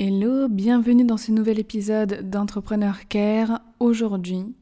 Hello, 0.00 0.48
bienvenue 0.48 1.04
dans 1.04 1.16
ce 1.16 1.30
nouvel 1.30 1.60
épisode 1.60 2.28
d'Entrepreneur 2.28 3.06
Care. 3.06 3.60
Aujourd'hui, 3.78 4.52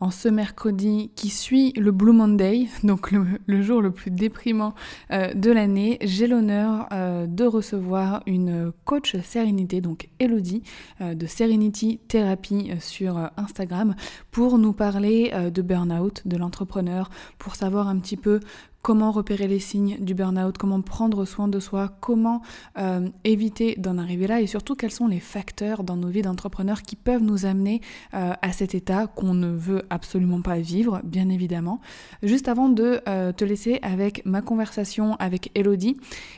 en 0.00 0.10
ce 0.10 0.30
mercredi 0.30 1.10
qui 1.14 1.28
suit 1.28 1.74
le 1.74 1.92
Blue 1.92 2.12
Monday, 2.12 2.68
donc 2.84 3.12
le, 3.12 3.62
jour 3.62 3.82
le 3.82 3.90
plus 3.90 4.10
déprimant 4.10 4.74
euh, 5.10 5.34
de 5.34 5.50
l'année, 5.50 5.98
j'ai 6.00 6.26
l'honneur 6.26 6.86
euh, 6.92 7.26
de 7.26 7.44
recevoir 7.44 8.22
une 8.24 8.72
coach 8.86 9.14
sérénité, 9.20 9.82
donc 9.82 10.08
Elodie, 10.20 10.62
euh, 11.02 11.14
de 11.14 11.26
Serenity 11.26 12.00
Therapy 12.08 12.70
sur 12.80 13.18
Instagram, 13.36 13.94
pour 14.38 14.56
nous 14.56 14.72
parler 14.72 15.32
de 15.52 15.62
burn-out, 15.62 16.22
de 16.24 16.36
l'entrepreneur, 16.36 17.10
pour 17.38 17.56
savoir 17.56 17.88
un 17.88 17.98
petit 17.98 18.16
peu 18.16 18.38
comment 18.82 19.10
repérer 19.10 19.48
les 19.48 19.58
signes 19.58 19.98
du 20.00 20.14
burn-out, 20.14 20.56
comment 20.56 20.80
prendre 20.80 21.24
soin 21.24 21.48
de 21.48 21.60
soi, 21.60 21.92
comment 22.00 22.42
euh, 22.78 23.08
éviter 23.24 23.74
d'en 23.76 23.98
arriver 23.98 24.26
là 24.26 24.40
et 24.40 24.46
surtout 24.46 24.76
quels 24.76 24.92
sont 24.92 25.08
les 25.08 25.20
facteurs 25.20 25.84
dans 25.84 25.96
nos 25.96 26.08
vies 26.08 26.22
d'entrepreneurs 26.22 26.82
qui 26.82 26.96
peuvent 26.96 27.22
nous 27.22 27.44
amener 27.44 27.80
euh, 28.14 28.32
à 28.40 28.52
cet 28.52 28.74
état 28.74 29.06
qu'on 29.06 29.34
ne 29.34 29.48
veut 29.48 29.82
absolument 29.90 30.42
pas 30.42 30.58
vivre, 30.58 31.00
bien 31.04 31.28
évidemment. 31.28 31.80
Juste 32.22 32.48
avant 32.48 32.68
de 32.68 33.00
euh, 33.08 33.32
te 33.32 33.44
laisser 33.44 33.78
avec 33.82 34.24
ma 34.24 34.42
conversation 34.42 35.16
avec 35.16 35.50
Elodie, 35.54 35.96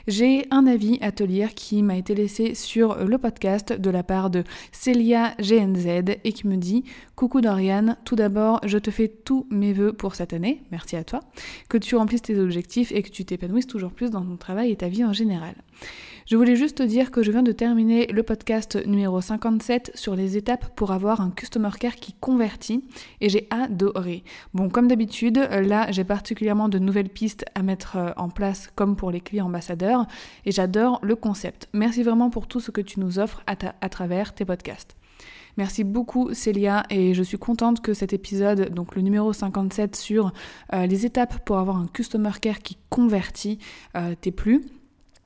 j'ai 0.08 0.46
un 0.50 0.66
avis 0.66 0.98
à 1.02 1.12
te 1.12 1.22
lire 1.22 1.54
qui 1.54 1.82
m'a 1.82 1.96
été 1.96 2.14
laissé 2.14 2.54
sur 2.54 3.04
le 3.04 3.18
podcast 3.18 3.72
de 3.72 3.90
la 3.90 4.02
part 4.02 4.30
de 4.30 4.44
Célia 4.72 5.34
GNZ 5.38 6.16
et 6.24 6.32
qui 6.32 6.46
me 6.46 6.56
dit 6.56 6.84
Coucou 7.16 7.42
Dorian, 7.42 7.89
tout 8.04 8.16
d'abord 8.16 8.60
je 8.64 8.78
te 8.78 8.90
fais 8.90 9.08
tous 9.08 9.46
mes 9.50 9.72
voeux 9.72 9.92
pour 9.92 10.14
cette 10.14 10.32
année, 10.32 10.62
merci 10.70 10.96
à 10.96 11.04
toi, 11.04 11.20
que 11.68 11.78
tu 11.78 11.96
remplisses 11.96 12.22
tes 12.22 12.38
objectifs 12.38 12.92
et 12.92 13.02
que 13.02 13.10
tu 13.10 13.24
t'épanouisses 13.24 13.66
toujours 13.66 13.92
plus 13.92 14.10
dans 14.10 14.22
ton 14.22 14.36
travail 14.36 14.70
et 14.70 14.76
ta 14.76 14.88
vie 14.88 15.04
en 15.04 15.12
général. 15.12 15.54
Je 16.26 16.36
voulais 16.36 16.54
juste 16.54 16.78
te 16.78 16.82
dire 16.82 17.10
que 17.10 17.22
je 17.22 17.32
viens 17.32 17.42
de 17.42 17.50
terminer 17.52 18.06
le 18.06 18.22
podcast 18.22 18.78
numéro 18.86 19.20
57 19.20 19.92
sur 19.94 20.14
les 20.14 20.36
étapes 20.36 20.76
pour 20.76 20.92
avoir 20.92 21.20
un 21.20 21.30
customer 21.30 21.70
care 21.78 21.96
qui 21.96 22.12
convertit 22.12 22.84
et 23.20 23.28
j'ai 23.28 23.48
adoré. 23.50 24.22
Bon, 24.54 24.68
comme 24.68 24.86
d'habitude, 24.86 25.38
là 25.38 25.90
j'ai 25.90 26.04
particulièrement 26.04 26.68
de 26.68 26.78
nouvelles 26.78 27.08
pistes 27.08 27.44
à 27.54 27.62
mettre 27.62 27.96
euh, 27.96 28.10
en 28.16 28.28
place 28.28 28.68
comme 28.74 28.96
pour 28.96 29.10
les 29.10 29.20
clients 29.20 29.46
ambassadeurs 29.46 30.06
et 30.44 30.52
j'adore 30.52 31.00
le 31.02 31.16
concept. 31.16 31.68
Merci 31.72 32.02
vraiment 32.02 32.30
pour 32.30 32.46
tout 32.46 32.60
ce 32.60 32.70
que 32.70 32.80
tu 32.80 33.00
nous 33.00 33.18
offres 33.18 33.42
à, 33.46 33.56
à 33.80 33.88
travers 33.88 34.34
tes 34.34 34.44
podcasts. 34.44 34.96
Merci 35.60 35.84
beaucoup 35.84 36.32
Célia 36.32 36.84
et 36.88 37.12
je 37.12 37.22
suis 37.22 37.36
contente 37.36 37.82
que 37.82 37.92
cet 37.92 38.14
épisode, 38.14 38.72
donc 38.72 38.96
le 38.96 39.02
numéro 39.02 39.30
57 39.30 39.94
sur 39.94 40.32
euh, 40.72 40.86
les 40.86 41.04
étapes 41.04 41.44
pour 41.44 41.58
avoir 41.58 41.76
un 41.76 41.86
customer 41.86 42.30
care 42.40 42.60
qui 42.60 42.78
convertit, 42.88 43.58
euh, 43.94 44.14
t'ait 44.18 44.30
plu. 44.30 44.64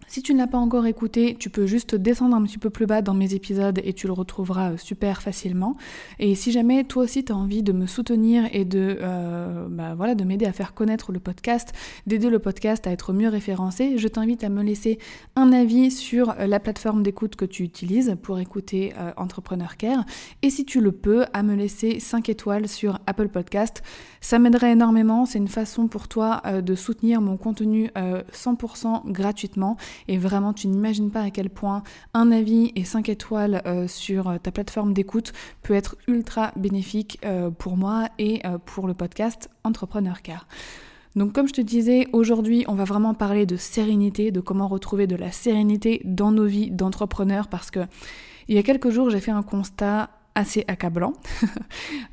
Si 0.07 0.23
tu 0.23 0.35
ne 0.35 0.39
l'as 0.39 0.47
pas 0.47 0.59
encore 0.59 0.87
écouté, 0.87 1.37
tu 1.39 1.51
peux 1.51 1.67
juste 1.67 1.95
descendre 1.95 2.37
un 2.37 2.43
petit 2.43 2.59
peu 2.59 2.71
plus 2.71 2.87
bas 2.87 3.03
dans 3.03 3.15
mes 3.15 3.35
épisodes 3.35 3.81
et 3.83 3.93
tu 3.95 4.07
le 4.07 4.13
retrouveras 4.13 4.73
euh, 4.73 4.77
super 4.77 5.23
facilement. 5.23 5.77
Et 6.19 6.35
si 6.35 6.53
jamais 6.53 6.85
toi 6.85 7.05
aussi 7.05 7.25
tu 7.25 7.33
as 7.33 7.37
envie 7.37 7.63
de 7.63 7.73
me 7.73 7.87
soutenir 7.87 8.49
et 8.53 8.65
de, 8.65 8.99
euh, 9.01 9.67
bah 9.69 9.95
voilà, 9.95 10.15
de 10.15 10.25
m'aider 10.25 10.47
à 10.47 10.53
faire 10.53 10.75
connaître 10.75 11.11
le 11.11 11.21
podcast, 11.21 11.73
d'aider 12.07 12.31
le 12.31 12.39
podcast 12.39 12.87
à 12.87 12.91
être 12.91 13.13
mieux 13.13 13.29
référencé, 13.29 13.97
je 13.99 14.09
t'invite 14.09 14.45
à 14.45 14.51
me 14.51 14.63
laisser 14.63 14.99
un 15.37 15.53
avis 15.53 15.91
sur 15.91 16.31
euh, 16.31 16.47
la 16.47 16.61
plateforme 16.61 17.03
d'écoute 17.03 17.37
que 17.37 17.45
tu 17.45 17.63
utilises 17.63 18.17
pour 18.23 18.39
écouter 18.39 18.93
Entrepreneur 19.17 19.77
Care. 19.77 20.05
Et 20.43 20.51
si 20.51 20.65
tu 20.65 20.81
le 20.81 20.93
peux, 20.93 21.25
à 21.33 21.43
me 21.43 21.55
laisser 21.55 22.01
5 22.01 22.29
étoiles 22.29 22.69
sur 22.69 22.99
Apple 23.07 23.29
Podcast. 23.29 23.83
Ça 24.21 24.39
m'aiderait 24.39 24.73
énormément. 24.73 25.27
C'est 25.27 25.39
une 25.39 25.49
façon 25.49 25.89
pour 25.89 26.09
toi 26.09 26.43
de 26.63 26.75
soutenir 26.75 27.21
mon 27.21 27.37
contenu 27.37 27.91
100% 27.95 29.11
gratuitement 29.11 29.77
et 30.09 30.19
vraiment, 30.19 30.53
tu 30.53 30.69
n'imagines 30.69 31.11
pas 31.11 31.23
à 31.23 31.31
quel 31.31 31.51
point 31.51 31.83
un 32.13 32.31
avis 32.31 32.73
et 32.77 32.85
5 32.85 33.09
étoiles 33.09 33.63
euh, 33.67 33.89
sur 33.89 34.29
euh, 34.29 34.39
ta 34.39 34.51
plateforme 34.51 34.93
d'écoute 34.93 35.33
peut 35.63 35.75
être 35.75 35.97
ultra 36.07 36.53
bénéfique 36.57 37.19
euh, 37.25 37.51
pour 37.51 37.77
moi 37.77 38.09
et 38.19 38.43
pour 38.65 38.87
le 38.87 38.95
podcast 38.95 39.51
Entrepreneur 39.65 40.23
Car. 40.23 40.47
Donc 41.17 41.33
comme 41.33 41.47
je 41.49 41.53
te 41.53 41.61
disais, 41.61 42.09
aujourd'hui 42.13 42.65
on 42.69 42.75
va 42.75 42.85
vraiment 42.85 43.15
parler 43.15 43.47
de 43.47 43.57
sérénité, 43.57 44.31
de 44.31 44.41
comment 44.41 44.69
retrouver 44.69 45.07
de 45.07 45.17
la 45.17 45.31
sérénité 45.31 46.01
dans 46.05 46.33
nos 46.33 46.47
vies 46.47 46.71
d'entrepreneurs 46.71 47.49
parce 47.49 47.71
que 47.71 47.81
il 48.49 48.57
y 48.57 48.59
a 48.59 48.63
quelques 48.63 48.91
jours 48.91 49.11
j'ai 49.11 49.21
fait 49.21 49.31
un 49.31 49.43
constat 49.43 50.11
assez 50.35 50.65
accablant. 50.69 51.13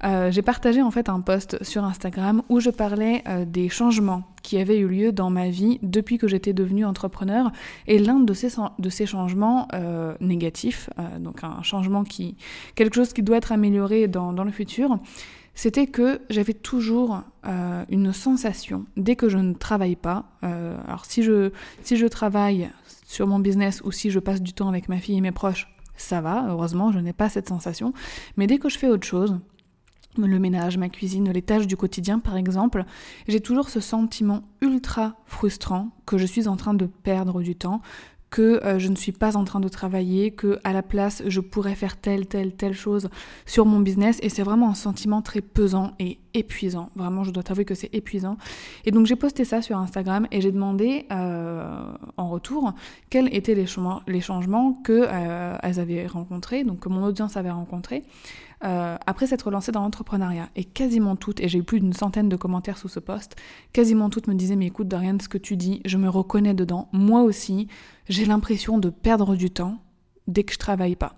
Euh, 0.03 0.31
j'ai 0.31 0.41
partagé 0.41 0.81
en 0.81 0.89
fait 0.89 1.09
un 1.09 1.21
post 1.21 1.63
sur 1.63 1.83
Instagram 1.83 2.41
où 2.49 2.59
je 2.59 2.71
parlais 2.71 3.21
euh, 3.27 3.45
des 3.45 3.69
changements 3.69 4.23
qui 4.41 4.57
avaient 4.57 4.79
eu 4.79 4.87
lieu 4.87 5.11
dans 5.11 5.29
ma 5.29 5.49
vie 5.49 5.77
depuis 5.83 6.17
que 6.17 6.27
j'étais 6.27 6.53
devenue 6.53 6.85
entrepreneur. 6.85 7.51
Et 7.85 7.99
l'un 7.99 8.19
de 8.19 8.33
ces, 8.33 8.55
de 8.79 8.89
ces 8.89 9.05
changements 9.05 9.67
euh, 9.73 10.15
négatifs, 10.19 10.89
donc 11.19 11.43
un 11.43 11.61
changement 11.61 12.03
qui, 12.03 12.35
quelque 12.73 12.95
chose 12.95 13.13
qui 13.13 13.21
doit 13.21 13.37
être 13.37 13.51
amélioré 13.51 14.07
dans, 14.07 14.33
dans 14.33 14.43
le 14.43 14.51
futur, 14.51 14.97
c'était 15.53 15.85
que 15.85 16.19
j'avais 16.31 16.53
toujours 16.53 17.21
une 17.89 18.11
sensation 18.11 18.85
dès 18.97 19.15
que 19.15 19.29
je 19.29 19.38
ne 19.38 19.53
travaille 19.53 19.95
pas. 19.95 20.25
alors 20.41 21.05
si 21.05 21.21
je, 21.21 21.51
si 21.83 21.95
je 21.95 22.07
travaille 22.07 22.71
sur 23.05 23.27
mon 23.27 23.39
business 23.39 23.81
ou 23.83 23.91
si 23.91 24.09
je 24.09 24.19
passe 24.19 24.41
du 24.41 24.53
temps 24.53 24.69
avec 24.69 24.89
ma 24.89 24.97
fille 24.97 25.17
et 25.17 25.21
mes 25.21 25.33
proches, 25.33 25.70
ça 26.01 26.22
va, 26.22 26.45
heureusement, 26.50 26.91
je 26.91 27.00
n'ai 27.00 27.13
pas 27.13 27.29
cette 27.29 27.47
sensation. 27.47 27.94
Mais 28.38 28.47
dès 28.47 28.57
que 28.57 28.69
je 28.69 28.78
fais 28.78 28.88
autre 28.88 29.07
chose, 29.07 29.39
le 30.17 30.39
ménage, 30.39 30.78
ma 30.78 30.89
cuisine, 30.89 31.31
les 31.31 31.41
tâches 31.41 31.67
du 31.67 31.78
quotidien 31.78 32.19
par 32.19 32.35
exemple, 32.35 32.84
j'ai 33.28 33.39
toujours 33.39 33.69
ce 33.69 33.79
sentiment 33.79 34.44
ultra 34.62 35.16
frustrant 35.25 35.89
que 36.06 36.17
je 36.17 36.25
suis 36.25 36.47
en 36.47 36.57
train 36.57 36.73
de 36.73 36.85
perdre 36.85 37.41
du 37.41 37.56
temps, 37.56 37.81
que 38.31 38.64
euh, 38.64 38.80
je 38.80 38.88
ne 38.88 38.96
suis 38.96 39.12
pas 39.12 39.36
en 39.36 39.44
train 39.44 39.59
de 39.59 39.68
travailler, 39.68 40.31
que 40.31 40.58
à 40.64 40.72
la 40.72 40.81
place 40.81 41.22
je 41.28 41.42
pourrais 41.42 41.75
faire 41.75 41.97
telle, 41.97 42.25
telle, 42.25 42.53
telle 42.53 42.74
chose 42.74 43.09
sur 43.46 43.66
mon 43.66 43.81
business 43.81 44.19
et 44.24 44.30
c'est 44.30 44.42
vraiment 44.42 44.69
un 44.69 44.74
sentiment 44.74 45.22
très 45.22 45.42
pesant 45.42 45.92
et 46.00 46.18
épuisant. 46.34 46.90
Vraiment, 46.96 47.25
je 47.25 47.31
dois 47.31 47.44
t'avouer 47.44 47.66
que 47.66 47.75
c'est 47.75 47.94
épuisant. 47.94 48.38
Et 48.86 48.92
donc 48.92 49.06
j'ai 49.06 49.18
posté 49.18 49.44
ça 49.44 49.62
sur 49.62 49.78
Instagram 49.78 50.28
et 50.31 50.40
j'ai 50.40 50.53
demandé 50.53 51.06
euh, 51.12 51.94
en 52.16 52.30
retour 52.30 52.74
quels 53.09 53.34
étaient 53.36 53.53
les, 53.53 53.68
changements, 53.68 54.02
les 54.08 54.22
que 54.84 55.08
euh, 55.08 55.57
elles 55.62 55.80
avaient 55.80 56.07
rencontrés, 56.07 56.63
donc 56.63 56.80
que 56.80 56.89
mon 56.89 57.04
audience 57.04 57.36
avait 57.36 57.51
rencontrés. 57.51 58.04
Euh, 58.63 58.96
après 59.08 59.25
s'être 59.25 59.50
lancée 59.50 59.72
dans 59.72 59.81
l'entrepreneuriat. 59.81 60.50
Et 60.56 60.63
quasiment 60.63 61.16
toutes, 61.16 61.40
et 61.40 61.48
j'ai 61.48 61.60
eu 61.60 61.63
plus 61.63 61.80
d'une 61.80 61.94
centaine 61.94 62.30
de 62.30 62.36
commentaires 62.36 62.78
sous 62.78 62.90
ce 62.90 63.00
post, 63.00 63.36
quasiment 63.74 64.10
toutes 64.10 64.28
me 64.28 64.36
disaient 64.36 64.56
Mais 64.56 64.68
écoute, 64.68 64.88
Dorian, 64.88 65.18
ce 65.19 65.28
que 65.28 65.40
tu 65.40 65.58
dis, 65.58 65.81
je 65.86 65.98
me 65.98 66.10
reconnais 66.10 66.54
dedans. 66.54 66.88
Moi 66.92 67.22
aussi, 67.22 67.68
j'ai 68.08 68.25
l'impression 68.25 68.78
de 68.78 68.90
perdre 68.90 69.36
du 69.36 69.50
temps 69.50 69.80
dès 70.28 70.44
que 70.44 70.54
je 70.54 70.60
travaille 70.60 70.96
pas. 70.96 71.16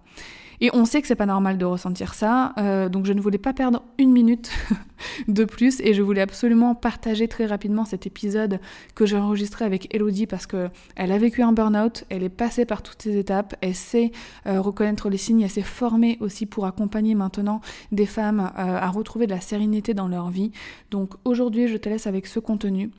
Et 0.64 0.70
on 0.72 0.86
sait 0.86 1.02
que 1.02 1.10
c'est 1.10 1.16
pas 1.16 1.26
normal 1.26 1.58
de 1.58 1.66
ressentir 1.66 2.14
ça, 2.14 2.54
euh, 2.58 2.88
donc 2.88 3.06
je 3.06 3.12
ne 3.12 3.20
voulais 3.20 3.38
pas 3.38 3.52
perdre 3.52 3.84
une 3.98 4.14
minute 4.14 4.50
de 5.28 5.44
plus 5.44 5.82
et 5.82 5.94
je 5.94 6.02
voulais 6.02 6.22
absolument 6.22 6.74
partager 6.74 7.28
très 7.28 7.46
rapidement 7.46 7.84
cet 7.84 8.08
épisode 8.08 8.62
que 8.96 9.06
j'ai 9.06 9.18
enregistré 9.18 9.66
avec 9.66 9.94
Elodie 9.94 10.26
parce 10.26 10.48
que 10.48 10.70
elle 10.96 11.12
a 11.12 11.18
vécu 11.18 11.42
un 11.42 11.52
burn-out, 11.52 12.06
elle 12.08 12.24
est 12.24 12.30
passée 12.30 12.64
par 12.64 12.82
toutes 12.82 13.02
ces 13.02 13.18
étapes, 13.18 13.58
elle 13.60 13.76
sait 13.76 14.14
euh, 14.48 14.62
reconnaître 14.62 15.10
les 15.10 15.18
signes, 15.18 15.42
elle 15.42 15.50
s'est 15.50 15.64
formée 15.64 16.18
aussi 16.22 16.46
pour 16.46 16.66
accompagner 16.66 17.14
maintenant 17.14 17.60
des 17.92 18.06
femmes 18.06 18.40
euh, 18.40 18.54
à 18.56 18.90
retrouver 18.90 19.28
de 19.28 19.34
la 19.34 19.42
sérénité 19.42 19.94
dans 19.94 20.08
leur 20.08 20.30
vie. 20.30 20.54
Donc 20.92 21.16
aujourd'hui, 21.26 21.68
je 21.68 21.76
te 21.76 21.90
laisse 21.90 22.08
avec 22.08 22.26
ce 22.26 22.40
contenu. 22.40 22.90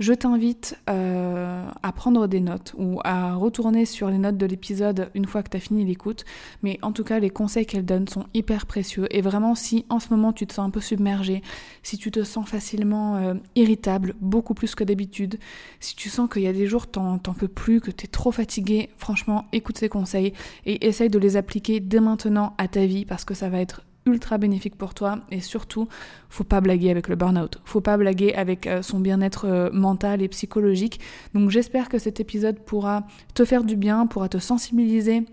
Je 0.00 0.12
t'invite 0.12 0.76
à 0.88 1.92
prendre 1.94 2.26
des 2.26 2.40
notes 2.40 2.74
ou 2.76 2.98
à 3.04 3.34
retourner 3.34 3.84
sur 3.84 4.08
les 4.08 4.18
notes 4.18 4.36
de 4.36 4.46
l'épisode 4.46 5.10
une 5.14 5.26
fois 5.26 5.44
que 5.44 5.50
tu 5.50 5.58
as 5.58 5.60
fini 5.60 5.84
l'écoute, 5.84 6.24
mais 6.62 6.80
en 6.82 6.90
tout 6.90 7.04
cas 7.04 7.11
les 7.18 7.30
conseils 7.30 7.66
qu'elle 7.66 7.84
donne 7.84 8.08
sont 8.08 8.26
hyper 8.34 8.66
précieux. 8.66 9.06
Et 9.10 9.20
vraiment, 9.20 9.54
si 9.54 9.84
en 9.88 10.00
ce 10.00 10.08
moment 10.10 10.32
tu 10.32 10.46
te 10.46 10.54
sens 10.54 10.66
un 10.66 10.70
peu 10.70 10.80
submergé, 10.80 11.42
si 11.82 11.98
tu 11.98 12.10
te 12.10 12.22
sens 12.24 12.48
facilement 12.48 13.16
euh, 13.16 13.34
irritable, 13.54 14.14
beaucoup 14.20 14.54
plus 14.54 14.74
que 14.74 14.84
d'habitude, 14.84 15.38
si 15.80 15.96
tu 15.96 16.08
sens 16.08 16.28
qu'il 16.28 16.42
y 16.42 16.48
a 16.48 16.52
des 16.52 16.66
jours 16.66 16.86
t'en, 16.86 17.18
peux 17.18 17.48
plus, 17.48 17.80
que 17.80 17.90
tu 17.90 18.04
es 18.04 18.08
trop 18.08 18.32
fatigué, 18.32 18.90
franchement, 18.96 19.46
écoute 19.52 19.78
ces 19.78 19.88
conseils 19.88 20.32
et 20.66 20.86
essaye 20.86 21.10
de 21.10 21.18
les 21.18 21.36
appliquer 21.36 21.80
dès 21.80 22.00
maintenant 22.00 22.54
à 22.58 22.68
ta 22.68 22.86
vie 22.86 23.04
parce 23.04 23.24
que 23.24 23.34
ça 23.34 23.48
va 23.48 23.60
être 23.60 23.82
ultra 24.06 24.38
bénéfique 24.38 24.76
pour 24.76 24.94
toi 24.94 25.20
et 25.30 25.40
surtout 25.40 25.88
faut 26.28 26.44
pas 26.44 26.60
blaguer 26.60 26.90
avec 26.90 27.08
le 27.08 27.16
burn-out, 27.16 27.60
faut 27.64 27.80
pas 27.80 27.96
blaguer 27.96 28.34
avec 28.34 28.66
euh, 28.66 28.82
son 28.82 29.00
bien-être 29.00 29.46
euh, 29.46 29.70
mental 29.72 30.22
et 30.22 30.28
psychologique. 30.28 31.00
Donc 31.34 31.50
j'espère 31.50 31.88
que 31.88 31.98
cet 31.98 32.20
épisode 32.20 32.58
pourra 32.58 33.06
te 33.34 33.44
faire 33.44 33.64
du 33.64 33.76
bien, 33.76 34.06
pourra 34.06 34.28
te 34.28 34.38
sensibiliser 34.38 35.24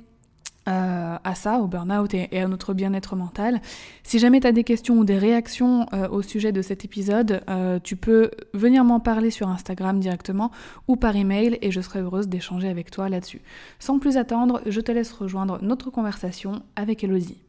euh, 0.67 1.17
à 1.23 1.35
ça, 1.35 1.59
au 1.59 1.67
burn-out 1.67 2.13
et, 2.13 2.39
à 2.39 2.47
notre 2.47 2.73
bien-être 2.73 3.15
mental. 3.15 3.61
Si 4.03 4.19
jamais 4.19 4.39
tu 4.39 4.47
as 4.47 4.51
des 4.51 4.63
questions 4.63 4.97
ou 4.97 5.06
des 5.06 5.17
réactions 5.17 5.85
au 6.11 6.21
sujet 6.21 6.51
de 6.51 6.61
cet 6.61 6.85
épisode, 6.85 7.41
tu 7.83 7.95
peux 7.95 8.31
venir 8.53 8.83
m'en 8.83 9.00
parler 9.00 9.31
sur 9.31 9.50
Instagram 9.50 10.00
directement 10.00 10.51
ou 10.88 10.95
par 10.95 11.15
email 11.15 11.57
et 11.61 11.71
je 11.71 11.81
serai 11.81 12.01
heureuse 12.01 12.27
d'échanger 12.27 12.69
avec 12.69 12.91
toi 12.91 13.09
là-dessus. 13.09 13.41
Sans 13.79 14.00
plus 14.00 14.17
attendre, 14.17 14.61
je 14.65 14.81
te 14.81 14.91
laisse 14.91 15.11
rejoindre 15.11 15.59
notre 15.61 15.89
conversation 15.89 16.63
avec 16.75 17.03
Elodie. 17.03 17.48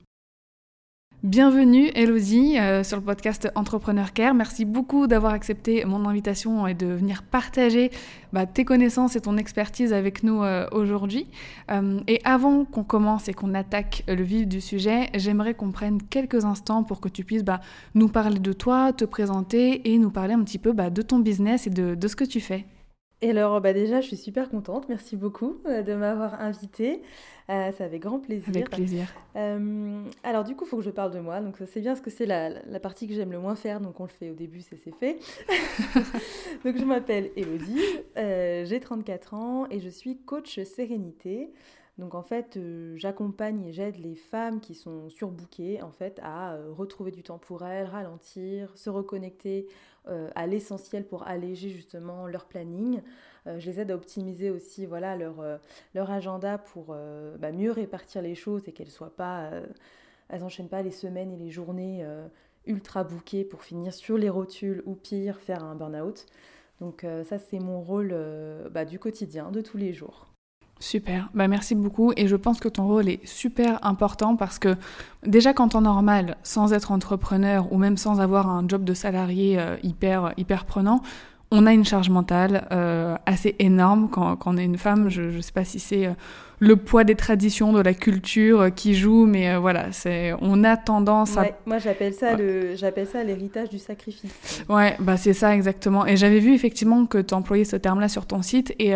Bienvenue 1.22 1.90
Elodie 1.94 2.58
euh, 2.58 2.82
sur 2.82 2.96
le 2.96 3.02
podcast 3.02 3.52
Entrepreneur 3.54 4.14
Care. 4.14 4.32
Merci 4.32 4.64
beaucoup 4.64 5.06
d'avoir 5.06 5.34
accepté 5.34 5.84
mon 5.84 6.06
invitation 6.08 6.66
et 6.66 6.72
de 6.72 6.86
venir 6.86 7.22
partager 7.24 7.90
bah, 8.32 8.46
tes 8.46 8.64
connaissances 8.64 9.16
et 9.16 9.20
ton 9.20 9.36
expertise 9.36 9.92
avec 9.92 10.22
nous 10.22 10.42
euh, 10.42 10.66
aujourd'hui. 10.72 11.26
Euh, 11.70 12.00
et 12.08 12.22
avant 12.24 12.64
qu'on 12.64 12.84
commence 12.84 13.28
et 13.28 13.34
qu'on 13.34 13.52
attaque 13.52 14.02
le 14.08 14.22
vif 14.22 14.48
du 14.48 14.62
sujet, 14.62 15.10
j'aimerais 15.14 15.52
qu'on 15.52 15.72
prenne 15.72 16.00
quelques 16.00 16.46
instants 16.46 16.84
pour 16.84 17.00
que 17.00 17.10
tu 17.10 17.22
puisses 17.22 17.44
bah, 17.44 17.60
nous 17.94 18.08
parler 18.08 18.38
de 18.38 18.52
toi, 18.54 18.94
te 18.94 19.04
présenter 19.04 19.92
et 19.92 19.98
nous 19.98 20.10
parler 20.10 20.32
un 20.32 20.42
petit 20.42 20.58
peu 20.58 20.72
bah, 20.72 20.88
de 20.88 21.02
ton 21.02 21.18
business 21.18 21.66
et 21.66 21.70
de, 21.70 21.94
de 21.96 22.08
ce 22.08 22.16
que 22.16 22.24
tu 22.24 22.40
fais. 22.40 22.64
Et 23.22 23.30
alors, 23.30 23.60
bah 23.60 23.72
déjà, 23.72 24.00
je 24.00 24.06
suis 24.06 24.16
super 24.16 24.48
contente. 24.48 24.88
Merci 24.88 25.16
beaucoup 25.16 25.60
de 25.66 25.94
m'avoir 25.94 26.40
invitée. 26.40 27.02
Euh, 27.50 27.72
ça 27.72 27.84
avait 27.84 27.98
grand 27.98 28.20
plaisir. 28.20 28.48
Avec 28.48 28.70
plaisir. 28.70 29.12
Euh, 29.34 30.04
alors 30.22 30.44
du 30.44 30.54
coup, 30.54 30.64
il 30.66 30.68
faut 30.68 30.76
que 30.76 30.84
je 30.84 30.90
parle 30.90 31.12
de 31.12 31.18
moi. 31.18 31.40
Donc 31.40 31.56
c'est 31.66 31.80
bien 31.80 31.96
ce 31.96 32.00
que 32.00 32.10
c'est 32.10 32.26
la, 32.26 32.50
partie 32.80 33.08
que 33.08 33.14
j'aime 33.14 33.32
le 33.32 33.40
moins 33.40 33.56
faire. 33.56 33.80
Donc 33.80 33.98
on 33.98 34.04
le 34.04 34.08
fait 34.08 34.30
au 34.30 34.34
début, 34.34 34.60
c'est 34.60 34.76
fait. 34.76 35.18
donc 36.64 36.76
je 36.78 36.84
m'appelle 36.84 37.30
Elodie, 37.36 37.80
euh, 38.16 38.64
j'ai 38.66 38.78
34 38.78 39.34
ans 39.34 39.66
et 39.68 39.80
je 39.80 39.88
suis 39.88 40.16
coach 40.18 40.60
sérénité. 40.62 41.50
Donc 42.00 42.14
en 42.14 42.22
fait, 42.22 42.58
j'accompagne 42.96 43.62
et 43.62 43.72
j'aide 43.72 43.98
les 43.98 44.16
femmes 44.16 44.60
qui 44.60 44.74
sont 44.74 45.08
surbookées 45.10 45.82
en 45.82 45.92
fait 45.92 46.18
à 46.22 46.56
retrouver 46.76 47.12
du 47.12 47.22
temps 47.22 47.38
pour 47.38 47.64
elles, 47.64 47.86
ralentir, 47.86 48.76
se 48.76 48.90
reconnecter 48.90 49.68
à 50.06 50.46
l'essentiel 50.46 51.06
pour 51.06 51.28
alléger 51.28 51.68
justement 51.68 52.26
leur 52.26 52.46
planning. 52.46 53.02
Euh, 53.46 53.58
je 53.58 53.70
les 53.70 53.80
aide 53.80 53.90
à 53.90 53.94
optimiser 53.94 54.50
aussi 54.50 54.86
voilà, 54.86 55.16
leur, 55.16 55.40
euh, 55.40 55.58
leur 55.94 56.10
agenda 56.10 56.58
pour 56.58 56.88
euh, 56.90 57.36
bah, 57.38 57.52
mieux 57.52 57.70
répartir 57.72 58.22
les 58.22 58.34
choses 58.34 58.68
et 58.68 58.72
qu'elles 58.72 58.90
soient 58.90 59.14
pas, 59.14 59.50
elles 60.28 60.40
n'enchaînent 60.40 60.68
pas 60.68 60.82
les 60.82 60.90
semaines 60.90 61.32
et 61.32 61.36
les 61.36 61.50
journées 61.50 62.06
ultra 62.66 63.04
bouquées 63.04 63.44
pour 63.44 63.62
finir 63.62 63.92
sur 63.92 64.16
les 64.18 64.28
rotules 64.28 64.82
ou 64.86 64.94
pire, 64.94 65.40
faire 65.40 65.64
un 65.64 65.74
burn-out. 65.74 66.26
Donc 66.80 67.04
ça, 67.24 67.38
c'est 67.38 67.58
mon 67.58 67.82
rôle 67.82 68.14
bah, 68.70 68.84
du 68.84 68.98
quotidien, 68.98 69.50
de 69.50 69.60
tous 69.60 69.76
les 69.76 69.92
jours. 69.92 70.29
Super, 70.80 71.28
bah 71.34 71.46
merci 71.46 71.74
beaucoup 71.74 72.12
et 72.16 72.26
je 72.26 72.36
pense 72.36 72.58
que 72.58 72.68
ton 72.68 72.86
rôle 72.86 73.08
est 73.08 73.20
super 73.26 73.78
important 73.84 74.34
parce 74.34 74.58
que 74.58 74.76
déjà 75.26 75.52
quand 75.52 75.74
en 75.74 75.82
normal, 75.82 76.38
sans 76.42 76.72
être 76.72 76.90
entrepreneur 76.90 77.70
ou 77.70 77.76
même 77.76 77.98
sans 77.98 78.20
avoir 78.20 78.48
un 78.48 78.66
job 78.66 78.82
de 78.84 78.94
salarié 78.94 79.62
hyper 79.82 80.32
hyper 80.38 80.64
prenant, 80.64 81.02
on 81.52 81.66
a 81.66 81.72
une 81.72 81.84
charge 81.84 82.10
mentale 82.10 82.66
euh, 82.70 83.16
assez 83.26 83.56
énorme 83.58 84.08
quand, 84.10 84.38
on 84.46 84.56
est 84.56 84.64
une 84.64 84.78
femme. 84.78 85.08
Je 85.08 85.22
ne 85.22 85.40
sais 85.40 85.52
pas 85.52 85.64
si 85.64 85.80
c'est 85.80 86.06
euh, 86.06 86.12
le 86.60 86.76
poids 86.76 87.02
des 87.02 87.16
traditions, 87.16 87.72
de 87.72 87.80
la 87.80 87.94
culture 87.94 88.60
euh, 88.60 88.70
qui 88.70 88.94
joue, 88.94 89.26
mais 89.26 89.56
voilà, 89.56 89.90
c'est 89.90 90.32
on 90.40 90.62
a 90.62 90.76
tendance 90.76 91.36
à. 91.36 91.46
moi, 91.66 91.78
j'appelle 91.78 92.14
ça 92.14 92.36
le, 92.36 92.76
j'appelle 92.76 93.06
ça 93.06 93.24
l'héritage 93.24 93.68
du 93.68 93.78
sacrifice. 93.78 94.64
Ouais, 94.68 94.96
bah 95.00 95.16
c'est 95.16 95.32
ça 95.32 95.54
exactement. 95.54 96.06
Et 96.06 96.16
j'avais 96.16 96.40
vu 96.40 96.54
effectivement 96.54 97.06
que 97.06 97.18
tu 97.18 97.34
employais 97.34 97.64
ce 97.64 97.76
terme-là 97.76 98.08
sur 98.08 98.26
ton 98.26 98.42
site 98.42 98.74
et 98.78 98.94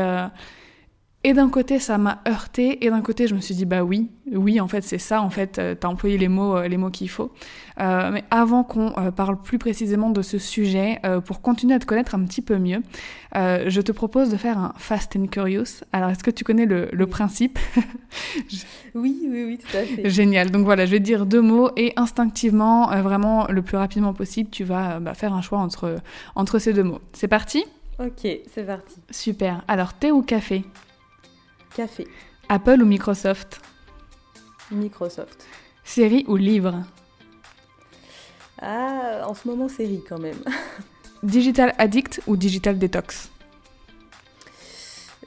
et 1.25 1.33
d'un 1.33 1.49
côté, 1.49 1.79
ça 1.79 1.97
m'a 1.97 2.21
heurté, 2.29 2.85
et 2.85 2.91
d'un 2.91 3.01
côté, 3.01 3.27
je 3.27 3.35
me 3.35 3.41
suis 3.41 3.55
dit, 3.55 3.65
bah 3.65 3.83
oui, 3.83 4.11
oui, 4.31 4.61
en 4.61 4.69
fait, 4.69 4.83
c'est 4.83 4.99
ça, 4.99 5.23
en 5.23 5.31
fait, 5.31 5.59
euh, 5.59 5.75
t'as 5.75 5.89
employé 5.89 6.19
les 6.19 6.29
mots, 6.29 6.57
euh, 6.57 6.69
les 6.69 6.77
mots 6.77 6.91
qu'il 6.91 7.09
faut. 7.09 7.33
Euh, 7.81 8.11
mais 8.13 8.25
avant 8.31 8.63
qu'on 8.63 8.93
parle 9.17 9.41
plus 9.41 9.59
précisément 9.59 10.11
de 10.11 10.21
ce 10.21 10.39
sujet, 10.39 11.01
pour 11.25 11.41
continuer 11.41 11.75
à 11.75 11.79
te 11.79 11.87
connaître 11.87 12.15
un 12.15 12.23
petit 12.25 12.43
peu 12.43 12.59
mieux, 12.59 12.83
je 13.35 13.81
te 13.81 13.91
propose 13.91 14.31
de 14.31 14.37
faire 14.37 14.59
un 14.59 14.75
Fast 14.77 15.17
and 15.17 15.27
Curious. 15.27 15.83
Alors, 15.93 16.11
est-ce 16.11 16.23
que 16.23 16.31
tu 16.31 16.45
connais 16.45 16.67
le, 16.67 16.89
le 16.93 17.07
principe? 17.07 17.59
Oui, 18.95 19.27
oui, 19.29 19.45
oui, 19.45 19.59
tout 19.59 19.77
à 19.77 19.81
fait. 19.83 20.09
Génial. 20.09 20.53
Donc 20.53 20.65
voilà, 20.65 20.87
je 20.87 20.93
vais 20.93 21.01
te 21.01 21.05
dire 21.05 21.27
deux 21.27 21.41
mots, 21.41 21.71
et 21.77 21.93
instinctivement, 21.97 22.87
vraiment 23.03 23.49
le 23.49 23.61
plus 23.61 23.77
rapidement 23.77 24.15
possible, 24.15 24.51
tu 24.51 24.63
vas 24.63 25.01
bah, 25.01 25.15
faire 25.15 25.35
un 25.35 25.43
choix 25.43 25.59
entre, 25.59 25.97
entre 26.37 26.61
ces 26.61 26.73
deux 26.73 26.85
mots. 26.85 27.01
C'est 27.13 27.27
parti? 27.27 27.65
Ok, 27.99 28.29
c'est 28.53 28.65
parti. 28.65 28.95
Super. 29.11 29.65
Alors, 29.67 29.95
thé 29.95 30.13
ou 30.13 30.23
café? 30.23 30.63
Café. 31.75 32.07
Apple 32.49 32.83
ou 32.83 32.87
Microsoft? 32.87 33.61
Microsoft. 34.71 35.45
Série 35.83 36.25
ou 36.29 36.37
livre? 36.37 36.85
Ah, 38.61 39.23
en 39.27 39.35
ce 39.35 39.49
moment, 39.49 39.69
série 39.69 40.03
quand 40.09 40.19
même. 40.19 40.39
digital 41.23 41.75
addict 41.79 42.21
ou 42.27 42.37
digital 42.37 42.79
detox? 42.79 43.31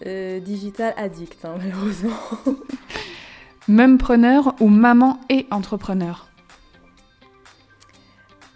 Euh, 0.05 0.39
Digital 0.39 0.93
addict, 0.95 1.43
hein, 1.43 1.55
malheureusement. 1.57 2.13
Mumpreneur 3.67 4.55
ou 4.59 4.67
maman 4.69 5.19
et 5.29 5.47
entrepreneur? 5.51 6.29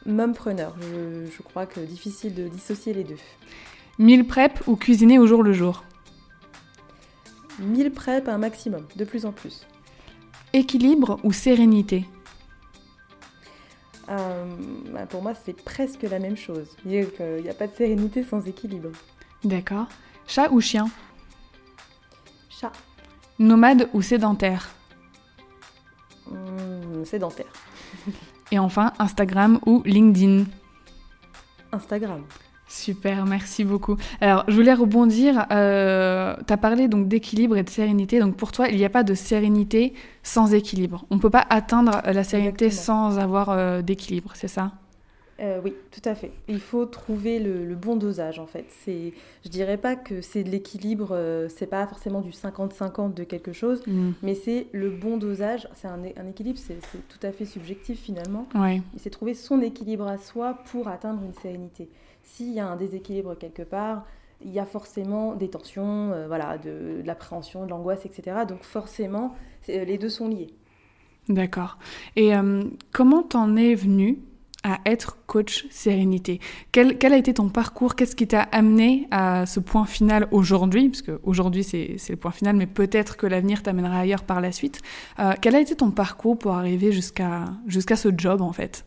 Mumpreneur, 0.05 0.75
je, 0.79 1.29
je 1.29 1.41
crois 1.41 1.65
que 1.65 1.79
difficile 1.79 2.33
de 2.33 2.47
dissocier 2.47 2.93
les 2.93 3.03
deux. 3.03 3.17
Meal 3.99 4.25
prep 4.25 4.61
ou 4.67 4.75
cuisiner 4.75 5.19
au 5.19 5.27
jour 5.27 5.43
le 5.43 5.51
jour? 5.53 5.83
1000 7.61 7.91
prep 7.91 8.27
un 8.27 8.37
maximum, 8.37 8.85
de 8.95 9.05
plus 9.05 9.25
en 9.25 9.31
plus. 9.31 9.65
Équilibre 10.53 11.19
ou 11.23 11.31
sérénité? 11.31 12.05
Euh, 14.09 14.45
bah, 14.91 15.05
Pour 15.05 15.21
moi, 15.21 15.33
c'est 15.33 15.53
presque 15.63 16.01
la 16.03 16.19
même 16.19 16.35
chose. 16.35 16.75
Il 16.85 16.91
n'y 16.91 17.49
a 17.49 17.53
pas 17.53 17.67
de 17.67 17.73
sérénité 17.75 18.23
sans 18.23 18.45
équilibre. 18.45 18.89
D'accord. 19.43 19.87
Chat 20.27 20.49
ou 20.51 20.59
chien? 20.59 20.89
Chat. 22.49 22.71
Nomade 23.39 23.89
ou 23.93 24.01
sédentaire? 24.01 24.69
Hmm, 26.29 27.03
Sédentaire. 27.05 27.51
Et 28.51 28.59
enfin, 28.59 28.93
Instagram 28.99 29.59
ou 29.65 29.81
LinkedIn? 29.85 30.45
Instagram. 31.71 32.23
Super, 32.71 33.25
merci 33.25 33.65
beaucoup. 33.65 33.97
Alors, 34.21 34.45
je 34.47 34.55
voulais 34.55 34.73
rebondir. 34.73 35.45
Euh, 35.51 36.37
tu 36.47 36.53
as 36.53 36.57
parlé 36.57 36.87
donc 36.87 37.09
d'équilibre 37.09 37.57
et 37.57 37.63
de 37.63 37.69
sérénité. 37.69 38.19
Donc, 38.19 38.37
pour 38.37 38.53
toi, 38.53 38.69
il 38.69 38.77
n'y 38.77 38.85
a 38.85 38.89
pas 38.89 39.03
de 39.03 39.13
sérénité 39.13 39.93
sans 40.23 40.53
équilibre. 40.53 41.05
On 41.09 41.15
ne 41.15 41.19
peut 41.19 41.29
pas 41.29 41.45
atteindre 41.49 42.01
la 42.05 42.23
sérénité 42.23 42.69
sans 42.69 43.19
avoir 43.19 43.49
euh, 43.49 43.81
d'équilibre, 43.81 44.31
c'est 44.35 44.47
ça? 44.47 44.71
Euh, 45.41 45.59
Oui, 45.61 45.73
tout 45.91 46.07
à 46.07 46.15
fait. 46.15 46.31
Il 46.47 46.61
faut 46.61 46.85
trouver 46.85 47.39
le, 47.39 47.75
bon 47.75 47.97
dosage, 47.97 48.39
en 48.39 48.45
fait. 48.47 48.65
C'est, 48.85 49.11
je 49.43 49.49
dirais 49.49 49.77
pas 49.77 49.97
que 49.97 50.21
c'est 50.21 50.45
de 50.45 50.49
l'équilibre. 50.49 51.09
Euh, 51.11 51.49
c'est 51.49 51.67
pas 51.67 51.85
forcément 51.87 52.21
du 52.21 52.29
50-50 52.29 53.13
de 53.13 53.25
quelque 53.25 53.51
chose, 53.51 53.85
mm. 53.85 54.11
mais 54.23 54.33
c'est 54.33 54.67
le 54.71 54.91
bon 54.91 55.17
dosage. 55.17 55.67
C'est 55.73 55.89
un, 55.89 56.03
équilibre, 56.29 56.57
c'est, 56.57 56.79
tout 57.09 57.27
à 57.27 57.33
fait 57.33 57.45
subjectif 57.45 57.99
finalement. 57.99 58.47
Ouais. 58.55 58.81
C'est 58.95 59.09
trouver 59.09 59.33
son 59.33 59.59
équilibre 59.61 60.07
à 60.07 60.17
soi 60.17 60.59
pour 60.71 60.87
atteindre 60.87 61.21
une 61.21 61.33
sérénité 61.33 61.89
s'il 62.23 62.53
y 62.53 62.59
a 62.59 62.67
un 62.67 62.75
déséquilibre 62.75 63.35
quelque 63.37 63.63
part, 63.63 64.05
il 64.43 64.51
y 64.51 64.59
a 64.59 64.65
forcément 64.65 65.35
des 65.35 65.49
tensions, 65.49 66.11
euh, 66.11 66.27
voilà, 66.27 66.57
de, 66.57 67.01
l'appréhension, 67.05 67.65
de 67.65 67.69
l'angoisse, 67.69 68.05
etc. 68.05 68.37
Donc 68.47 68.63
forcément, 68.63 69.35
euh, 69.69 69.85
les 69.85 69.97
deux 69.97 70.09
sont 70.09 70.27
liés. 70.27 70.49
D'accord. 71.29 71.77
Et 72.15 72.35
euh, 72.35 72.63
comment 72.91 73.23
t'en 73.23 73.55
es 73.55 73.75
venu 73.75 74.19
à 74.63 74.79
être 74.85 75.17
coach 75.27 75.67
sérénité? 75.69 76.39
Quel, 76.71 76.97
a 77.03 77.17
été 77.17 77.33
ton 77.33 77.49
parcours? 77.49 77.95
Qu'est-ce 77.95 78.15
qui 78.15 78.27
t'a 78.27 78.41
amené 78.41 79.07
à 79.11 79.45
ce 79.45 79.59
point 79.59 79.85
final 79.85 80.27
aujourd'hui? 80.31 80.89
Parce 80.89 81.01
qu'aujourd'hui, 81.01 81.63
c'est, 81.63 81.95
c'est 81.97 82.13
le 82.13 82.17
point 82.17 82.31
final, 82.31 82.55
mais 82.55 82.67
peut-être 82.67 83.17
que 83.17 83.27
l'avenir 83.27 83.63
t'amènera 83.63 83.99
ailleurs 83.99 84.23
par 84.23 84.41
la 84.41 84.51
suite. 84.51 84.81
quel 85.41 85.55
a 85.55 85.59
été 85.59 85.75
ton 85.75 85.91
parcours 85.91 86.37
pour 86.37 86.53
arriver 86.53 86.91
jusqu'à, 86.91 87.45
jusqu'à 87.67 87.95
ce 87.95 88.09
job, 88.15 88.41
en 88.41 88.53
fait? 88.53 88.85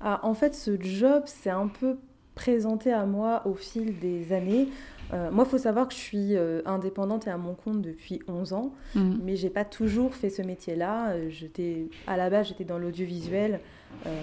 Ah, 0.00 0.20
en 0.22 0.34
fait, 0.34 0.54
ce 0.54 0.80
job 0.80 1.24
s'est 1.26 1.50
un 1.50 1.68
peu 1.68 1.98
présenté 2.34 2.92
à 2.92 3.04
moi 3.04 3.42
au 3.46 3.54
fil 3.54 3.98
des 3.98 4.32
années. 4.32 4.68
moi, 5.10 5.44
il 5.44 5.50
faut 5.50 5.58
savoir 5.58 5.88
que 5.88 5.94
je 5.94 5.98
suis 5.98 6.36
indépendante 6.66 7.26
et 7.26 7.30
à 7.30 7.36
mon 7.36 7.54
compte 7.54 7.82
depuis 7.82 8.20
11 8.28 8.52
ans, 8.52 8.72
mmh. 8.94 9.14
mais 9.24 9.34
j'ai 9.34 9.50
pas 9.50 9.64
toujours 9.64 10.14
fait 10.14 10.30
ce 10.30 10.42
métier-là. 10.42 11.28
J'étais 11.30 11.88
à 12.06 12.16
la 12.16 12.30
base, 12.30 12.48
j'étais 12.48 12.62
dans 12.62 12.78
l'audiovisuel, 12.78 13.58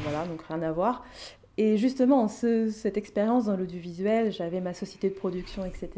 voilà, 0.03 0.25
donc 0.27 0.43
rien 0.43 0.61
à 0.61 0.71
voir. 0.71 1.03
Et 1.57 1.77
justement, 1.77 2.27
cette 2.27 2.97
expérience 2.97 3.45
dans 3.45 3.55
l'audiovisuel, 3.55 4.31
j'avais 4.31 4.59
ma 4.59 4.73
société 4.73 5.09
de 5.09 5.15
production, 5.15 5.65
etc., 5.65 5.89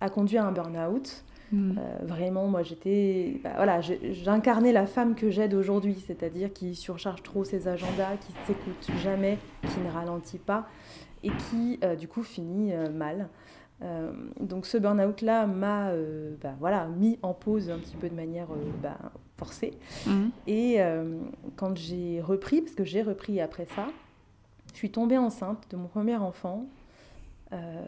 a 0.00 0.10
conduit 0.10 0.36
à 0.36 0.44
un 0.44 0.52
burn-out. 0.52 1.24
Hmm. 1.52 1.78
Euh, 1.78 1.98
vraiment, 2.02 2.46
moi, 2.46 2.62
j'étais. 2.62 3.40
Bah, 3.42 3.52
voilà, 3.56 3.80
j'incarnais 3.80 4.72
la 4.72 4.86
femme 4.86 5.14
que 5.14 5.30
j'aide 5.30 5.54
aujourd'hui, 5.54 6.02
c'est-à-dire 6.06 6.52
qui 6.52 6.74
surcharge 6.74 7.22
trop 7.22 7.44
ses 7.44 7.68
agendas, 7.68 8.16
qui 8.16 8.32
ne 8.32 8.46
s'écoute 8.46 8.98
jamais, 9.02 9.38
qui 9.62 9.80
ne 9.80 9.90
ralentit 9.90 10.38
pas 10.38 10.66
et 11.22 11.30
qui, 11.30 11.78
euh, 11.82 11.96
du 11.96 12.08
coup, 12.08 12.22
finit 12.22 12.72
euh, 12.72 12.90
mal. 12.90 13.28
donc, 14.40 14.64
ce 14.64 14.78
burn-out-là 14.78 15.46
m'a 15.46 15.92
bah, 16.42 16.54
voilà, 16.58 16.86
mis 16.86 17.18
en 17.22 17.34
pause 17.34 17.70
un 17.70 17.78
petit 17.78 17.96
peu 17.96 18.08
de 18.08 18.14
manière 18.14 18.48
bah, 18.82 18.96
forcée. 19.36 19.74
Hmm. 20.06 20.28
Et 20.46 20.78
quand 21.56 21.76
j'ai 21.76 22.22
repris, 22.22 22.62
parce 22.62 22.74
que 22.74 22.84
j'ai 22.84 23.02
repris 23.02 23.42
après 23.42 23.66
ça, 23.66 23.88
je 24.72 24.78
suis 24.78 24.90
tombée 24.90 25.18
enceinte 25.18 25.66
de 25.70 25.76
mon 25.76 25.88
premier 25.88 26.16
enfant. 26.16 26.66
Euh, 27.54 27.84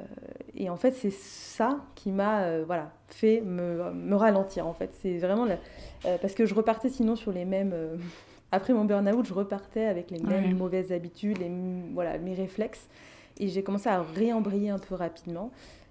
et 0.54 0.70
en 0.70 0.76
fait, 0.76 0.92
c'est 0.92 1.12
ça 1.12 1.80
qui 1.94 2.12
m'a 2.12 2.42
euh, 2.42 2.64
voilà, 2.66 2.92
fait 3.08 3.40
me, 3.40 3.92
me, 3.92 4.16
ralentir. 4.16 4.66
En 4.66 4.72
fait, 4.72 4.90
c'est 5.00 5.18
vraiment 5.18 5.46
euh, 5.46 6.18
parce 6.20 6.34
que 6.34 6.46
je 6.46 6.54
repartais 6.54 6.88
sinon 6.88 7.16
sur 7.16 7.32
les 7.32 7.44
mêmes. 7.44 7.74
après 8.52 8.72
mon 8.72 8.84
burn-out, 8.84 9.26
je 9.26 9.34
repartais 9.34 9.86
avec 9.86 10.10
les 10.10 10.20
mêmes 10.20 10.56
mauvaises 10.56 10.92
habitudes, 10.92 11.38
les, 11.38 11.50
voilà, 11.92 12.16
mes 12.18 12.34
réflexes. 12.34 12.88
Et 13.38 13.48
j'ai 13.48 13.62
commencé 13.62 13.88
à 13.88 14.02
réembrayer 14.02 14.70
un 14.70 14.78
peu 14.78 14.94
rapidement. 14.94 15.50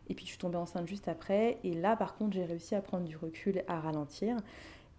Et 0.10 0.14
puis 0.14 0.26
je 0.26 0.32
suis 0.32 0.40
tombée 0.40 0.58
enceinte 0.58 0.88
juste 0.88 1.08
après. 1.08 1.58
Et 1.64 1.74
là, 1.74 1.96
par 1.96 2.16
contre, 2.16 2.34
j'ai 2.34 2.46
réussi 2.46 2.76
à 2.76 2.82
prendre 2.82 3.06
du 3.06 3.18
recul, 3.18 3.64
à 3.68 3.80
ralentir. 3.80 4.38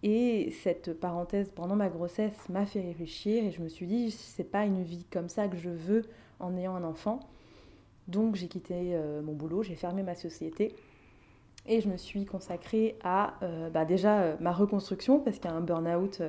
Et 0.02 0.52
cette 0.62 0.92
parenthèse 0.92 1.50
pendant 1.54 1.74
ma 1.74 1.88
grossesse 1.88 2.48
m'a 2.50 2.66
fait 2.66 2.82
réfléchir 2.82 3.42
et 3.42 3.50
je 3.50 3.62
me 3.62 3.68
suis 3.68 3.86
dit, 3.86 4.10
c'est 4.10 4.44
pas 4.44 4.64
une 4.64 4.82
vie 4.82 5.04
comme 5.10 5.28
ça 5.28 5.48
que 5.48 5.56
je 5.56 5.70
veux 5.70 6.02
en 6.38 6.56
ayant 6.56 6.76
un 6.76 6.84
enfant. 6.84 7.20
Donc 8.08 8.36
j'ai 8.36 8.46
quitté 8.46 8.74
euh, 8.94 9.20
mon 9.22 9.32
boulot, 9.32 9.62
j'ai 9.62 9.74
fermé 9.74 10.02
ma 10.02 10.14
société 10.14 10.74
et 11.66 11.80
je 11.80 11.88
me 11.88 11.96
suis 11.96 12.24
consacrée 12.24 12.96
à 13.02 13.34
euh, 13.42 13.68
bah, 13.70 13.84
déjà 13.84 14.20
euh, 14.20 14.36
ma 14.40 14.52
reconstruction 14.52 15.18
parce 15.18 15.38
qu'un 15.38 15.60
burn-out, 15.60 16.22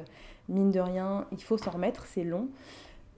mine 0.50 0.72
de 0.72 0.80
rien, 0.80 1.26
il 1.32 1.44
faut 1.44 1.58
s'en 1.58 1.72
remettre, 1.72 2.06
c'est 2.08 2.24
long 2.24 2.48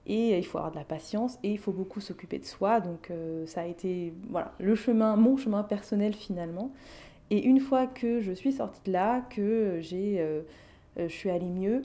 et 0.06 0.36
il 0.36 0.44
faut 0.44 0.58
avoir 0.58 0.72
de 0.72 0.76
la 0.76 0.84
patience 0.84 1.38
et 1.42 1.50
il 1.50 1.58
faut 1.58 1.72
beaucoup 1.72 2.00
s'occuper 2.00 2.38
de 2.38 2.44
soi. 2.44 2.80
Donc 2.80 3.12
ça 3.46 3.60
a 3.60 3.66
été 3.66 4.12
le 4.58 4.74
chemin, 4.74 5.14
mon 5.14 5.36
chemin 5.36 5.62
personnel 5.62 6.14
finalement. 6.14 6.72
Et 7.28 7.44
une 7.44 7.60
fois 7.60 7.86
que 7.86 8.20
je 8.20 8.32
suis 8.32 8.50
sortie 8.50 8.80
de 8.86 8.92
là, 8.92 9.20
que 9.30 9.78
j'ai, 9.80 10.26
je 10.96 11.06
suis 11.06 11.30
allée 11.30 11.50
mieux, 11.50 11.82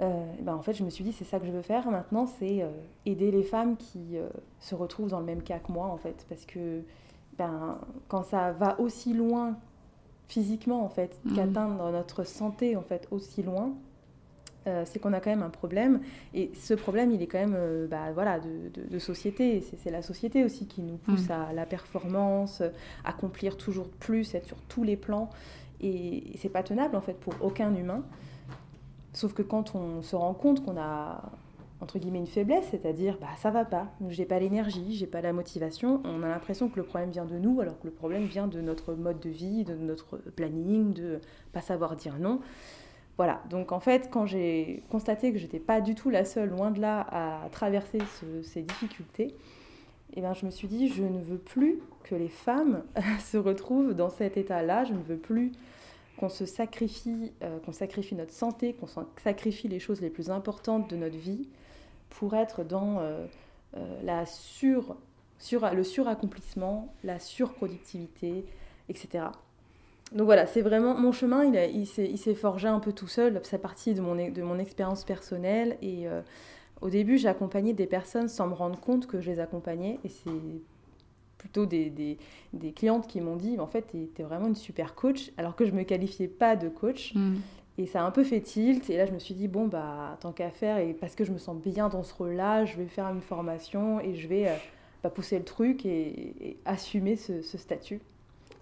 euh, 0.00 0.24
ben 0.40 0.54
en 0.54 0.62
fait, 0.62 0.74
je 0.74 0.84
me 0.84 0.90
suis 0.90 1.04
dit, 1.04 1.12
c'est 1.12 1.24
ça 1.24 1.38
que 1.38 1.46
je 1.46 1.52
veux 1.52 1.62
faire 1.62 1.90
maintenant, 1.90 2.26
c'est 2.26 2.64
aider 3.06 3.30
les 3.30 3.42
femmes 3.42 3.76
qui 3.76 4.16
se 4.60 4.74
retrouvent 4.74 5.10
dans 5.10 5.20
le 5.20 5.26
même 5.26 5.42
cas 5.42 5.58
que 5.58 5.72
moi, 5.72 5.86
en 5.86 5.96
fait. 5.96 6.26
Parce 6.28 6.44
que 6.44 6.82
ben, 7.38 7.78
quand 8.08 8.22
ça 8.22 8.52
va 8.52 8.78
aussi 8.80 9.14
loin 9.14 9.56
physiquement, 10.28 10.84
en 10.84 10.88
fait, 10.88 11.18
mmh. 11.24 11.34
qu'atteindre 11.34 11.90
notre 11.90 12.24
santé, 12.24 12.76
en 12.76 12.82
fait, 12.82 13.08
aussi 13.10 13.42
loin, 13.42 13.72
euh, 14.66 14.82
c'est 14.84 14.98
qu'on 14.98 15.12
a 15.12 15.20
quand 15.20 15.30
même 15.30 15.44
un 15.44 15.50
problème. 15.50 16.00
Et 16.34 16.50
ce 16.54 16.74
problème, 16.74 17.12
il 17.12 17.22
est 17.22 17.26
quand 17.26 17.38
même 17.38 17.54
euh, 17.56 17.86
bah, 17.86 18.10
voilà, 18.12 18.40
de, 18.40 18.98
société. 18.98 19.62
C'est 19.82 19.90
la 19.90 20.02
société 20.02 20.44
aussi 20.44 20.66
qui 20.66 20.82
nous 20.82 20.96
pousse 20.96 21.28
mm. 21.28 21.32
à 21.32 21.52
la 21.52 21.66
performance, 21.66 22.62
accomplir 23.04 23.56
toujours 23.56 23.88
plus, 23.88 24.34
être 24.34 24.46
sur 24.46 24.60
tous 24.62 24.82
les 24.82 24.96
plans. 24.96 25.30
Et, 25.80 26.32
c'est 26.38 26.48
pas 26.48 26.62
tenable 26.62 26.96
en 26.96 27.00
fait 27.00 27.14
pour 27.14 27.34
aucun 27.40 27.74
humain. 27.74 28.02
Sauf 29.16 29.32
que 29.32 29.40
quand 29.40 29.74
on 29.74 30.02
se 30.02 30.14
rend 30.14 30.34
compte 30.34 30.62
qu'on 30.62 30.76
a 30.76 31.22
entre 31.80 31.98
guillemets 31.98 32.18
une 32.18 32.26
faiblesse, 32.26 32.66
c'est-à-dire 32.70 33.16
bah 33.18 33.28
ça 33.38 33.50
va 33.50 33.64
pas, 33.64 33.86
j'ai 34.10 34.26
pas 34.26 34.38
l'énergie, 34.38 34.94
j'ai 34.94 35.06
pas 35.06 35.22
la 35.22 35.32
motivation, 35.32 36.02
on 36.04 36.22
a 36.22 36.28
l'impression 36.28 36.68
que 36.68 36.76
le 36.76 36.82
problème 36.82 37.10
vient 37.10 37.24
de 37.24 37.38
nous 37.38 37.58
alors 37.62 37.80
que 37.80 37.86
le 37.86 37.94
problème 37.94 38.24
vient 38.24 38.46
de 38.46 38.60
notre 38.60 38.92
mode 38.92 39.18
de 39.18 39.30
vie, 39.30 39.64
de 39.64 39.74
notre 39.74 40.18
planning, 40.18 40.92
de 40.92 41.20
pas 41.54 41.62
savoir 41.62 41.96
dire 41.96 42.18
non. 42.20 42.40
Voilà, 43.16 43.42
donc 43.48 43.72
en 43.72 43.80
fait, 43.80 44.10
quand 44.10 44.26
j'ai 44.26 44.82
constaté 44.90 45.32
que 45.32 45.38
j'étais 45.38 45.60
pas 45.60 45.80
du 45.80 45.94
tout 45.94 46.10
la 46.10 46.26
seule, 46.26 46.50
loin 46.50 46.70
de 46.70 46.82
là, 46.82 47.06
à 47.10 47.48
traverser 47.48 48.00
ces 48.42 48.60
difficultés, 48.60 49.34
eh 50.12 50.20
bien, 50.20 50.34
je 50.34 50.44
me 50.44 50.50
suis 50.50 50.68
dit, 50.68 50.88
je 50.88 51.02
ne 51.02 51.22
veux 51.22 51.38
plus 51.38 51.80
que 52.04 52.14
les 52.14 52.28
femmes 52.28 52.82
se 53.20 53.38
retrouvent 53.38 53.94
dans 53.94 54.10
cet 54.10 54.36
état-là, 54.36 54.84
je 54.84 54.92
ne 54.92 55.02
veux 55.02 55.16
plus 55.16 55.52
qu'on 56.16 56.28
se 56.28 56.46
sacrifie, 56.46 57.32
euh, 57.42 57.58
qu'on 57.60 57.72
sacrifie 57.72 58.14
notre 58.14 58.32
santé, 58.32 58.74
qu'on 58.74 58.86
sacrifie 59.22 59.68
les 59.68 59.78
choses 59.78 60.00
les 60.00 60.10
plus 60.10 60.30
importantes 60.30 60.88
de 60.90 60.96
notre 60.96 61.16
vie 61.16 61.48
pour 62.10 62.34
être 62.34 62.64
dans 62.64 63.00
euh, 63.00 63.26
euh, 63.76 64.00
la 64.02 64.24
sur, 64.26 64.96
le 65.50 65.84
suraccomplissement, 65.84 66.92
la 67.04 67.18
surproductivité, 67.18 68.44
etc. 68.88 69.26
Donc 70.12 70.24
voilà, 70.24 70.46
c'est 70.46 70.62
vraiment 70.62 70.94
mon 70.94 71.12
chemin, 71.12 71.44
il, 71.44 71.86
s'est 71.86 72.34
forgé 72.34 72.68
un 72.68 72.78
peu 72.78 72.92
tout 72.92 73.08
seul, 73.08 73.40
c'est 73.42 73.58
parti 73.58 73.92
de 73.92 74.00
mon, 74.00 74.58
expérience 74.58 75.04
personnelle. 75.04 75.76
Et 75.82 76.06
au 76.80 76.90
début, 76.90 77.18
j'ai 77.18 77.26
accompagné 77.26 77.72
des 77.72 77.88
personnes 77.88 78.28
sans 78.28 78.46
me 78.46 78.54
rendre 78.54 78.78
compte 78.78 79.08
que 79.08 79.20
je 79.20 79.28
les 79.32 79.40
accompagnais. 79.40 79.98
Et 80.04 80.08
c'est 80.08 80.30
plutôt 81.46 81.66
des, 81.66 81.90
des, 81.90 82.18
des, 82.52 82.72
clientes 82.72 83.06
qui 83.06 83.20
m'ont 83.20 83.36
dit, 83.36 83.58
en 83.60 83.68
fait, 83.68 83.86
tu 83.90 84.08
es, 84.20 84.24
vraiment 84.24 84.48
une 84.48 84.56
super 84.56 84.94
coach, 84.96 85.30
alors 85.38 85.54
que 85.54 85.64
je 85.64 85.70
ne 85.70 85.76
me 85.76 85.82
qualifiais 85.84 86.26
pas 86.26 86.56
de 86.56 86.68
coach. 86.68 87.14
Mm. 87.14 87.36
Et 87.78 87.86
ça 87.86 88.02
a 88.02 88.04
un 88.04 88.10
peu 88.10 88.24
fait 88.24 88.40
tilt. 88.40 88.90
Et 88.90 88.96
là, 88.96 89.06
je 89.06 89.12
me 89.12 89.18
suis 89.18 89.34
dit, 89.34 89.48
bon, 89.48 89.66
bah, 89.66 90.16
tant 90.20 90.32
qu'à 90.32 90.50
faire, 90.50 90.78
et 90.78 90.92
parce 90.92 91.14
que 91.14 91.24
je 91.24 91.32
me 91.32 91.38
sens 91.38 91.56
bien 91.56 91.88
dans 91.88 92.02
ce 92.02 92.12
rôle-là, 92.14 92.64
je 92.64 92.76
vais 92.76 92.86
faire 92.86 93.06
une 93.06 93.20
formation 93.20 94.00
et 94.00 94.16
je 94.16 94.26
vais 94.26 94.48
euh, 94.48 94.54
bah, 95.02 95.10
pousser 95.10 95.38
le 95.38 95.44
truc 95.44 95.86
et, 95.86 96.56
assumer 96.64 97.16
ce, 97.16 97.42
ce 97.42 97.58
statut. 97.58 98.00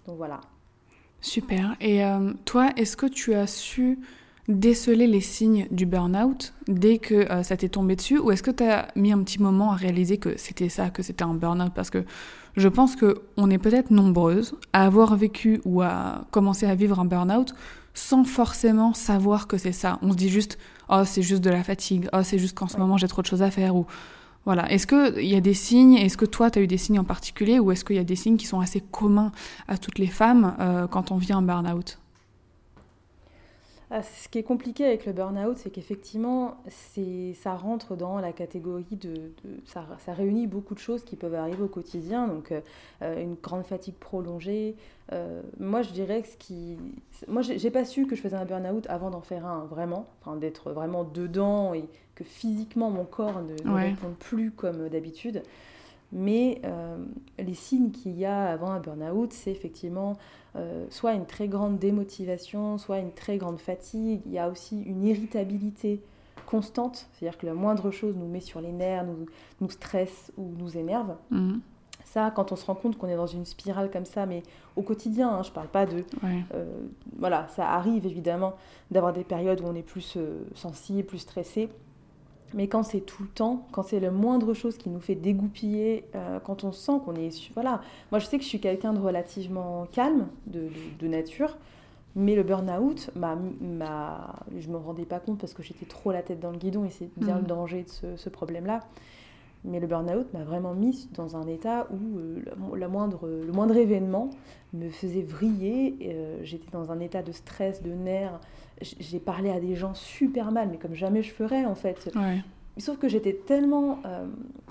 Donc 0.05 0.17
voilà. 0.17 0.41
Super. 1.21 1.75
Et 1.79 2.05
euh, 2.05 2.33
toi, 2.43 2.69
est-ce 2.77 2.95
que 2.95 3.07
tu 3.07 3.33
as 3.33 3.47
su 3.47 3.97
déceler 4.47 5.07
les 5.07 5.21
signes 5.21 5.67
du 5.71 5.85
burn-out 5.85 6.53
dès 6.67 6.97
que 6.97 7.15
euh, 7.15 7.43
ça 7.43 7.57
t'est 7.57 7.69
tombé 7.69 7.95
dessus 7.95 8.19
ou 8.19 8.31
est-ce 8.31 8.43
que 8.43 8.51
tu 8.51 8.63
as 8.63 8.89
mis 8.95 9.11
un 9.11 9.23
petit 9.23 9.41
moment 9.41 9.71
à 9.71 9.75
réaliser 9.75 10.17
que 10.17 10.37
c'était 10.37 10.69
ça, 10.69 10.89
que 10.89 11.01
c'était 11.01 11.23
un 11.23 11.33
burn-out? 11.33 11.71
Parce 11.73 11.89
que 11.89 12.05
je 12.55 12.67
pense 12.67 12.95
qu'on 12.95 13.49
est 13.49 13.57
peut-être 13.57 13.91
nombreuses 13.91 14.55
à 14.73 14.85
avoir 14.85 15.15
vécu 15.15 15.61
ou 15.65 15.81
à 15.81 16.25
commencer 16.31 16.65
à 16.65 16.75
vivre 16.75 16.99
un 16.99 17.05
burn-out 17.05 17.53
sans 17.93 18.23
forcément 18.23 18.93
savoir 18.93 19.47
que 19.47 19.57
c'est 19.57 19.71
ça. 19.71 19.99
On 20.01 20.11
se 20.11 20.17
dit 20.17 20.29
juste 20.29 20.57
«oh 20.89 21.03
c'est 21.05 21.21
juste 21.21 21.43
de 21.43 21.49
la 21.49 21.63
fatigue, 21.63 22.07
oh 22.13 22.19
c'est 22.23 22.37
juste 22.37 22.55
qu'en 22.55 22.67
ce 22.67 22.77
moment 22.77 22.97
j'ai 22.97 23.07
trop 23.07 23.21
de 23.21 23.27
choses 23.27 23.41
à 23.41 23.51
faire» 23.51 23.75
ou 23.77 23.85
voilà. 24.45 24.71
Est-ce 24.71 24.85
qu'il 24.85 25.25
y 25.25 25.35
a 25.35 25.41
des 25.41 25.55
signes 25.55 25.95
Est-ce 25.95 26.17
que 26.17 26.25
toi, 26.25 26.51
tu 26.51 26.59
as 26.59 26.61
eu 26.61 26.67
des 26.67 26.77
signes 26.77 26.99
en 26.99 27.03
particulier 27.03 27.57
Ou 27.57 27.71
est-ce 27.71 27.83
qu'il 27.83 27.95
y 27.95 27.99
a 27.99 28.03
des 28.03 28.15
signes 28.15 28.37
qui 28.37 28.45
sont 28.45 28.59
assez 28.59 28.79
communs 28.79 29.31
à 29.67 29.77
toutes 29.77 29.97
les 29.97 30.07
femmes 30.07 30.55
euh, 30.59 30.87
quand 30.87 31.11
on 31.11 31.17
vit 31.17 31.33
un 31.33 31.41
burn-out? 31.41 31.97
Ah, 33.91 34.01
ce 34.01 34.27
qui 34.29 34.39
est 34.39 34.43
compliqué 34.43 34.83
avec 34.83 35.05
le 35.05 35.13
burn-out, 35.13 35.57
c'est 35.57 35.69
qu'effectivement, 35.69 36.57
ça 37.35 37.55
rentre 37.55 37.95
dans 37.95 38.19
la 38.19 38.31
catégorie 38.31 38.95
de. 38.95 39.31
ça, 39.65 39.85
réunit 40.07 40.47
beaucoup 40.47 40.73
de 40.73 40.79
choses 40.79 41.03
qui 41.03 41.15
peuvent 41.15 41.35
arriver 41.35 41.61
au 41.61 41.67
quotidien. 41.67 42.27
Donc, 42.27 42.51
euh, 42.51 43.21
une 43.21 43.35
grande 43.35 43.63
fatigue 43.63 43.95
prolongée. 43.95 44.75
Euh, 45.13 45.41
moi, 45.59 45.83
je 45.83 45.91
dirais 45.91 46.23
que 46.23 46.29
ce 46.29 46.37
qui. 46.37 46.77
Moi, 47.27 47.43
j'ai 47.43 47.69
pas 47.69 47.85
su 47.85 48.07
que 48.07 48.15
je 48.15 48.21
faisais 48.21 48.35
un 48.35 48.45
burn-out 48.45 48.87
avant 48.89 49.11
d'en 49.11 49.21
faire 49.21 49.45
un, 49.45 49.65
vraiment. 49.65 50.07
Enfin, 50.21 50.35
d'être 50.35 50.71
vraiment 50.71 51.03
dedans 51.03 51.75
et 51.75 51.87
que 52.15 52.23
physiquement, 52.23 52.89
mon 52.89 53.05
corps 53.05 53.43
ne, 53.43 53.69
ne 53.69 53.75
répond 53.75 54.15
plus 54.17 54.49
comme 54.49 54.89
d'habitude. 54.89 55.43
Mais 56.11 56.61
euh, 56.63 56.97
les 57.39 57.53
signes 57.53 57.91
qu'il 57.91 58.17
y 58.17 58.25
a 58.25 58.45
avant 58.45 58.71
un 58.71 58.79
burn-out, 58.79 59.33
c'est 59.33 59.51
effectivement 59.51 60.17
euh, 60.55 60.85
soit 60.89 61.13
une 61.13 61.25
très 61.25 61.47
grande 61.47 61.77
démotivation, 61.77 62.77
soit 62.77 62.99
une 62.99 63.11
très 63.11 63.37
grande 63.37 63.59
fatigue. 63.59 64.21
Il 64.25 64.31
y 64.31 64.39
a 64.39 64.49
aussi 64.49 64.81
une 64.83 65.03
irritabilité 65.03 66.01
constante, 66.45 67.07
c'est-à-dire 67.13 67.37
que 67.37 67.45
la 67.45 67.53
moindre 67.53 67.91
chose 67.91 68.15
nous 68.15 68.27
met 68.27 68.39
sur 68.39 68.61
les 68.61 68.71
nerfs, 68.71 69.03
nous, 69.03 69.25
nous 69.61 69.69
stresse 69.69 70.31
ou 70.37 70.53
nous 70.57 70.77
énerve. 70.77 71.15
Mhm. 71.31 71.61
Ça, 72.05 72.31
quand 72.33 72.51
on 72.51 72.55
se 72.55 72.65
rend 72.65 72.75
compte 72.75 72.97
qu'on 72.97 73.07
est 73.07 73.15
dans 73.15 73.27
une 73.27 73.45
spirale 73.45 73.89
comme 73.91 74.05
ça, 74.05 74.25
mais 74.25 74.43
au 74.77 74.83
quotidien, 74.83 75.29
hein, 75.29 75.43
je 75.43 75.49
ne 75.49 75.53
parle 75.53 75.67
pas 75.67 75.85
de... 75.85 76.05
Euh, 76.53 76.65
voilà, 77.17 77.47
ça 77.49 77.67
arrive 77.67 78.05
évidemment 78.05 78.53
d'avoir 78.91 79.11
des 79.11 79.23
périodes 79.23 79.59
où 79.59 79.65
on 79.65 79.75
est 79.75 79.83
plus 79.83 80.17
sensible, 80.53 81.07
plus 81.07 81.17
stressé. 81.17 81.67
Mais 82.53 82.67
quand 82.67 82.83
c'est 82.83 83.01
tout 83.01 83.23
le 83.23 83.29
temps, 83.29 83.67
quand 83.71 83.83
c'est 83.83 83.99
la 83.99 84.11
moindre 84.11 84.53
chose 84.53 84.77
qui 84.77 84.89
nous 84.89 84.99
fait 84.99 85.15
dégoupiller, 85.15 86.05
euh, 86.15 86.39
quand 86.39 86.63
on 86.63 86.71
sent 86.71 86.99
qu'on 87.03 87.15
est... 87.15 87.51
Voilà, 87.53 87.81
moi 88.11 88.19
je 88.19 88.25
sais 88.25 88.37
que 88.37 88.43
je 88.43 88.49
suis 88.49 88.59
quelqu'un 88.59 88.93
de 88.93 88.99
relativement 88.99 89.87
calme, 89.91 90.27
de, 90.47 90.69
nature, 91.07 91.57
mais 92.15 92.35
le 92.35 92.43
burn-out, 92.43 93.09
ma, 93.15 93.37
je 94.57 94.67
ne 94.67 94.73
me 94.73 94.77
rendais 94.77 95.05
pas 95.05 95.19
compte 95.19 95.39
parce 95.39 95.53
que 95.53 95.63
j'étais 95.63 95.85
trop 95.85 96.11
la 96.11 96.21
tête 96.21 96.39
dans 96.39 96.51
le 96.51 96.57
guidon 96.57 96.85
et 96.85 96.89
c'est 96.89 97.09
bien 97.17 97.35
le 97.35 97.43
mm. 97.43 97.47
danger 97.47 97.83
de 97.83 98.15
ce, 98.15 98.29
problème-là. 98.29 98.81
Mais 99.65 99.79
le 99.79 99.87
burn-out 99.87 100.31
m'a 100.33 100.43
vraiment 100.43 100.73
mis 100.73 101.09
dans 101.13 101.35
un 101.35 101.47
état 101.47 101.87
où 101.91 102.75
la 102.75 102.87
moindre, 102.87 103.27
le 103.27 103.51
moindre 103.51 103.75
événement 103.75 104.29
me 104.73 104.89
faisait 104.89 105.23
vriller. 105.23 106.15
J'étais 106.43 106.69
dans 106.71 106.91
un 106.91 106.99
état 106.99 107.23
de 107.23 107.31
stress, 107.31 107.81
de 107.81 107.91
nerfs. 107.91 108.39
J'ai 108.81 109.19
parlé 109.19 109.49
à 109.49 109.59
des 109.59 109.75
gens 109.75 109.93
super 109.93 110.51
mal, 110.51 110.69
mais 110.71 110.77
comme 110.77 110.93
jamais 110.93 111.23
je 111.23 111.33
ferais 111.33 111.65
en 111.65 111.75
fait. 111.75 112.11
Sauf 112.77 112.97
que 112.97 113.07
j'étais 113.07 113.33
tellement 113.33 113.99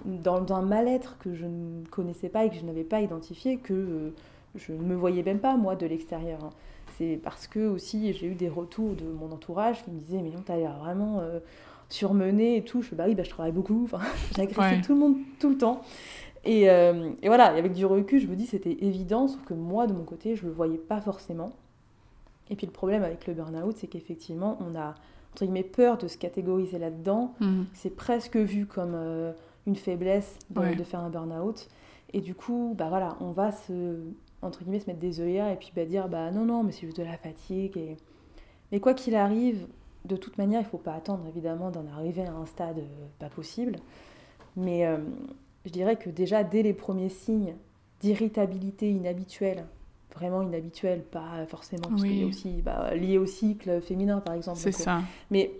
dans, 0.04 0.52
un 0.52 0.62
mal-être 0.62 1.18
que 1.18 1.34
je 1.34 1.46
ne 1.46 1.84
connaissais 1.86 2.28
pas 2.28 2.44
et 2.44 2.50
que 2.50 2.56
je 2.56 2.64
n'avais 2.64 2.84
pas 2.84 3.00
identifié 3.00 3.56
que 3.56 4.12
je 4.54 4.72
ne 4.72 4.82
me 4.82 4.94
voyais 4.94 5.22
même 5.22 5.40
pas, 5.40 5.56
moi, 5.56 5.74
de 5.76 5.86
l'extérieur. 5.86 6.38
Hein. 6.44 6.50
C'est 6.96 7.18
parce 7.22 7.46
que 7.46 7.66
aussi 7.66 8.12
j'ai 8.12 8.26
eu 8.26 8.34
des 8.34 8.48
retours 8.48 8.94
de 8.94 9.04
mon 9.04 9.32
entourage 9.32 9.84
qui 9.84 9.90
me 9.90 9.98
disaient 9.98 10.22
Mais 10.22 10.30
non, 10.30 10.42
t'as 10.44 10.56
l'air 10.56 10.78
vraiment 10.78 11.20
euh, 11.20 11.40
surmenée 11.88 12.56
et 12.56 12.64
tout. 12.64 12.82
Je 12.82 12.88
fais 12.88 12.96
Bah 12.96 13.04
oui, 13.06 13.14
bah, 13.14 13.22
je 13.22 13.30
travaille 13.30 13.52
beaucoup. 13.52 13.82
Enfin, 13.84 14.00
j'ai 14.36 14.80
tout 14.80 14.94
le 14.94 14.98
monde 14.98 15.16
tout 15.40 15.50
le 15.50 15.58
temps. 15.58 15.82
Et, 16.44 16.68
euh, 16.68 17.10
et, 17.22 17.28
voilà, 17.28 17.46
avec 17.46 17.72
du 17.72 17.86
recul, 17.86 18.20
je 18.20 18.26
me 18.26 18.36
dis 18.36 18.46
c'était 18.46 18.76
évident, 18.80 19.28
sauf 19.28 19.42
que 19.44 19.54
moi, 19.54 19.86
de 19.86 19.94
mon 19.94 20.04
côté, 20.04 20.36
je 20.36 20.44
le 20.44 20.52
voyais 20.52 20.76
pas 20.76 21.00
forcément. 21.00 21.52
Et 22.50 22.56
puis 22.56 22.66
le 22.66 22.72
problème 22.72 23.02
avec 23.02 23.26
le 23.26 23.32
burn-out, 23.32 23.74
c'est 23.78 23.86
qu'effectivement, 23.86 24.58
on 24.60 24.78
a 24.78 24.94
entre 25.32 25.44
guillemets 25.44 25.62
peur 25.62 25.96
de 25.96 26.06
se 26.06 26.18
catégoriser 26.18 26.78
là-dedans. 26.78 27.34
Mmh. 27.40 27.62
C'est 27.72 27.96
presque 27.96 28.36
vu 28.36 28.66
comme 28.66 28.92
euh, 28.94 29.32
une 29.66 29.76
faiblesse 29.76 30.38
de, 30.50 30.74
de 30.74 30.84
faire 30.84 31.00
un 31.00 31.08
burn-out. 31.08 31.68
Et 32.12 32.20
du 32.20 32.34
coup, 32.34 32.74
bah 32.76 32.88
voilà, 32.90 33.16
on 33.20 33.32
va 33.32 33.50
se 33.50 33.96
entre 34.44 34.62
guillemets, 34.62 34.80
se 34.80 34.86
mettre 34.86 35.00
des 35.00 35.20
œillères 35.20 35.48
et 35.48 35.56
puis 35.56 35.72
bah, 35.74 35.84
dire 35.84 36.08
bah 36.08 36.30
non, 36.30 36.44
non, 36.44 36.62
mais 36.62 36.72
c'est 36.72 36.86
juste 36.86 36.98
de 36.98 37.02
la 37.02 37.16
fatigue. 37.16 37.76
Et... 37.76 37.96
Mais 38.70 38.80
quoi 38.80 38.94
qu'il 38.94 39.14
arrive, 39.14 39.66
de 40.04 40.16
toute 40.16 40.38
manière, 40.38 40.60
il 40.60 40.64
ne 40.64 40.68
faut 40.68 40.78
pas 40.78 40.94
attendre 40.94 41.26
évidemment 41.26 41.70
d'en 41.70 41.86
arriver 41.86 42.22
à 42.22 42.32
un 42.32 42.46
stade 42.46 42.78
euh, 42.78 43.06
pas 43.18 43.28
possible. 43.28 43.76
Mais 44.56 44.86
euh, 44.86 44.98
je 45.64 45.70
dirais 45.70 45.96
que 45.96 46.10
déjà, 46.10 46.44
dès 46.44 46.62
les 46.62 46.74
premiers 46.74 47.08
signes 47.08 47.54
d'irritabilité 48.00 48.90
inhabituelle, 48.90 49.64
vraiment 50.14 50.42
inhabituelle, 50.42 51.02
pas 51.02 51.44
forcément, 51.46 51.88
parce 51.88 52.04
y 52.04 52.22
a 52.22 52.26
aussi 52.26 52.62
bah, 52.62 52.94
lié 52.94 53.18
au 53.18 53.26
cycle 53.26 53.80
féminin 53.80 54.20
par 54.20 54.34
exemple. 54.34 54.58
C'est 54.58 54.72
ça. 54.72 55.00
mais 55.30 55.50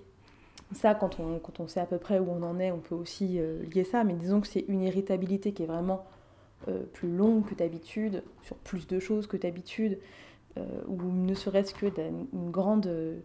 ça, 0.72 0.94
quand 0.94 1.20
on, 1.20 1.38
quand 1.38 1.60
on 1.60 1.68
sait 1.68 1.80
à 1.80 1.86
peu 1.86 1.98
près 1.98 2.18
où 2.18 2.26
on 2.30 2.42
en 2.42 2.58
est, 2.58 2.70
on 2.70 2.78
peut 2.78 2.94
aussi 2.94 3.38
euh, 3.38 3.62
lier 3.74 3.84
ça. 3.84 4.04
Mais 4.04 4.14
disons 4.14 4.40
que 4.40 4.46
c'est 4.46 4.64
une 4.68 4.82
irritabilité 4.82 5.52
qui 5.52 5.62
est 5.62 5.66
vraiment 5.66 6.04
euh, 6.68 6.82
plus 6.92 7.14
longue 7.14 7.44
que 7.46 7.54
d'habitude, 7.54 8.22
sur 8.42 8.56
plus 8.56 8.86
de 8.86 8.98
choses 8.98 9.26
que 9.26 9.36
d'habitude, 9.36 9.98
euh, 10.56 10.62
ou 10.86 11.02
ne 11.02 11.34
serait-ce 11.34 11.74
que 11.74 11.86
d'une 11.86 12.50
grande 12.50 12.86
euh, 12.86 13.18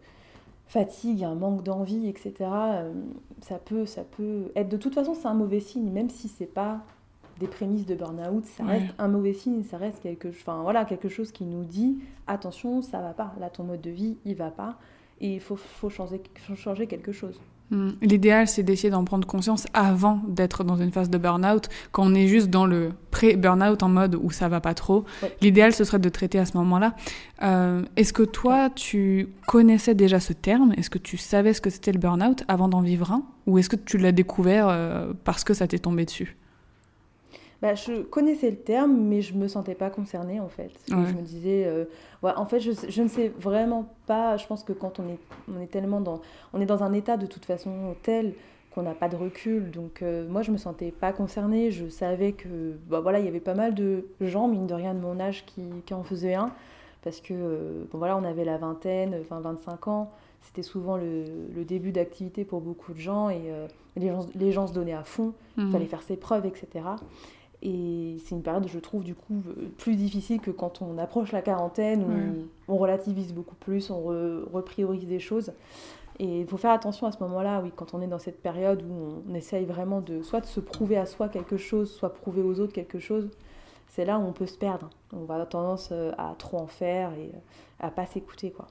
fatigue, 0.69 1.23
un 1.23 1.35
manque 1.35 1.63
d'envie, 1.63 2.07
etc. 2.07 2.33
ça, 3.41 3.57
peut, 3.57 3.85
ça 3.85 4.03
peut 4.03 4.51
être... 4.55 4.69
De 4.69 4.77
toute 4.77 4.95
façon, 4.95 5.15
c'est 5.15 5.27
un 5.27 5.33
mauvais 5.33 5.59
signe, 5.59 5.91
même 5.91 6.09
si 6.09 6.29
c'est 6.29 6.45
pas 6.45 6.81
des 7.39 7.47
prémices 7.47 7.85
de 7.85 7.95
burn-out, 7.95 8.45
ça 8.45 8.65
reste 8.65 8.93
un 8.97 9.07
mauvais 9.07 9.33
signe, 9.33 9.63
ça 9.63 9.77
reste 9.77 10.01
quelque, 10.01 10.27
enfin, 10.27 10.61
voilà, 10.61 10.85
quelque 10.85 11.09
chose 11.09 11.31
qui 11.31 11.45
nous 11.45 11.63
dit 11.63 11.99
attention, 12.27 12.81
ça 12.81 12.99
va 12.99 13.13
pas, 13.13 13.33
là 13.39 13.49
ton 13.49 13.63
mode 13.63 13.81
de 13.81 13.89
vie, 13.89 14.17
il 14.25 14.35
va 14.35 14.51
pas, 14.51 14.77
et 15.21 15.35
il 15.35 15.39
faut, 15.39 15.55
faut, 15.55 15.89
changer, 15.89 16.21
faut 16.35 16.55
changer 16.55 16.85
quelque 16.85 17.13
chose. 17.13 17.39
Hmm. 17.71 17.91
L'idéal, 18.01 18.47
c'est 18.47 18.63
d'essayer 18.63 18.89
d'en 18.89 19.03
prendre 19.03 19.27
conscience 19.27 19.67
avant 19.73 20.21
d'être 20.27 20.63
dans 20.63 20.77
une 20.77 20.91
phase 20.91 21.09
de 21.09 21.17
burn-out. 21.19 21.69
Quand 21.91 22.03
on 22.03 22.15
est 22.15 22.27
juste 22.27 22.49
dans 22.49 22.65
le 22.65 22.91
pré-burn-out 23.11 23.83
en 23.83 23.89
mode 23.89 24.15
où 24.15 24.31
ça 24.31 24.47
va 24.49 24.59
pas 24.59 24.73
trop, 24.73 25.05
l'idéal, 25.41 25.73
ce 25.73 25.83
serait 25.83 25.99
de 25.99 26.09
traiter 26.09 26.39
à 26.39 26.45
ce 26.45 26.57
moment-là. 26.57 26.95
Euh, 27.43 27.83
est-ce 27.95 28.11
que 28.11 28.23
toi, 28.23 28.71
tu 28.71 29.29
connaissais 29.45 29.93
déjà 29.93 30.19
ce 30.19 30.33
terme? 30.33 30.73
Est-ce 30.77 30.89
que 30.89 30.97
tu 30.97 31.17
savais 31.17 31.53
ce 31.53 31.61
que 31.61 31.69
c'était 31.69 31.91
le 31.91 31.99
burn-out 31.99 32.43
avant 32.47 32.69
d'en 32.69 32.81
vivre 32.81 33.11
un? 33.11 33.23
Ou 33.45 33.59
est-ce 33.59 33.69
que 33.69 33.75
tu 33.75 33.99
l'as 33.99 34.11
découvert 34.11 34.67
euh, 34.69 35.13
parce 35.23 35.43
que 35.43 35.53
ça 35.53 35.67
t'est 35.67 35.79
tombé 35.79 36.05
dessus? 36.05 36.38
Bah, 37.61 37.75
je 37.75 38.03
connaissais 38.03 38.49
le 38.49 38.57
terme, 38.57 38.95
mais 38.95 39.21
je 39.21 39.33
me 39.33 39.47
sentais 39.49 39.75
pas 39.75 39.89
concernée 39.89 40.39
en 40.39 40.47
fait. 40.47 40.71
Je 40.87 40.95
me 40.95 41.21
disais, 41.21 41.65
euh, 41.65 41.85
en 42.23 42.45
fait, 42.45 42.61
je, 42.61 42.71
je, 42.87 43.01
ne 43.01 43.09
sais 43.09 43.33
vraiment 43.37 43.93
pas. 44.05 44.37
Je 44.37 44.47
pense 44.47 44.63
que 44.63 44.71
quand 44.71 44.99
on 44.99 45.09
est, 45.09 45.19
on 45.53 45.59
est 45.59 45.67
tellement 45.67 45.99
dans, 45.99 46.21
on 46.53 46.61
est 46.61 46.65
dans 46.65 46.83
un 46.83 46.93
état 46.93 47.17
de 47.17 47.25
toute 47.25 47.45
façon 47.45 47.95
tel 48.01 48.33
qu'on 48.71 48.83
n'a 48.83 48.93
pas 48.93 49.09
de 49.09 49.17
recul. 49.17 49.72
Donc 49.72 50.01
euh, 50.01 50.25
moi, 50.29 50.41
je 50.41 50.51
me 50.51 50.57
sentais 50.57 50.91
pas 50.91 51.11
concernée. 51.11 51.69
Je 51.69 51.89
savais 51.89 52.31
que, 52.31 52.77
bah, 52.87 53.01
voilà, 53.01 53.19
il 53.19 53.25
y 53.25 53.27
avait 53.27 53.41
pas 53.41 53.55
mal 53.55 53.75
de 53.75 54.05
gens, 54.22 54.48
mine 54.48 54.67
de 54.67 54.74
rien, 54.74 54.93
de 54.93 55.00
mon 55.00 55.19
âge, 55.19 55.45
qui, 55.45 55.63
qui 55.85 55.93
en 55.93 56.03
faisaient 56.03 56.35
un, 56.35 56.51
parce 57.03 57.19
que, 57.19 57.33
euh, 57.33 57.83
bon 57.91 57.98
voilà, 57.98 58.15
on 58.15 58.24
avait 58.24 58.45
la 58.45 58.57
vingtaine, 58.57 59.17
enfin 59.19 59.41
25 59.41 59.89
ans. 59.89 60.11
C'était 60.41 60.63
souvent 60.63 60.95
le, 60.95 61.25
le 61.53 61.65
début 61.65 61.91
d'activité 61.91 62.45
pour 62.45 62.61
beaucoup 62.61 62.93
de 62.93 63.00
gens 63.00 63.29
et 63.29 63.41
les, 63.98 64.07
gens, 64.07 64.25
les 64.35 64.53
gens 64.53 64.67
se 64.67 64.74
donnaient 64.74 64.93
à 64.93 65.03
fond. 65.03 65.33
Il 65.57 65.65
mmh. 65.65 65.72
fallait 65.74 65.85
faire 65.85 66.01
ses 66.01 66.15
preuves, 66.15 66.45
etc. 66.45 66.85
Et 67.61 68.17
c'est 68.24 68.35
une 68.35 68.41
période, 68.41 68.67
je 68.67 68.79
trouve, 68.79 69.03
du 69.03 69.15
coup, 69.15 69.43
euh, 69.48 69.67
plus 69.77 69.95
difficile 69.95 70.39
que 70.39 70.51
quand 70.51 70.81
on 70.81 70.98
approche 70.98 71.31
la 71.31 71.41
quarantaine, 71.41 72.03
où 72.03 72.74
on 72.74 72.77
relativise 72.77 73.33
beaucoup 73.33 73.55
plus, 73.55 73.89
on 73.89 74.01
repriorise 74.51 75.05
des 75.05 75.19
choses. 75.19 75.51
Et 76.19 76.41
il 76.41 76.48
faut 76.48 76.57
faire 76.57 76.72
attention 76.72 77.07
à 77.07 77.11
ce 77.13 77.19
moment-là, 77.22 77.61
oui, 77.63 77.72
quand 77.74 77.93
on 77.93 78.01
est 78.01 78.07
dans 78.07 78.19
cette 78.19 78.41
période 78.41 78.83
où 78.83 79.24
on 79.27 79.33
essaye 79.33 79.65
vraiment 79.65 80.01
de 80.01 80.22
soit 80.22 80.41
de 80.41 80.45
se 80.45 80.59
prouver 80.59 80.98
à 80.98 81.05
soi 81.05 81.29
quelque 81.29 81.55
chose, 81.55 81.89
soit 81.89 82.13
prouver 82.13 82.41
aux 82.41 82.59
autres 82.59 82.74
quelque 82.74 83.00
chose. 83.00 83.29
C'est 83.87 84.05
là 84.05 84.19
où 84.19 84.24
on 84.24 84.33
peut 84.33 84.45
se 84.45 84.57
perdre. 84.57 84.89
On 85.13 85.24
va 85.24 85.35
avoir 85.35 85.50
tendance 85.50 85.89
euh, 85.91 86.11
à 86.17 86.35
trop 86.37 86.59
en 86.59 86.67
faire 86.67 87.11
et 87.13 87.31
euh, 87.33 87.39
à 87.79 87.89
pas 87.89 88.05
s'écouter, 88.05 88.51
quoi. 88.51 88.67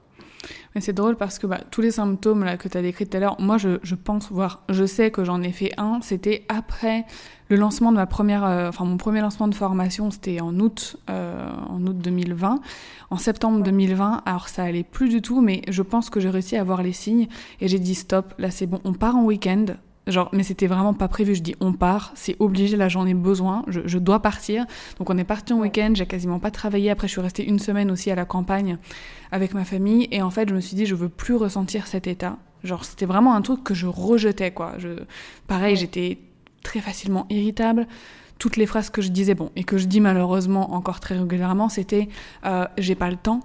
Mais 0.75 0.81
c'est 0.81 0.93
drôle 0.93 1.17
parce 1.17 1.39
que 1.39 1.47
bah, 1.47 1.59
tous 1.71 1.81
les 1.81 1.91
symptômes 1.91 2.43
là, 2.43 2.55
que 2.55 2.69
tu 2.69 2.77
as 2.77 2.81
décrits 2.83 3.07
tout 3.07 3.17
à 3.17 3.19
l'heure, 3.19 3.41
moi 3.41 3.57
je, 3.57 3.79
je, 3.81 3.95
pense, 3.95 4.31
voir, 4.31 4.63
je 4.69 4.85
sais 4.85 5.09
que 5.09 5.23
j'en 5.23 5.41
ai 5.41 5.51
fait 5.51 5.71
un, 5.77 5.99
c'était 6.01 6.45
après 6.47 7.05
le 7.49 7.55
lancement 7.55 7.91
de 7.91 7.97
ma 7.97 8.05
première, 8.05 8.45
euh, 8.45 8.69
enfin 8.69 8.85
mon 8.85 8.97
premier 8.97 9.21
lancement 9.21 9.47
de 9.47 9.55
formation, 9.55 10.11
c'était 10.11 10.39
en 10.39 10.57
août, 10.59 10.97
euh, 11.09 11.49
en 11.67 11.85
août 11.85 11.97
2020. 11.97 12.61
En 13.09 13.17
septembre 13.17 13.63
2020, 13.63 14.21
alors 14.25 14.47
ça 14.49 14.63
allait 14.63 14.83
plus 14.83 15.09
du 15.09 15.21
tout, 15.21 15.41
mais 15.41 15.63
je 15.67 15.81
pense 15.81 16.09
que 16.09 16.19
j'ai 16.19 16.29
réussi 16.29 16.55
à 16.55 16.63
voir 16.63 16.83
les 16.83 16.93
signes 16.93 17.27
et 17.59 17.67
j'ai 17.67 17.79
dit 17.79 17.95
stop, 17.95 18.33
là 18.37 18.51
c'est 18.51 18.67
bon, 18.67 18.79
on 18.83 18.93
part 18.93 19.15
en 19.15 19.25
week-end, 19.25 19.65
Genre, 20.07 20.29
mais 20.33 20.41
c'était 20.41 20.65
vraiment 20.65 20.95
pas 20.95 21.07
prévu. 21.07 21.35
Je 21.35 21.43
dis, 21.43 21.55
on 21.59 21.71
part, 21.71 22.11
c'est 22.15 22.35
obligé, 22.39 22.75
là 22.75 22.89
j'en 22.89 23.05
ai 23.05 23.13
besoin, 23.13 23.63
je, 23.67 23.81
je, 23.85 23.99
dois 23.99 24.21
partir. 24.21 24.65
Donc 24.97 25.09
on 25.11 25.17
est 25.19 25.23
parti 25.23 25.53
en 25.53 25.59
week-end, 25.59 25.91
j'ai 25.93 26.07
quasiment 26.07 26.39
pas 26.39 26.49
travaillé. 26.49 26.89
Après, 26.89 27.07
je 27.07 27.11
suis 27.11 27.21
restée 27.21 27.45
une 27.45 27.59
semaine 27.59 27.91
aussi 27.91 28.09
à 28.09 28.15
la 28.15 28.25
campagne 28.25 28.79
avec 29.31 29.53
ma 29.53 29.65
famille. 29.65 30.07
Et 30.11 30.23
en 30.23 30.31
fait, 30.31 30.49
je 30.49 30.55
me 30.55 30.61
suis 30.61 30.75
dit, 30.75 30.87
je 30.87 30.95
veux 30.95 31.09
plus 31.09 31.35
ressentir 31.35 31.85
cet 31.85 32.07
état. 32.07 32.37
Genre, 32.63 32.83
c'était 32.85 33.05
vraiment 33.05 33.35
un 33.35 33.41
truc 33.41 33.63
que 33.63 33.75
je 33.75 33.85
rejetais, 33.85 34.51
quoi. 34.51 34.73
Je, 34.79 34.89
pareil, 35.47 35.75
j'étais 35.75 36.17
très 36.63 36.79
facilement 36.79 37.25
irritable. 37.29 37.87
Toutes 38.37 38.55
les 38.55 38.65
phrases 38.65 38.89
que 38.89 39.01
je 39.01 39.09
disais, 39.09 39.35
bon, 39.35 39.51
et 39.55 39.63
que 39.63 39.77
je 39.77 39.85
dis 39.85 39.99
malheureusement 39.99 40.73
encore 40.73 40.99
très 40.99 41.17
régulièrement, 41.17 41.67
c'était 41.67 42.07
euh, 42.45 42.65
j'ai 42.77 42.95
pas 42.95 43.09
le 43.09 43.17
temps, 43.17 43.41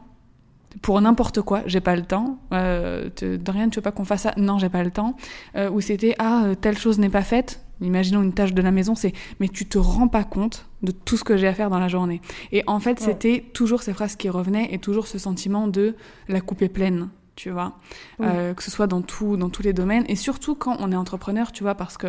pour 0.82 1.00
n'importe 1.00 1.40
quoi, 1.42 1.62
j'ai 1.66 1.80
pas 1.80 1.96
le 1.96 2.02
temps. 2.02 2.38
Euh, 2.52 3.08
de 3.20 3.50
rien, 3.50 3.68
tu 3.68 3.76
veux 3.78 3.82
pas 3.82 3.92
qu'on 3.92 4.04
fasse 4.04 4.22
ça? 4.22 4.34
Non, 4.36 4.58
j'ai 4.58 4.68
pas 4.68 4.82
le 4.82 4.90
temps. 4.90 5.16
Euh, 5.56 5.70
ou 5.70 5.80
c'était 5.80 6.14
ah 6.18 6.44
euh, 6.44 6.54
telle 6.54 6.78
chose 6.78 6.98
n'est 6.98 7.10
pas 7.10 7.22
faite. 7.22 7.60
Imaginons 7.80 8.22
une 8.22 8.32
tâche 8.32 8.54
de 8.54 8.62
la 8.62 8.70
maison, 8.70 8.94
c'est 8.94 9.12
mais 9.40 9.48
tu 9.48 9.66
te 9.66 9.78
rends 9.78 10.08
pas 10.08 10.24
compte 10.24 10.66
de 10.82 10.92
tout 10.92 11.16
ce 11.16 11.24
que 11.24 11.36
j'ai 11.36 11.48
à 11.48 11.54
faire 11.54 11.70
dans 11.70 11.78
la 11.78 11.88
journée. 11.88 12.20
Et 12.52 12.62
en 12.66 12.78
fait, 12.80 13.00
c'était 13.00 13.44
toujours 13.52 13.82
ces 13.82 13.92
phrases 13.92 14.16
qui 14.16 14.28
revenaient 14.28 14.68
et 14.72 14.78
toujours 14.78 15.06
ce 15.06 15.18
sentiment 15.18 15.66
de 15.66 15.96
la 16.28 16.40
coupe 16.40 16.62
est 16.62 16.68
pleine, 16.68 17.08
tu 17.34 17.50
vois, 17.50 17.78
euh, 18.20 18.54
que 18.54 18.62
ce 18.62 18.70
soit 18.70 18.86
dans 18.86 19.02
tout, 19.02 19.36
dans 19.36 19.48
tous 19.48 19.62
les 19.62 19.72
domaines 19.72 20.04
et 20.08 20.16
surtout 20.16 20.54
quand 20.54 20.76
on 20.78 20.92
est 20.92 20.96
entrepreneur, 20.96 21.50
tu 21.50 21.64
vois, 21.64 21.74
parce 21.74 21.96
que 21.96 22.06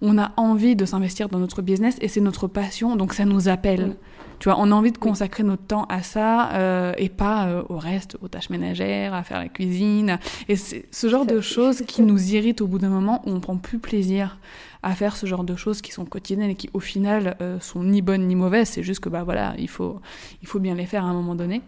on 0.00 0.18
a 0.18 0.32
envie 0.36 0.76
de 0.76 0.84
s'investir 0.84 1.28
dans 1.28 1.38
notre 1.38 1.62
business 1.62 1.96
et 2.00 2.08
c'est 2.08 2.20
notre 2.20 2.46
passion, 2.46 2.96
donc 2.96 3.14
ça 3.14 3.24
nous 3.24 3.48
appelle. 3.48 3.96
Tu 4.38 4.48
vois, 4.48 4.58
on 4.60 4.70
a 4.70 4.74
envie 4.74 4.92
de 4.92 4.98
consacrer 4.98 5.42
notre 5.42 5.64
temps 5.64 5.84
à 5.88 6.02
ça 6.02 6.52
euh, 6.52 6.92
et 6.96 7.08
pas 7.08 7.46
euh, 7.46 7.62
au 7.68 7.76
reste, 7.76 8.16
aux 8.22 8.28
tâches 8.28 8.50
ménagères, 8.50 9.12
à 9.12 9.24
faire 9.24 9.38
la 9.38 9.48
cuisine. 9.48 10.20
Et 10.48 10.54
c'est 10.54 10.86
ce 10.92 11.08
genre 11.08 11.26
de 11.26 11.40
choses 11.40 11.82
qui 11.82 12.02
nous 12.02 12.34
irritent 12.34 12.60
au 12.60 12.68
bout 12.68 12.78
d'un 12.78 12.88
moment 12.88 13.20
où 13.26 13.32
on 13.32 13.40
prend 13.40 13.56
plus 13.56 13.78
plaisir 13.78 14.38
à 14.84 14.94
faire 14.94 15.16
ce 15.16 15.26
genre 15.26 15.42
de 15.42 15.56
choses 15.56 15.82
qui 15.82 15.90
sont 15.90 16.04
quotidiennes 16.04 16.50
et 16.50 16.54
qui 16.54 16.70
au 16.72 16.78
final 16.78 17.36
euh, 17.40 17.58
sont 17.58 17.82
ni 17.82 18.00
bonnes 18.00 18.28
ni 18.28 18.36
mauvaises. 18.36 18.68
C'est 18.68 18.84
juste 18.84 19.00
que 19.00 19.08
bah 19.08 19.24
voilà, 19.24 19.54
il 19.58 19.68
faut, 19.68 20.00
il 20.40 20.46
faut 20.46 20.60
bien 20.60 20.76
les 20.76 20.86
faire 20.86 21.04
à 21.04 21.08
un 21.08 21.14
moment 21.14 21.34
donné. 21.34 21.62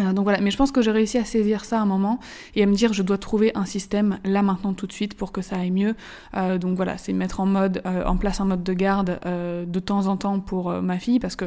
Euh, 0.00 0.12
donc 0.12 0.24
voilà, 0.24 0.40
mais 0.40 0.50
je 0.50 0.56
pense 0.56 0.72
que 0.72 0.82
j'ai 0.82 0.90
réussi 0.90 1.18
à 1.18 1.24
saisir 1.24 1.64
ça 1.64 1.78
à 1.78 1.82
un 1.82 1.86
moment 1.86 2.18
et 2.54 2.62
à 2.62 2.66
me 2.66 2.74
dire 2.74 2.92
je 2.92 3.02
dois 3.02 3.18
trouver 3.18 3.52
un 3.54 3.64
système 3.64 4.18
là 4.24 4.42
maintenant 4.42 4.72
tout 4.72 4.86
de 4.86 4.92
suite 4.92 5.14
pour 5.14 5.32
que 5.32 5.40
ça 5.40 5.56
aille 5.56 5.70
mieux. 5.70 5.94
Euh, 6.36 6.58
donc 6.58 6.76
voilà, 6.76 6.98
c'est 6.98 7.12
mettre 7.12 7.40
en 7.40 7.46
mode, 7.46 7.82
euh, 7.86 8.04
en 8.04 8.16
place 8.16 8.40
un 8.40 8.44
mode 8.44 8.62
de 8.62 8.72
garde 8.72 9.20
de 9.24 9.80
temps 9.80 10.06
en 10.06 10.16
temps 10.16 10.40
pour 10.40 10.70
ma 10.70 10.98
fille 10.98 11.20
parce 11.20 11.36
que 11.36 11.46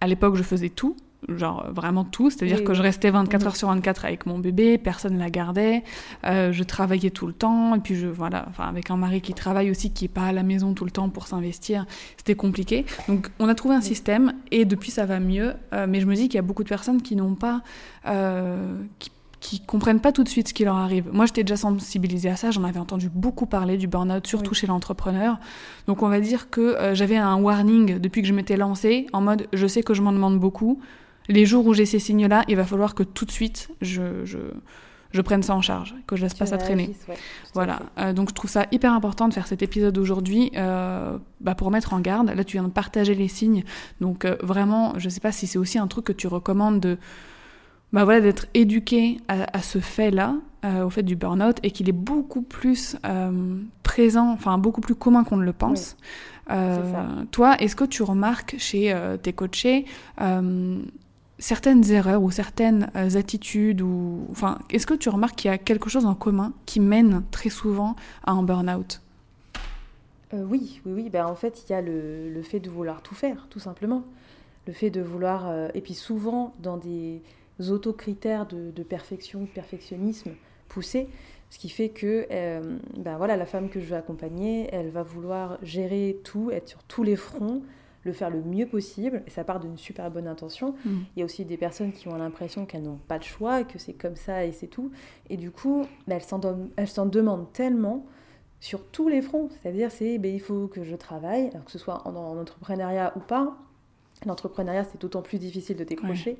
à 0.00 0.06
l'époque 0.06 0.36
je 0.36 0.42
faisais 0.42 0.68
tout, 0.68 0.96
genre 1.28 1.66
vraiment 1.70 2.04
tout, 2.04 2.30
c'est-à-dire 2.30 2.64
que 2.64 2.74
je 2.74 2.82
restais 2.82 3.10
24 3.10 3.46
heures 3.46 3.56
sur 3.56 3.68
24 3.68 4.04
avec 4.04 4.26
mon 4.26 4.38
bébé, 4.38 4.78
personne 4.78 5.18
la 5.18 5.30
gardait, 5.30 5.82
euh, 6.24 6.52
je 6.52 6.62
travaillais 6.64 7.10
tout 7.10 7.26
le 7.26 7.32
temps, 7.32 7.74
et 7.74 7.80
puis 7.80 7.94
je 7.94 8.06
voilà, 8.06 8.46
enfin 8.48 8.64
avec 8.64 8.90
un 8.90 8.96
mari 8.96 9.20
qui 9.20 9.34
travaille 9.34 9.70
aussi, 9.70 9.92
qui 9.92 10.06
est 10.06 10.08
pas 10.08 10.26
à 10.26 10.32
la 10.32 10.42
maison 10.42 10.74
tout 10.74 10.84
le 10.84 10.90
temps 10.90 11.08
pour 11.08 11.26
s'investir, 11.26 11.86
c'était 12.16 12.34
compliqué. 12.34 12.84
Donc 13.08 13.30
on 13.38 13.48
a 13.48 13.54
trouvé 13.54 13.74
un 13.74 13.80
système 13.80 14.34
et 14.50 14.64
depuis 14.64 14.90
ça 14.90 15.06
va 15.06 15.20
mieux, 15.20 15.54
euh, 15.72 15.86
mais 15.88 16.00
je 16.00 16.06
me 16.06 16.14
dis 16.14 16.28
qu'il 16.28 16.36
y 16.36 16.38
a 16.38 16.42
beaucoup 16.42 16.64
de 16.64 16.68
personnes 16.68 17.02
qui 17.02 17.16
n'ont 17.16 17.34
pas, 17.34 17.62
euh, 18.06 18.82
qui 18.98 19.10
qui 19.44 19.60
comprennent 19.60 20.00
pas 20.00 20.10
tout 20.10 20.24
de 20.24 20.28
suite 20.28 20.48
ce 20.48 20.54
qui 20.54 20.64
leur 20.64 20.76
arrive. 20.76 21.10
Moi, 21.12 21.26
j'étais 21.26 21.44
déjà 21.44 21.58
sensibilisée 21.58 22.30
à 22.30 22.36
ça, 22.36 22.50
j'en 22.50 22.64
avais 22.64 22.80
entendu 22.80 23.10
beaucoup 23.10 23.44
parler 23.44 23.76
du 23.76 23.86
burn-out, 23.86 24.26
surtout 24.26 24.54
chez 24.54 24.66
l'entrepreneur. 24.66 25.38
Donc, 25.86 26.02
on 26.02 26.08
va 26.08 26.20
dire 26.20 26.48
que 26.48 26.62
euh, 26.62 26.94
j'avais 26.94 27.18
un 27.18 27.36
warning 27.36 27.98
depuis 27.98 28.22
que 28.22 28.28
je 28.28 28.32
m'étais 28.32 28.56
lancée, 28.56 29.06
en 29.12 29.20
mode 29.20 29.46
je 29.52 29.66
sais 29.66 29.82
que 29.82 29.92
je 29.92 30.00
m'en 30.00 30.12
demande 30.12 30.40
beaucoup. 30.40 30.80
Les 31.28 31.46
jours 31.46 31.66
où 31.66 31.74
j'ai 31.74 31.86
ces 31.86 31.98
signes-là, 31.98 32.44
il 32.48 32.56
va 32.56 32.64
falloir 32.64 32.94
que 32.94 33.02
tout 33.02 33.24
de 33.24 33.30
suite 33.30 33.70
je, 33.80 34.24
je, 34.24 34.38
je 35.12 35.20
prenne 35.22 35.42
ça 35.42 35.54
en 35.54 35.62
charge, 35.62 35.94
que 36.06 36.16
je 36.16 36.22
laisse 36.22 36.34
pas 36.34 36.46
ça 36.46 36.58
traîner. 36.58 36.94
voilà. 37.54 37.80
Euh, 37.98 38.12
donc, 38.12 38.28
je 38.30 38.34
trouve 38.34 38.50
ça 38.50 38.66
hyper 38.72 38.92
important 38.92 39.28
de 39.28 39.34
faire 39.34 39.46
cet 39.46 39.62
épisode 39.62 39.96
aujourd'hui 39.96 40.50
euh, 40.56 41.16
bah, 41.40 41.54
pour 41.54 41.70
mettre 41.70 41.92
en 41.92 42.00
garde. 42.00 42.30
Là, 42.30 42.44
tu 42.44 42.56
viens 42.56 42.64
de 42.64 42.72
partager 42.72 43.14
les 43.14 43.28
signes. 43.28 43.64
Donc, 44.00 44.26
vraiment, 44.42 44.98
je 44.98 45.08
sais 45.08 45.20
pas 45.20 45.32
si 45.32 45.46
c'est 45.46 45.58
aussi 45.58 45.78
un 45.78 45.86
truc 45.86 46.04
que 46.06 46.12
tu 46.12 46.26
recommandes 46.26 46.80
de 46.80 46.98
bah 47.94 48.02
voilà, 48.02 48.20
d'être 48.20 48.46
éduqué 48.54 49.18
à, 49.28 49.62
ce 49.62 49.78
fait-là, 49.78 50.34
euh, 50.64 50.84
au 50.84 50.90
fait 50.90 51.04
du 51.04 51.14
burn-out, 51.14 51.58
et 51.62 51.70
qu'il 51.70 51.88
est 51.88 51.92
beaucoup 51.92 52.42
plus 52.42 52.96
euh, 53.06 53.30
présent, 53.84 54.32
enfin 54.32 54.58
beaucoup 54.58 54.80
plus 54.80 54.96
commun 54.96 55.22
qu'on 55.22 55.36
ne 55.36 55.44
le 55.44 55.52
pense. 55.52 55.96
Euh, 56.50 57.22
toi, 57.30 57.54
est-ce 57.60 57.76
que 57.76 57.84
tu 57.84 58.02
remarques 58.02 58.56
chez 58.58 58.92
tes 59.22 59.32
coachés 59.32 59.86
certaines 61.44 61.90
erreurs 61.90 62.22
ou 62.22 62.30
certaines 62.30 62.90
attitudes 62.94 63.82
ou 63.82 64.26
enfin 64.30 64.58
est-ce 64.70 64.86
que 64.86 64.94
tu 64.94 65.10
remarques 65.10 65.36
qu'il 65.36 65.50
y 65.50 65.54
a 65.54 65.58
quelque 65.58 65.90
chose 65.90 66.06
en 66.06 66.14
commun 66.14 66.54
qui 66.64 66.80
mène 66.80 67.22
très 67.30 67.50
souvent 67.50 67.96
à 68.24 68.32
un 68.32 68.42
burn-out? 68.42 69.02
Oui, 70.32 70.80
oui, 70.86 70.92
oui. 70.92 71.10
Ben, 71.10 71.26
en 71.26 71.34
fait, 71.34 71.64
il 71.64 71.72
y 71.72 71.74
a 71.74 71.82
le, 71.82 72.30
le, 72.32 72.42
fait 72.42 72.58
de 72.58 72.70
vouloir 72.70 73.02
tout 73.02 73.14
faire, 73.14 73.46
tout 73.50 73.60
simplement. 73.60 74.02
Le 74.66 74.72
fait 74.72 74.90
de 74.90 75.02
vouloir 75.02 75.68
et 75.74 75.80
puis 75.82 75.92
souvent 75.92 76.54
dans 76.60 76.78
des 76.78 77.20
autocritères 77.68 78.46
de, 78.46 78.82
perfection, 78.82 79.42
de 79.42 79.46
perfectionnisme 79.46 80.32
poussé, 80.68 81.08
ce 81.50 81.58
qui 81.58 81.68
fait 81.68 81.90
que 81.90 82.26
euh, 82.30 82.78
ben 82.96 83.16
voilà, 83.16 83.36
la 83.36 83.46
femme 83.46 83.68
que 83.68 83.80
je 83.80 83.86
veux 83.86 83.96
accompagner, 83.96 84.68
elle 84.72 84.90
va 84.90 85.02
vouloir 85.02 85.58
gérer 85.62 86.18
tout, 86.24 86.50
être 86.50 86.68
sur 86.68 86.82
tous 86.84 87.02
les 87.02 87.16
fronts, 87.16 87.62
le 88.04 88.12
faire 88.12 88.30
le 88.30 88.42
mieux 88.42 88.66
possible, 88.66 89.22
et 89.26 89.30
ça 89.30 89.44
part 89.44 89.60
d'une 89.60 89.76
super 89.76 90.10
bonne 90.10 90.28
intention. 90.28 90.74
Mm. 90.84 90.90
Il 91.16 91.20
y 91.20 91.22
a 91.22 91.24
aussi 91.24 91.44
des 91.44 91.56
personnes 91.56 91.92
qui 91.92 92.08
ont 92.08 92.16
l'impression 92.16 92.66
qu'elles 92.66 92.82
n'ont 92.82 93.00
pas 93.08 93.18
de 93.18 93.24
choix, 93.24 93.64
que 93.64 93.78
c'est 93.78 93.94
comme 93.94 94.16
ça 94.16 94.44
et 94.44 94.52
c'est 94.52 94.66
tout. 94.66 94.90
Et 95.30 95.36
du 95.36 95.50
coup, 95.50 95.84
elles 96.06 96.22
s'en 96.22 97.06
demandent 97.06 97.52
tellement 97.52 98.06
sur 98.60 98.84
tous 98.86 99.08
les 99.08 99.20
fronts. 99.20 99.48
C'est-à-dire, 99.60 99.90
c'est 99.90 100.18
ben, 100.18 100.34
il 100.34 100.40
faut 100.40 100.68
que 100.68 100.84
je 100.84 100.96
travaille, 100.96 101.48
alors 101.48 101.64
que 101.64 101.70
ce 101.70 101.78
soit 101.78 102.06
en, 102.06 102.14
entrepreneuriat 102.16 103.12
ou 103.16 103.20
pas. 103.20 103.56
L'entrepreneuriat, 104.24 104.84
c'est 104.84 105.00
d'autant 105.00 105.22
plus 105.22 105.38
difficile 105.38 105.76
de 105.76 105.84
décrocher. 105.84 106.38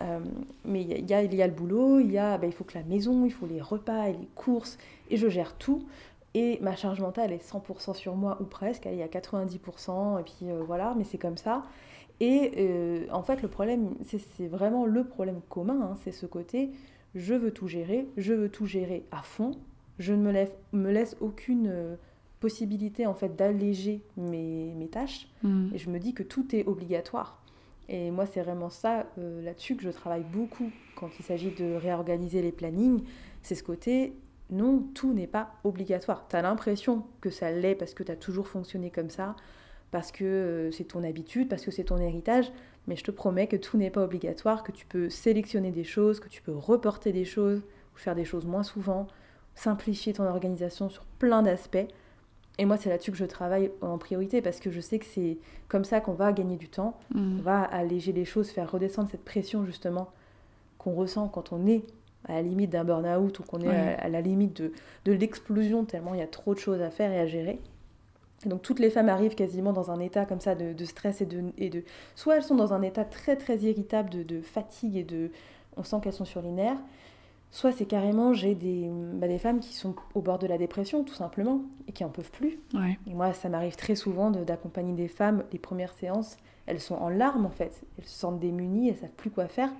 Euh, 0.00 0.18
mais 0.64 0.82
il 0.82 1.08
y, 1.08 1.36
y 1.36 1.42
a 1.42 1.46
le 1.46 1.52
boulot, 1.52 2.00
il 2.00 2.10
y 2.10 2.18
a, 2.18 2.36
ben, 2.36 2.48
il 2.48 2.52
faut 2.52 2.64
que 2.64 2.76
la 2.76 2.84
maison, 2.84 3.24
il 3.24 3.32
faut 3.32 3.46
les 3.46 3.60
repas 3.60 4.08
et 4.08 4.12
les 4.12 4.28
courses, 4.34 4.76
et 5.08 5.16
je 5.16 5.28
gère 5.28 5.56
tout. 5.56 5.84
Et 6.34 6.58
ma 6.60 6.74
charge 6.74 7.00
mentale 7.00 7.32
est 7.32 7.48
100% 7.48 7.94
sur 7.94 8.16
moi, 8.16 8.38
ou 8.40 8.44
presque, 8.44 8.86
elle 8.86 8.98
est 8.98 9.02
à 9.02 9.08
90%, 9.08 10.20
et 10.20 10.22
puis 10.24 10.50
euh, 10.50 10.62
voilà, 10.66 10.94
mais 10.96 11.04
c'est 11.04 11.18
comme 11.18 11.36
ça. 11.36 11.62
Et 12.20 12.52
euh, 12.58 13.06
en 13.12 13.22
fait, 13.22 13.42
le 13.42 13.48
problème, 13.48 13.94
c'est 14.04 14.46
vraiment 14.46 14.84
le 14.84 15.04
problème 15.04 15.40
commun, 15.48 15.80
hein, 15.82 15.96
c'est 16.02 16.12
ce 16.12 16.26
côté, 16.26 16.70
je 17.14 17.34
veux 17.34 17.52
tout 17.52 17.68
gérer, 17.68 18.08
je 18.16 18.32
veux 18.34 18.48
tout 18.48 18.66
gérer 18.66 19.04
à 19.12 19.22
fond, 19.22 19.52
je 19.98 20.12
ne 20.12 20.22
me 20.22 20.32
laisse, 20.32 20.52
me 20.72 20.90
laisse 20.90 21.16
aucune 21.20 21.96
possibilité 22.40 23.06
en 23.06 23.14
fait 23.14 23.36
d'alléger 23.36 24.02
mes, 24.16 24.74
mes 24.74 24.88
tâches, 24.88 25.28
mmh. 25.42 25.68
et 25.74 25.78
je 25.78 25.88
me 25.88 25.98
dis 25.98 26.14
que 26.14 26.22
tout 26.22 26.54
est 26.54 26.66
obligatoire. 26.66 27.44
Et 27.88 28.10
moi, 28.10 28.26
c'est 28.26 28.42
vraiment 28.42 28.70
ça 28.70 29.06
euh, 29.18 29.42
là-dessus 29.42 29.76
que 29.76 29.82
je 29.82 29.90
travaille 29.90 30.24
beaucoup 30.24 30.70
quand 30.96 31.10
il 31.18 31.24
s'agit 31.24 31.50
de 31.50 31.74
réorganiser 31.74 32.40
les 32.40 32.52
plannings. 32.52 33.02
C'est 33.42 33.54
ce 33.54 33.62
côté, 33.62 34.14
non, 34.50 34.84
tout 34.94 35.12
n'est 35.12 35.26
pas 35.26 35.54
obligatoire. 35.64 36.26
Tu 36.28 36.36
as 36.36 36.42
l'impression 36.42 37.04
que 37.20 37.30
ça 37.30 37.50
l'est 37.50 37.74
parce 37.74 37.94
que 37.94 38.02
tu 38.02 38.12
as 38.12 38.16
toujours 38.16 38.48
fonctionné 38.48 38.90
comme 38.90 39.10
ça, 39.10 39.36
parce 39.90 40.12
que 40.12 40.24
euh, 40.24 40.70
c'est 40.70 40.84
ton 40.84 41.02
habitude, 41.02 41.48
parce 41.48 41.64
que 41.64 41.70
c'est 41.70 41.84
ton 41.84 41.98
héritage, 41.98 42.52
mais 42.86 42.96
je 42.96 43.04
te 43.04 43.10
promets 43.10 43.46
que 43.46 43.56
tout 43.56 43.78
n'est 43.78 43.90
pas 43.90 44.02
obligatoire, 44.02 44.62
que 44.62 44.72
tu 44.72 44.86
peux 44.86 45.08
sélectionner 45.08 45.70
des 45.70 45.84
choses, 45.84 46.20
que 46.20 46.28
tu 46.28 46.42
peux 46.42 46.54
reporter 46.54 47.12
des 47.12 47.24
choses, 47.24 47.62
ou 47.94 47.98
faire 47.98 48.14
des 48.14 48.24
choses 48.24 48.44
moins 48.44 48.62
souvent, 48.62 49.06
simplifier 49.54 50.12
ton 50.12 50.24
organisation 50.24 50.88
sur 50.88 51.04
plein 51.04 51.42
d'aspects. 51.42 51.86
Et 52.58 52.66
moi, 52.66 52.76
c'est 52.76 52.88
là-dessus 52.88 53.10
que 53.10 53.16
je 53.16 53.24
travaille 53.24 53.70
en 53.80 53.98
priorité 53.98 54.42
parce 54.42 54.60
que 54.60 54.70
je 54.70 54.80
sais 54.80 54.98
que 54.98 55.06
c'est 55.06 55.38
comme 55.68 55.84
ça 55.84 56.00
qu'on 56.00 56.12
va 56.12 56.32
gagner 56.32 56.56
du 56.56 56.68
temps, 56.68 56.98
mm. 57.14 57.38
on 57.38 57.42
va 57.42 57.62
alléger 57.62 58.12
les 58.12 58.24
choses, 58.24 58.50
faire 58.50 58.70
redescendre 58.70 59.08
cette 59.10 59.24
pression 59.24 59.64
justement 59.64 60.12
qu'on 60.78 60.94
ressent 60.94 61.28
quand 61.28 61.52
on 61.52 61.66
est 61.66 61.84
à 62.26 62.34
la 62.34 62.42
limite 62.42 62.70
d'un 62.70 62.84
burn-out 62.84 63.38
ou 63.38 63.42
qu'on 63.42 63.60
est 63.60 63.68
à, 63.68 64.08
la 64.08 64.20
limite 64.20 64.60
de, 64.60 64.72
de 65.04 65.12
l'explosion 65.12 65.84
tellement 65.84 66.14
il 66.14 66.20
y 66.20 66.22
a 66.22 66.26
trop 66.26 66.54
de 66.54 66.58
choses 66.58 66.80
à 66.80 66.90
faire 66.90 67.12
et 67.12 67.18
à 67.18 67.26
gérer. 67.26 67.60
donc 68.46 68.62
toutes 68.62 68.78
les 68.78 68.90
femmes 68.90 69.08
arrivent 69.08 69.34
quasiment 69.34 69.72
dans 69.72 69.90
un 69.90 70.00
état 70.00 70.24
comme 70.24 70.40
ça 70.40 70.54
de, 70.54 70.72
de 70.72 70.84
stress 70.84 71.20
et 71.20 71.26
de, 71.26 71.44
et 71.58 71.70
de... 71.70 71.84
Soit 72.14 72.36
elles 72.36 72.42
sont 72.42 72.56
dans 72.56 72.72
un 72.72 72.82
état 72.82 73.04
très 73.04 73.36
très 73.36 73.58
irritable 73.58 74.10
de, 74.10 74.22
de 74.22 74.40
fatigue 74.40 74.96
et 74.96 75.04
de... 75.04 75.30
On 75.76 75.82
sent 75.82 75.96
qu'elles 76.02 76.12
sont 76.12 76.24
sur 76.24 76.40
les 76.40 76.52
nerfs. 76.52 76.78
Soit 77.50 77.70
c'est 77.70 77.84
carrément, 77.86 78.32
j'ai 78.32 78.56
des, 78.56 78.90
bah, 78.90 79.28
des 79.28 79.38
femmes 79.38 79.60
qui 79.60 79.74
sont 79.74 79.94
au 80.14 80.20
bord 80.20 80.40
de 80.40 80.46
la 80.48 80.58
dépression, 80.58 81.04
tout 81.04 81.14
simplement, 81.14 81.62
et 81.86 81.92
qui 81.92 82.04
en 82.04 82.08
peuvent 82.08 82.32
plus. 82.32 82.58
Et 83.08 83.14
moi, 83.14 83.32
ça 83.32 83.48
m'arrive 83.48 83.76
très 83.76 83.94
souvent 83.94 84.32
d'accompagner 84.32 84.92
des 84.92 85.06
femmes, 85.06 85.44
les 85.52 85.60
premières 85.60 85.92
séances, 85.92 86.36
elles 86.66 86.80
sont 86.80 86.96
en 86.96 87.08
larmes 87.08 87.46
en 87.46 87.50
fait. 87.50 87.82
Elles 87.98 88.04
se 88.06 88.18
sentent 88.18 88.40
démunies, 88.40 88.88
elles 88.88 88.96
savent 88.96 89.10
plus 89.10 89.30
quoi 89.30 89.46
faire. 89.46 89.70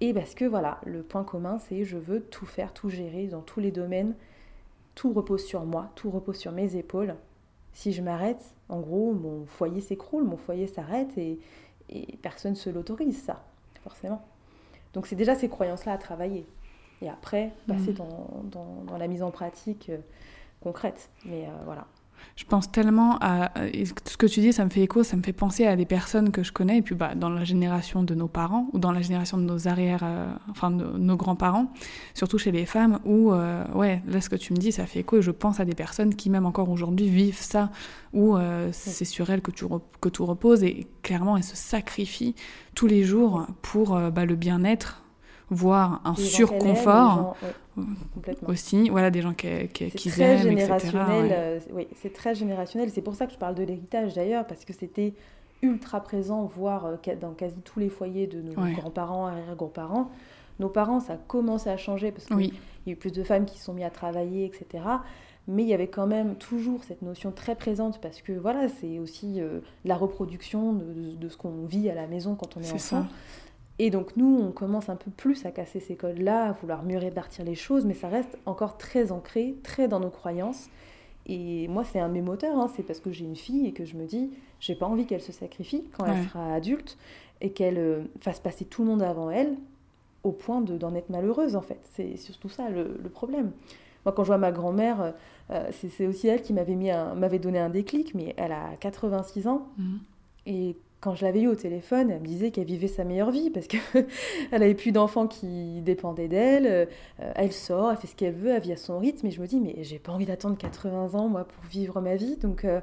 Et 0.00 0.14
parce 0.14 0.34
que 0.34 0.44
voilà, 0.44 0.80
le 0.84 1.02
point 1.02 1.24
commun, 1.24 1.58
c'est 1.58 1.84
je 1.84 1.98
veux 1.98 2.22
tout 2.22 2.46
faire, 2.46 2.72
tout 2.72 2.88
gérer 2.88 3.26
dans 3.26 3.42
tous 3.42 3.60
les 3.60 3.70
domaines. 3.70 4.14
Tout 4.94 5.12
repose 5.12 5.44
sur 5.44 5.64
moi, 5.64 5.90
tout 5.94 6.10
repose 6.10 6.36
sur 6.36 6.52
mes 6.52 6.76
épaules. 6.76 7.14
Si 7.72 7.92
je 7.92 8.02
m'arrête, 8.02 8.54
en 8.68 8.80
gros, 8.80 9.12
mon 9.12 9.46
foyer 9.46 9.80
s'écroule, 9.80 10.24
mon 10.24 10.36
foyer 10.36 10.66
s'arrête 10.66 11.16
et, 11.16 11.38
et 11.88 12.18
personne 12.22 12.52
ne 12.52 12.56
se 12.56 12.70
l'autorise, 12.70 13.22
ça, 13.22 13.44
forcément. 13.82 14.22
Donc 14.92 15.06
c'est 15.06 15.16
déjà 15.16 15.34
ces 15.34 15.48
croyances-là 15.48 15.92
à 15.92 15.98
travailler 15.98 16.46
et 17.02 17.08
après 17.08 17.52
passer 17.66 17.92
mm. 17.92 17.94
dans, 17.94 18.42
dans, 18.44 18.82
dans, 18.86 18.98
la 18.98 19.08
mise 19.08 19.22
en 19.22 19.30
pratique 19.30 19.90
euh, 19.90 19.98
concrète. 20.60 21.10
Mais 21.24 21.46
euh, 21.46 21.50
voilà. 21.64 21.86
Je 22.36 22.44
pense 22.44 22.72
tellement 22.72 23.18
à 23.20 23.52
ce 24.06 24.16
que 24.16 24.26
tu 24.26 24.40
dis, 24.40 24.52
ça 24.52 24.64
me 24.64 24.70
fait 24.70 24.80
écho, 24.80 25.02
ça 25.02 25.16
me 25.16 25.22
fait 25.22 25.32
penser 25.32 25.66
à 25.66 25.76
des 25.76 25.84
personnes 25.84 26.30
que 26.30 26.42
je 26.42 26.52
connais, 26.52 26.78
et 26.78 26.82
puis 26.82 26.94
bah, 26.94 27.14
dans 27.14 27.28
la 27.28 27.44
génération 27.44 28.02
de 28.02 28.14
nos 28.14 28.28
parents, 28.28 28.68
ou 28.72 28.78
dans 28.78 28.92
la 28.92 29.02
génération 29.02 29.36
de 29.36 29.42
nos 29.42 29.68
arrières, 29.68 30.00
euh, 30.02 30.32
enfin 30.50 30.70
de 30.70 30.84
nos 30.98 31.16
grands-parents, 31.16 31.72
surtout 32.14 32.38
chez 32.38 32.50
les 32.50 32.66
femmes, 32.66 32.98
où, 33.04 33.32
ouais, 33.74 34.02
là 34.06 34.20
ce 34.20 34.30
que 34.30 34.36
tu 34.36 34.52
me 34.52 34.58
dis, 34.58 34.72
ça 34.72 34.86
fait 34.86 35.00
écho, 35.00 35.18
et 35.18 35.22
je 35.22 35.30
pense 35.30 35.60
à 35.60 35.64
des 35.64 35.74
personnes 35.74 36.14
qui, 36.14 36.30
même 36.30 36.46
encore 36.46 36.70
aujourd'hui, 36.70 37.08
vivent 37.08 37.40
ça, 37.40 37.70
où 38.12 38.36
c'est 38.72 39.04
sur 39.04 39.28
elles 39.30 39.42
que, 39.42 39.50
tu 39.50 39.66
que 40.00 40.08
tout 40.08 40.24
repose, 40.24 40.62
et 40.62 40.86
clairement, 41.02 41.36
elles 41.36 41.44
se 41.44 41.56
sacrifient 41.56 42.34
tous 42.74 42.86
les 42.86 43.04
jours 43.04 43.46
pour 43.62 43.98
bah, 44.10 44.24
le 44.24 44.34
bien-être 44.34 45.02
voire 45.50 46.00
un 46.04 46.14
surconfort 46.14 47.36
aussi. 48.46 48.88
Voilà, 48.90 49.10
des 49.10 49.22
gens 49.22 49.34
qui, 49.34 49.68
qui, 49.68 49.90
qui 49.90 50.10
très 50.10 50.22
aiment, 50.22 50.42
générationnel, 50.42 51.30
euh, 51.32 51.60
oui, 51.72 51.86
c'est 51.96 52.12
très 52.12 52.34
générationnel. 52.34 52.90
C'est 52.90 53.02
pour 53.02 53.14
ça 53.14 53.26
que 53.26 53.32
je 53.32 53.38
parle 53.38 53.54
de 53.54 53.62
l'héritage 53.62 54.14
d'ailleurs, 54.14 54.46
parce 54.46 54.64
que 54.64 54.72
c'était 54.72 55.14
ultra 55.62 56.00
présent, 56.00 56.44
voire 56.44 56.86
euh, 56.86 57.16
dans 57.20 57.32
quasi 57.32 57.60
tous 57.62 57.80
les 57.80 57.88
foyers 57.88 58.26
de 58.26 58.40
nos 58.40 58.52
grands-parents, 58.52 59.26
arrière-grands-parents. 59.26 60.10
Nos 60.58 60.68
parents, 60.68 61.00
ça 61.00 61.14
a 61.14 61.16
commencé 61.16 61.70
à 61.70 61.76
changer 61.76 62.12
parce 62.12 62.26
qu'il 62.26 62.52
y 62.86 62.90
a 62.90 62.92
eu 62.92 62.96
plus 62.96 63.12
de 63.12 63.22
femmes 63.22 63.46
qui 63.46 63.58
se 63.58 63.64
sont 63.64 63.72
mis 63.72 63.84
à 63.84 63.90
travailler, 63.90 64.44
etc. 64.44 64.84
Mais 65.48 65.62
il 65.62 65.68
y 65.68 65.74
avait 65.74 65.88
quand 65.88 66.06
même 66.06 66.36
toujours 66.36 66.84
cette 66.84 67.02
notion 67.02 67.32
très 67.32 67.54
présente 67.54 68.00
parce 68.00 68.20
que 68.20 68.32
voilà, 68.32 68.68
c'est 68.68 68.98
aussi 68.98 69.40
euh, 69.40 69.60
la 69.84 69.96
reproduction 69.96 70.74
de, 70.74 71.16
de, 71.16 71.28
ce 71.28 71.36
qu'on 71.36 71.64
vit 71.64 71.88
à 71.88 71.94
la 71.94 72.06
maison 72.06 72.34
quand 72.34 72.56
on 72.56 72.60
est, 72.60 72.72
enfant. 72.72 72.78
Ça. 72.78 73.08
Et 73.82 73.88
donc 73.88 74.14
nous, 74.14 74.38
on 74.38 74.52
commence 74.52 74.90
un 74.90 74.94
peu 74.96 75.10
plus 75.10 75.46
à 75.46 75.50
casser 75.50 75.80
ces 75.80 75.96
codes-là, 75.96 76.50
à 76.50 76.52
vouloir 76.52 76.82
mieux 76.82 76.98
répartir 76.98 77.46
les 77.46 77.54
choses, 77.54 77.86
mais 77.86 77.94
ça 77.94 78.08
reste 78.08 78.36
encore 78.44 78.76
très 78.76 79.10
ancré, 79.10 79.54
très 79.62 79.88
dans 79.88 80.00
nos 80.00 80.10
croyances. 80.10 80.68
Et 81.24 81.66
moi, 81.66 81.82
c'est 81.84 81.98
un 81.98 82.08
de 82.08 82.12
mes 82.12 82.20
moteurs, 82.20 82.58
hein, 82.58 82.70
c'est 82.76 82.82
parce 82.82 83.00
que 83.00 83.10
j'ai 83.10 83.24
une 83.24 83.36
fille 83.36 83.66
et 83.66 83.72
que 83.72 83.86
je 83.86 83.96
me 83.96 84.04
dis, 84.04 84.32
j'ai 84.60 84.74
pas 84.74 84.84
envie 84.84 85.06
qu'elle 85.06 85.22
se 85.22 85.32
sacrifie 85.32 85.88
quand 85.96 86.04
elle 86.04 86.24
sera 86.24 86.52
adulte 86.52 86.98
et 87.40 87.52
qu'elle 87.52 87.78
euh, 87.78 88.02
fasse 88.20 88.38
passer 88.38 88.66
tout 88.66 88.82
le 88.82 88.88
monde 88.88 89.00
avant 89.00 89.30
elle 89.30 89.56
au 90.24 90.32
point 90.32 90.60
d'en 90.60 90.94
être 90.94 91.08
malheureuse, 91.08 91.56
en 91.56 91.62
fait. 91.62 91.80
C'est 91.94 92.18
surtout 92.18 92.50
ça 92.50 92.68
le, 92.68 92.98
problème. 93.08 93.50
Moi, 94.04 94.12
quand 94.12 94.24
je 94.24 94.28
vois 94.28 94.36
ma 94.36 94.52
grand-mère, 94.52 95.00
euh, 95.00 95.10
euh, 95.52 95.70
c'est 95.72 96.06
aussi 96.06 96.28
elle 96.28 96.42
qui 96.42 96.52
m'avait 96.52 96.76
m'avait 97.16 97.38
donné 97.38 97.58
un 97.58 97.70
déclic, 97.70 98.14
mais 98.14 98.34
elle 98.36 98.52
a 98.52 98.76
86 98.78 99.46
ans. 99.46 99.68
Mmh. 99.78 99.96
Et 100.44 100.76
quand 101.00 101.14
je 101.14 101.24
l'avais 101.24 101.40
eu 101.40 101.48
au 101.48 101.54
téléphone, 101.54 102.10
elle 102.10 102.20
me 102.20 102.26
disait 102.26 102.50
qu'elle 102.50 102.66
vivait 102.66 102.88
sa 102.88 103.04
meilleure 103.04 103.30
vie 103.30 103.50
parce 103.50 103.66
qu'elle 103.66 104.06
n'avait 104.52 104.74
plus 104.74 104.92
d'enfants 104.92 105.26
qui 105.26 105.80
dépendaient 105.80 106.28
d'elle. 106.28 106.66
Euh, 106.66 107.32
elle 107.34 107.52
sort, 107.52 107.90
elle 107.90 107.96
fait 107.96 108.06
ce 108.06 108.14
qu'elle 108.14 108.34
veut, 108.34 108.50
elle 108.50 108.60
vit 108.60 108.72
à 108.72 108.76
son 108.76 108.98
rythme. 108.98 109.26
Et 109.26 109.30
je 109.30 109.40
me 109.40 109.46
dis, 109.46 109.60
mais 109.60 109.82
j'ai 109.82 109.98
pas 109.98 110.12
envie 110.12 110.26
d'attendre 110.26 110.58
80 110.58 111.14
ans, 111.14 111.28
moi, 111.28 111.44
pour 111.44 111.64
vivre 111.64 112.00
ma 112.02 112.16
vie. 112.16 112.36
Donc, 112.36 112.64
euh, 112.64 112.80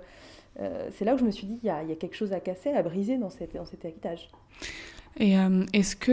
euh, 0.60 0.90
c'est 0.96 1.06
là 1.06 1.14
où 1.14 1.18
je 1.20 1.26
me 1.26 1.32
suis 1.32 1.46
dit, 1.46 1.60
il 1.62 1.68
y, 1.68 1.70
a, 1.70 1.84
quelque 1.96 2.16
chose 2.16 2.34
à 2.34 2.40
casser, 2.40 2.72
à 2.72 2.82
briser 2.82 3.18
dans, 3.18 3.30
cet 3.30 3.54
héritage. 3.86 4.30
Et 5.20 5.36
est-ce 5.74 5.96
que 5.96 6.12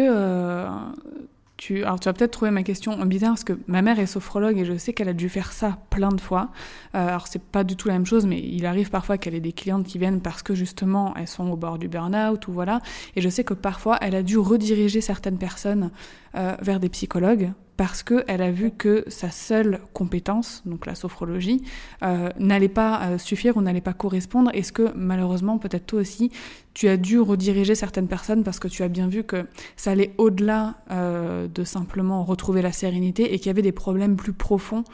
tu, 1.64 1.82
alors 1.82 1.98
tu 1.98 2.10
vas 2.10 2.12
peut-être 2.12 2.30
trouver 2.30 2.50
ma 2.50 2.62
question 2.62 3.02
bizarre 3.06 3.30
parce 3.30 3.44
que 3.44 3.54
ma 3.68 3.80
mère 3.80 3.98
est 3.98 4.04
sophrologue 4.04 4.58
et 4.58 4.66
je 4.66 4.76
sais 4.76 4.92
qu'elle 4.92 5.08
a 5.08 5.14
dû 5.14 5.30
faire 5.30 5.50
ça 5.50 5.78
plein 5.88 6.10
de 6.10 6.20
fois. 6.20 6.50
Euh, 6.94 7.08
alors 7.08 7.26
c'est 7.26 7.40
pas 7.42 7.64
du 7.64 7.74
tout 7.74 7.88
la 7.88 7.94
même 7.94 8.04
chose, 8.04 8.26
mais 8.26 8.38
il 8.38 8.66
arrive 8.66 8.90
parfois 8.90 9.16
qu'elle 9.16 9.34
ait 9.34 9.40
des 9.40 9.52
clientes 9.52 9.86
qui 9.86 9.98
viennent 9.98 10.20
parce 10.20 10.42
que 10.42 10.54
justement 10.54 11.14
elles 11.16 11.26
sont 11.26 11.48
au 11.48 11.56
bord 11.56 11.78
du 11.78 11.88
burn-out 11.88 12.46
ou 12.48 12.52
voilà. 12.52 12.82
Et 13.16 13.22
je 13.22 13.28
sais 13.30 13.44
que 13.44 13.54
parfois 13.54 13.96
elle 14.02 14.14
a 14.14 14.22
dû 14.22 14.36
rediriger 14.36 15.00
certaines 15.00 15.38
personnes 15.38 15.90
euh, 16.34 16.54
vers 16.60 16.80
des 16.80 16.90
psychologues 16.90 17.50
parce 17.76 18.02
qu'elle 18.02 18.42
a 18.42 18.50
vu 18.50 18.70
que 18.70 19.04
sa 19.08 19.30
seule 19.30 19.80
compétence, 19.92 20.62
donc 20.64 20.86
la 20.86 20.94
sophrologie, 20.94 21.62
euh, 22.02 22.28
n'allait 22.38 22.68
pas 22.68 23.02
euh, 23.02 23.18
suffire 23.18 23.56
ou 23.56 23.62
n'allait 23.62 23.80
pas 23.80 23.92
correspondre. 23.92 24.50
Est-ce 24.54 24.72
que 24.72 24.92
malheureusement, 24.94 25.58
peut-être 25.58 25.86
toi 25.86 26.00
aussi, 26.00 26.30
tu 26.72 26.88
as 26.88 26.96
dû 26.96 27.18
rediriger 27.18 27.74
certaines 27.74 28.08
personnes 28.08 28.44
parce 28.44 28.58
que 28.58 28.68
tu 28.68 28.82
as 28.82 28.88
bien 28.88 29.08
vu 29.08 29.24
que 29.24 29.46
ça 29.76 29.90
allait 29.90 30.14
au-delà 30.18 30.76
euh, 30.90 31.48
de 31.48 31.64
simplement 31.64 32.24
retrouver 32.24 32.62
la 32.62 32.72
sérénité 32.72 33.34
et 33.34 33.38
qu'il 33.38 33.46
y 33.46 33.50
avait 33.50 33.62
des 33.62 33.72
problèmes 33.72 34.16
plus 34.16 34.32
profonds 34.32 34.84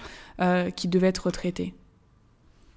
qui 0.74 0.88
devaient 0.88 1.08
être 1.08 1.30
traités 1.30 1.74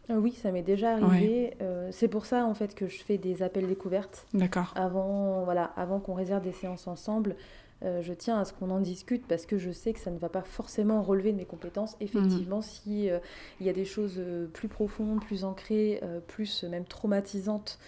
oui, 0.10 0.34
ça 0.34 0.52
m'est 0.52 0.64
déjà 0.64 0.96
arrivé. 0.96 1.56
c'est 1.92 2.08
pour 2.08 2.26
ça 2.26 2.46
en 2.46 2.54
fait 2.54 2.76
que 2.76 2.88
je 2.88 3.02
fais 3.04 3.18
des 3.18 3.42
appels 3.42 3.68
découvertes. 3.68 4.26
D'accord. 4.34 4.74
Avant, 4.76 5.44
voilà, 5.44 5.66
avant 5.78 6.00
qu'on 6.00 6.14
réserve 6.14 6.44
des 6.44 6.52
séances 6.52 6.88
ensemble, 6.88 7.36
euh, 7.84 8.02
je 8.02 8.14
tiens 8.14 8.40
à 8.40 8.46
ce 8.46 8.54
qu'on 8.54 8.70
en 8.70 8.80
discute 8.80 9.26
parce 9.28 9.46
que 9.46 9.58
je 9.58 9.72
sais 9.72 9.92
que 9.92 10.00
ça 10.00 10.10
ne 10.10 10.18
va 10.18 10.30
pas 10.30 10.42
forcément 10.42 11.02
relever 11.02 11.32
de 11.32 11.38
mes 11.38 11.46
compétences. 11.46 11.98
Effectivement, 12.00 12.62
s'il 12.62 12.94
mhm. 12.94 13.02
si 13.04 13.10
euh, 13.10 13.20
il 13.60 13.66
y 13.66 13.70
a 13.70 13.74
des 13.74 13.86
choses 13.86 14.16
euh, 14.18 14.48
plus 14.48 14.70
profondes, 14.70 15.22
plus 15.22 15.44
ancrées, 15.44 16.02
plus 16.28 16.64
même 16.64 16.86
traumatisantes 16.86 17.80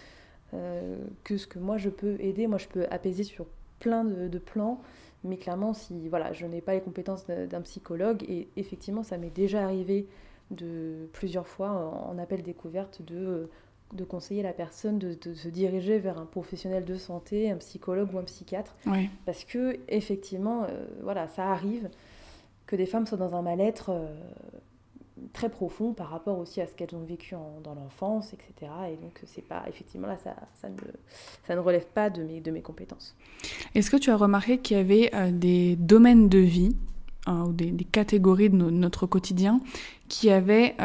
que 1.25 1.35
ce 1.35 1.47
que 1.47 1.59
moi 1.59 1.75
je 1.75 1.89
peux 1.89 2.15
aider, 2.21 2.47
moi 2.47 2.57
je 2.57 2.67
peux 2.67 2.85
apaiser 2.89 3.23
sur 3.23 3.45
plein 3.79 4.05
de, 4.05 4.37
plans. 4.37 4.79
Mais 5.25 5.35
clairement, 5.35 5.73
si 5.73 6.07
voilà, 6.07 6.31
je 6.31 6.45
n'ai 6.45 6.61
pas 6.61 6.73
les 6.75 6.79
compétences 6.79 7.25
d'un 7.25 7.59
psychologue, 7.61 8.23
et 8.29 8.47
effectivement, 8.55 9.03
ça 9.03 9.17
m'est 9.17 9.35
déjà 9.35 9.65
arrivé 9.65 10.07
de 10.51 11.09
plusieurs 11.13 11.47
fois 11.47 11.69
en 11.69 12.17
appel 12.17 12.43
découverte 12.43 13.01
de 13.01 13.49
de 13.93 14.03
conseiller 14.03 14.43
la 14.43 14.53
personne 14.53 14.99
de, 14.99 15.33
se 15.33 15.47
diriger 15.47 15.99
vers 15.99 16.17
un 16.17 16.25
professionnel 16.25 16.85
de 16.85 16.95
santé, 16.95 17.51
un 17.51 17.57
psychologue 17.57 18.13
ou 18.13 18.17
un 18.17 18.23
psychiatre. 18.23 18.75
Parce 19.25 19.43
que, 19.43 19.79
effectivement, 19.87 20.63
euh, 20.63 20.85
voilà, 21.01 21.27
ça 21.27 21.51
arrive 21.51 21.89
que 22.65 22.75
des 22.75 22.85
femmes 22.85 23.05
soient 23.05 23.17
dans 23.17 23.35
un 23.35 23.41
mal-être 23.41 23.91
euh, 23.91 24.07
très 25.33 25.49
profond 25.49 25.93
par 25.93 26.09
rapport 26.09 26.39
aussi 26.39 26.61
à 26.61 26.67
ce 26.67 26.73
qu'elles 26.73 26.95
ont 26.95 27.03
vécu 27.03 27.35
dans 27.63 27.75
l'enfance, 27.75 28.33
etc. 28.33 28.71
Et 28.91 28.95
donc, 28.95 29.21
c'est 29.25 29.43
pas, 29.43 29.63
effectivement, 29.67 30.07
là, 30.07 30.17
ça, 30.17 30.35
ça, 30.55 30.67
ne, 30.69 30.75
ça 31.47 31.55
ne 31.55 31.59
relève 31.59 31.87
pas 31.87 32.09
de 32.09 32.23
mes, 32.23 32.41
de 32.41 32.51
mes 32.51 32.61
compétences. 32.61 33.15
Est-ce 33.75 33.91
que 33.91 33.97
tu 33.97 34.09
as 34.09 34.17
remarqué 34.17 34.57
qu'il 34.57 34.77
y 34.77 34.79
avait 34.79 35.11
euh, 35.13 35.31
des 35.31 35.75
domaines 35.75 36.27
de 36.27 36.39
vie 36.39 36.75
ou 37.27 37.53
des, 37.53 37.71
catégories 37.85 38.49
de 38.49 38.55
notre 38.55 39.07
quotidien 39.07 39.59
qui 40.07 40.29
avaient 40.29 40.75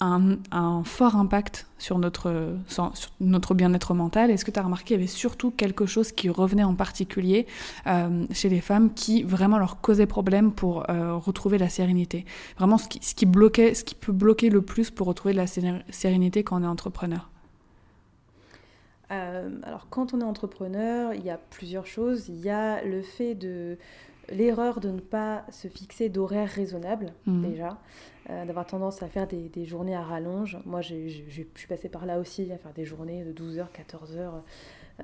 un, 0.00 0.82
fort 0.84 1.16
impact 1.16 1.66
sur 1.78 1.98
notre, 1.98 2.56
notre 3.20 3.54
bien-être 3.54 3.94
mental. 3.94 4.30
Est-ce 4.30 4.44
que 4.44 4.50
tu 4.50 4.58
as 4.58 4.62
remarqué 4.62 4.86
qu'il 4.86 4.96
y 4.96 4.98
avait 4.98 5.06
surtout 5.06 5.50
quelque 5.50 5.86
chose 5.86 6.12
qui 6.12 6.28
revenait 6.28 6.64
en 6.64 6.74
particulier 6.74 7.46
euh, 7.86 8.24
chez 8.32 8.48
les 8.48 8.60
femmes 8.60 8.92
qui 8.94 9.22
vraiment 9.22 9.58
leur 9.58 9.80
causait 9.80 10.06
problème 10.06 10.52
pour 10.52 10.88
euh, 10.90 11.14
retrouver 11.16 11.58
la 11.58 11.68
sérénité? 11.68 12.24
Vraiment 12.58 12.78
ce 12.78 12.88
qui, 12.88 13.00
ce 13.02 13.14
qui, 13.14 13.26
bloquait, 13.26 13.74
ce 13.74 13.84
qui 13.84 13.94
peut 13.94 14.12
bloquer 14.12 14.50
le 14.50 14.62
plus 14.62 14.90
pour 14.90 15.06
retrouver 15.06 15.34
la 15.34 15.46
sérénité 15.46 16.44
quand 16.44 16.60
on 16.60 16.64
est 16.64 16.68
entrepreneur? 16.68 17.28
Euh, 19.12 19.48
alors 19.62 19.86
quand 19.88 20.14
on 20.14 20.20
est 20.20 20.24
entrepreneur, 20.24 21.14
il 21.14 21.24
y 21.24 21.30
a 21.30 21.38
plusieurs 21.38 21.86
choses. 21.86 22.28
Il 22.28 22.40
y 22.40 22.50
a 22.50 22.82
le 22.84 23.02
fait 23.02 23.34
de 23.34 23.78
l'erreur 24.30 24.80
de 24.80 24.90
ne 24.90 25.00
pas 25.00 25.44
se 25.50 25.68
fixer 25.68 26.08
d'horaires 26.08 26.48
raisonnables 26.48 27.12
mmh. 27.26 27.42
déjà. 27.42 27.78
Euh, 28.28 28.44
d'avoir 28.44 28.66
tendance 28.66 29.04
à 29.04 29.06
faire 29.06 29.28
des, 29.28 29.64
journées 29.66 29.94
à 29.94 30.02
rallonge. 30.02 30.58
Moi, 30.66 30.80
je 30.80 30.94
suis 31.08 31.68
passée 31.68 31.88
par 31.88 32.06
là 32.06 32.18
aussi, 32.18 32.50
à 32.50 32.58
faire 32.58 32.72
des 32.72 32.84
journées 32.84 33.22
de 33.22 33.30
12 33.30 33.60
heures, 33.60 33.70
14 33.70 34.16
heures. 34.16 34.42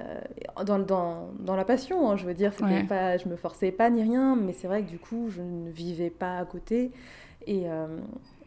Euh, 0.00 0.20
dans, 0.64 0.80
dans, 0.80 1.28
dans, 1.38 1.54
la 1.54 1.64
passion, 1.64 2.10
hein, 2.10 2.16
je 2.16 2.26
veux 2.26 2.34
dire, 2.34 2.52
pas, 2.88 3.18
je 3.18 3.28
me 3.28 3.36
forçais 3.36 3.70
pas 3.70 3.90
ni 3.90 4.02
rien, 4.02 4.34
mais 4.34 4.52
c'est 4.52 4.66
vrai 4.66 4.82
que 4.82 4.88
du 4.88 4.98
coup, 4.98 5.28
je 5.28 5.40
ne 5.40 5.70
vivais 5.70 6.10
pas 6.10 6.38
à 6.38 6.44
côté. 6.44 6.90
Et, 7.46 7.68
euh, 7.70 7.98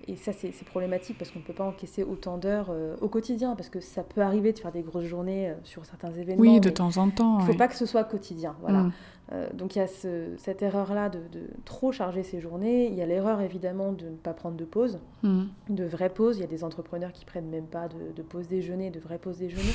et 0.08 0.16
ça, 0.16 0.32
c'est 0.34 0.52
problématique 0.66 1.18
parce 1.18 1.32
qu'on 1.32 1.40
ne 1.40 1.44
peut 1.44 1.54
pas 1.54 1.66
encaisser 1.66 2.04
autant 2.04 2.38
d'heures 2.38 2.72
au 3.02 3.10
quotidien, 3.10 3.56
parce 3.56 3.70
que 3.70 3.80
ça 3.80 4.04
peut 4.04 4.22
arriver 4.22 4.54
de 4.54 4.60
faire 4.60 4.72
des 4.72 4.84
grosses 4.84 5.06
journées 5.06 5.54
sur 5.64 5.86
certains 5.86 6.12
événements. 6.12 6.42
Oui, 6.42 6.60
de 6.60 6.70
temps 6.70 6.98
en 6.98 7.10
temps. 7.10 7.40
Il 7.40 7.48
ne 7.48 7.52
faut 7.52 7.58
pas 7.58 7.68
que 7.68 7.76
ce 7.76 7.86
soit 7.86 8.04
quotidien. 8.04 8.56
Voilà. 8.62 8.84
Mm. 8.84 8.92
Euh, 9.32 9.48
donc 9.54 9.76
il 9.76 9.80
y 9.80 9.82
a 9.82 9.88
cette 9.88 10.62
erreur-là 10.62 11.10
de, 11.10 11.20
trop 11.64 11.92
charger 11.92 12.24
ses 12.24 12.40
journées. 12.40 12.88
Il 12.88 12.94
y 12.94 13.02
a 13.02 13.06
l'erreur 13.06 13.42
évidemment 13.42 13.92
de 13.92 14.06
ne 14.06 14.16
pas 14.16 14.34
prendre 14.34 14.56
de 14.56 14.66
pause, 14.66 15.00
mm. 15.24 15.46
de 15.70 15.84
vraies 15.84 16.10
pauses. 16.10 16.38
Il 16.38 16.42
y 16.42 16.44
a 16.44 16.48
des 16.48 16.64
entrepreneurs 16.64 17.12
qui 17.12 17.26
prennent 17.26 17.50
même 17.50 17.66
pas 17.66 17.88
de, 17.88 18.22
pause 18.22 18.48
déjeuner, 18.48 18.92
de 18.92 19.00
vraies 19.00 19.18
pauses 19.18 19.38
déjeuner. 19.38 19.74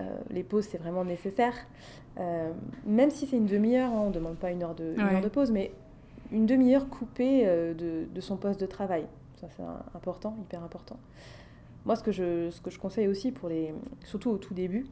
Euh, 0.00 0.04
les 0.30 0.42
pauses, 0.42 0.64
c'est 0.64 0.78
vraiment 0.78 1.04
nécessaire. 1.04 1.54
Euh, 2.18 2.50
même 2.86 3.10
si 3.10 3.26
c'est 3.26 3.36
une 3.36 3.46
demi-heure, 3.46 3.90
hein, 3.90 4.02
on 4.04 4.08
ne 4.08 4.14
demande 4.14 4.36
pas 4.36 4.50
une 4.50 4.62
heure 4.62 4.74
de, 4.74 4.98
heure 4.98 5.20
de 5.20 5.28
pause, 5.28 5.50
mais 5.50 5.72
une 6.30 6.46
demi-heure 6.46 6.88
coupée 6.88 7.44
de, 7.44 8.20
son 8.20 8.36
poste 8.36 8.58
de 8.58 8.66
travail. 8.66 9.06
Ça, 9.42 9.48
c'est 9.56 9.96
important, 9.96 10.36
hyper 10.40 10.62
important. 10.62 10.96
Moi, 11.84 11.96
ce 11.96 12.04
que, 12.04 12.12
je, 12.12 12.48
ce 12.50 12.60
que 12.60 12.70
je 12.70 12.78
conseille 12.78 13.08
aussi, 13.08 13.32
pour 13.32 13.48
les, 13.48 13.74
surtout 14.04 14.30
au 14.30 14.38
tout 14.38 14.54
début, 14.54 14.86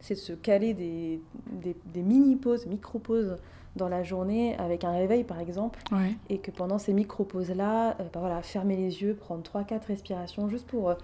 c'est 0.00 0.14
de 0.14 0.18
se 0.18 0.32
caler 0.32 0.72
des, 0.72 1.20
des, 1.52 2.02
mini-pauses, 2.02 2.66
micro-pauses 2.66 3.36
dans 3.76 3.90
la 3.90 4.02
journée 4.02 4.56
avec 4.56 4.84
un 4.84 4.92
réveil 4.92 5.22
par 5.22 5.38
exemple. 5.38 5.80
Et 6.30 6.38
que 6.38 6.50
pendant 6.50 6.78
ces 6.78 6.94
micro-pauses-là, 6.94 7.90
euh, 8.00 8.04
bah 8.10 8.20
voilà, 8.20 8.40
fermer 8.40 8.76
les 8.76 9.02
yeux, 9.02 9.14
prendre 9.14 9.42
3-4 9.42 9.86
respirations 9.86 10.48
juste 10.48 10.66
pour 10.66 10.88
euh, 10.88 10.94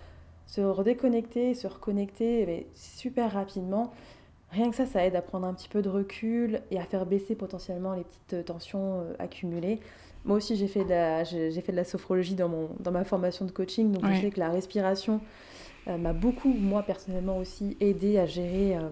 se 0.47 0.63
redéconnecter, 0.63 1.53
se 1.53 1.67
reconnecter 1.67 2.47
mais 2.47 2.67
super 2.75 3.31
rapidement. 3.31 3.93
Rien 4.53 4.71
que 4.71 4.77
ça, 4.77 4.87
ça 4.87 5.05
aide 5.05 5.17
à 5.17 5.23
prendre 5.23 5.47
un 5.47 5.53
petit 5.53 5.69
peu 5.69 5.83
de 5.83 5.91
recul 5.91 6.63
et 6.71 6.79
à 6.79 6.85
faire 6.85 7.05
baisser 7.05 7.35
potentiellement 7.35 7.93
les 7.93 8.05
petites 8.05 8.33
euh, 8.33 8.43
tensions 8.43 9.05
accumulées. 9.19 9.81
Moi 10.25 10.39
aussi, 10.39 10.57
j'ai 10.57 10.69
fait, 10.69 10.85
de 10.85 10.91
la, 10.91 11.25
j'ai, 11.25 11.61
fait 11.61 11.73
de 11.73 11.77
la 11.77 11.85
sophrologie 11.85 12.35
dans, 12.35 12.49
mon, 12.49 12.71
dans 12.81 12.93
ma 12.93 13.05
formation 13.05 13.45
de 13.45 13.51
coaching, 13.51 13.93
donc 13.93 14.11
je 14.11 14.21
sais 14.23 14.31
que 14.31 14.41
la 14.41 14.49
respiration, 14.49 15.21
euh, 15.89 15.99
m'a 15.99 16.13
beaucoup, 16.13 16.53
moi 16.53 16.83
personnellement 16.83 17.39
aussi, 17.39 17.77
aidé 17.81 18.19
à 18.19 18.27
gérer 18.27 18.77
euh, 18.77 18.89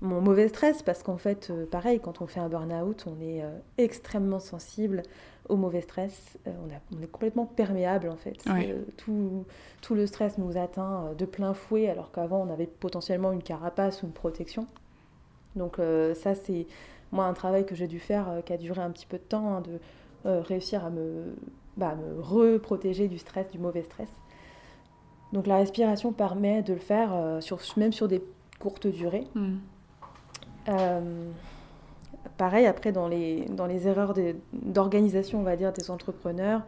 mon 0.00 0.20
mauvais 0.20 0.48
stress 0.48 0.82
parce 0.82 1.02
qu'en 1.02 1.16
fait, 1.16 1.48
euh, 1.50 1.66
pareil, 1.66 2.00
quand 2.00 2.22
on 2.22 2.26
fait 2.26 2.40
un 2.40 2.48
burn-out, 2.48 3.04
on 3.06 3.20
est 3.20 3.42
extrêmement 3.78 4.40
sensible 4.40 5.02
au 5.48 5.56
mauvais 5.56 5.80
stress. 5.80 6.38
On, 6.46 7.02
est 7.02 7.06
complètement 7.08 7.46
perméable 7.46 8.08
en 8.08 8.16
fait. 8.16 8.36
tout, 8.96 9.44
tout, 9.80 9.94
le 9.94 10.06
stress 10.06 10.38
nous 10.38 10.56
atteint 10.56 11.12
de 11.18 11.24
plein 11.24 11.54
fouet 11.54 11.88
alors 11.88 12.12
qu'avant 12.12 12.46
on 12.46 12.52
avait 12.52 12.66
potentiellement 12.66 13.32
une 13.32 13.42
carapace 13.42 14.02
ou 14.02 14.06
une 14.06 14.12
protection. 14.12 14.66
Donc 15.56 15.78
ça 16.14 16.36
c'est 16.36 16.66
moi 17.10 17.24
un 17.24 17.32
travail 17.32 17.66
que 17.66 17.74
j'ai 17.74 17.88
dû 17.88 17.98
faire 17.98 18.42
qui 18.46 18.52
a 18.52 18.56
duré 18.56 18.80
un 18.80 18.90
petit 18.90 19.06
peu 19.06 19.16
de 19.16 19.24
temps, 19.24 19.56
hein, 19.56 19.60
de 19.62 19.80
réussir 20.24 20.84
à 20.84 20.90
me, 20.90 21.34
bah, 21.76 21.94
me 21.94 22.20
reprotéger 22.20 23.08
du 23.08 23.18
stress, 23.18 23.50
du 23.50 23.58
mauvais 23.58 23.82
stress. 23.82 24.10
Donc 25.32 25.46
la 25.46 25.56
respiration 25.56 26.12
permet 26.12 26.62
de 26.62 26.74
le 26.74 26.78
faire 26.78 27.10
euh, 27.14 27.40
sur, 27.40 27.60
même 27.76 27.92
sur 27.92 28.08
des 28.08 28.22
courtes 28.58 28.86
durées. 28.86 29.26
Hmm. 29.34 29.56
Euh, 30.68 31.30
pareil, 32.36 32.66
après, 32.66 32.92
dans 32.92 33.08
les, 33.08 33.46
dans 33.46 33.66
les 33.66 33.86
erreurs 33.86 34.14
d'organisation, 34.52 35.40
on 35.40 35.42
va 35.42 35.56
dire, 35.56 35.72
des 35.72 35.90
entrepreneurs, 35.90 36.62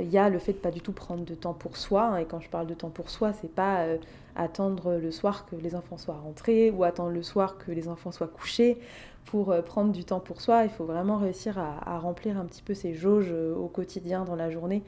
il 0.00 0.10
y 0.10 0.16
a 0.16 0.30
le 0.30 0.38
fait 0.38 0.54
de 0.54 0.58
pas 0.58 0.70
du 0.70 0.80
tout 0.80 0.92
prendre 0.92 1.24
de 1.24 1.34
temps 1.34 1.52
pour 1.52 1.76
soi. 1.76 2.04
Hein, 2.04 2.16
et 2.18 2.24
quand 2.24 2.40
je 2.40 2.48
parle 2.48 2.66
de 2.66 2.74
temps 2.74 2.90
pour 2.90 3.10
soi, 3.10 3.32
c'est 3.34 3.54
pas 3.54 3.80
euh, 3.80 3.98
attendre 4.36 4.94
le 4.94 5.10
soir 5.10 5.46
que 5.46 5.56
les 5.56 5.74
enfants 5.74 5.98
soient 5.98 6.16
rentrés 6.16 6.70
ou 6.70 6.84
attendre 6.84 7.10
le 7.10 7.22
soir 7.22 7.58
que 7.58 7.72
les 7.72 7.88
enfants 7.88 8.12
soient 8.12 8.28
couchés 8.28 8.78
pour 9.24 9.54
prendre 9.64 9.92
du 9.92 10.04
temps 10.04 10.20
pour 10.20 10.40
soi. 10.40 10.64
Il 10.64 10.70
faut 10.70 10.84
vraiment 10.84 11.16
réussir 11.16 11.58
à, 11.58 11.98
remplir 11.98 12.38
un 12.38 12.44
petit 12.44 12.62
peu 12.62 12.74
ces 12.74 12.94
jauges 12.94 13.32
au 13.32 13.68
quotidien 13.68 14.24
dans 14.24 14.34
la 14.34 14.50
journée, 14.50 14.82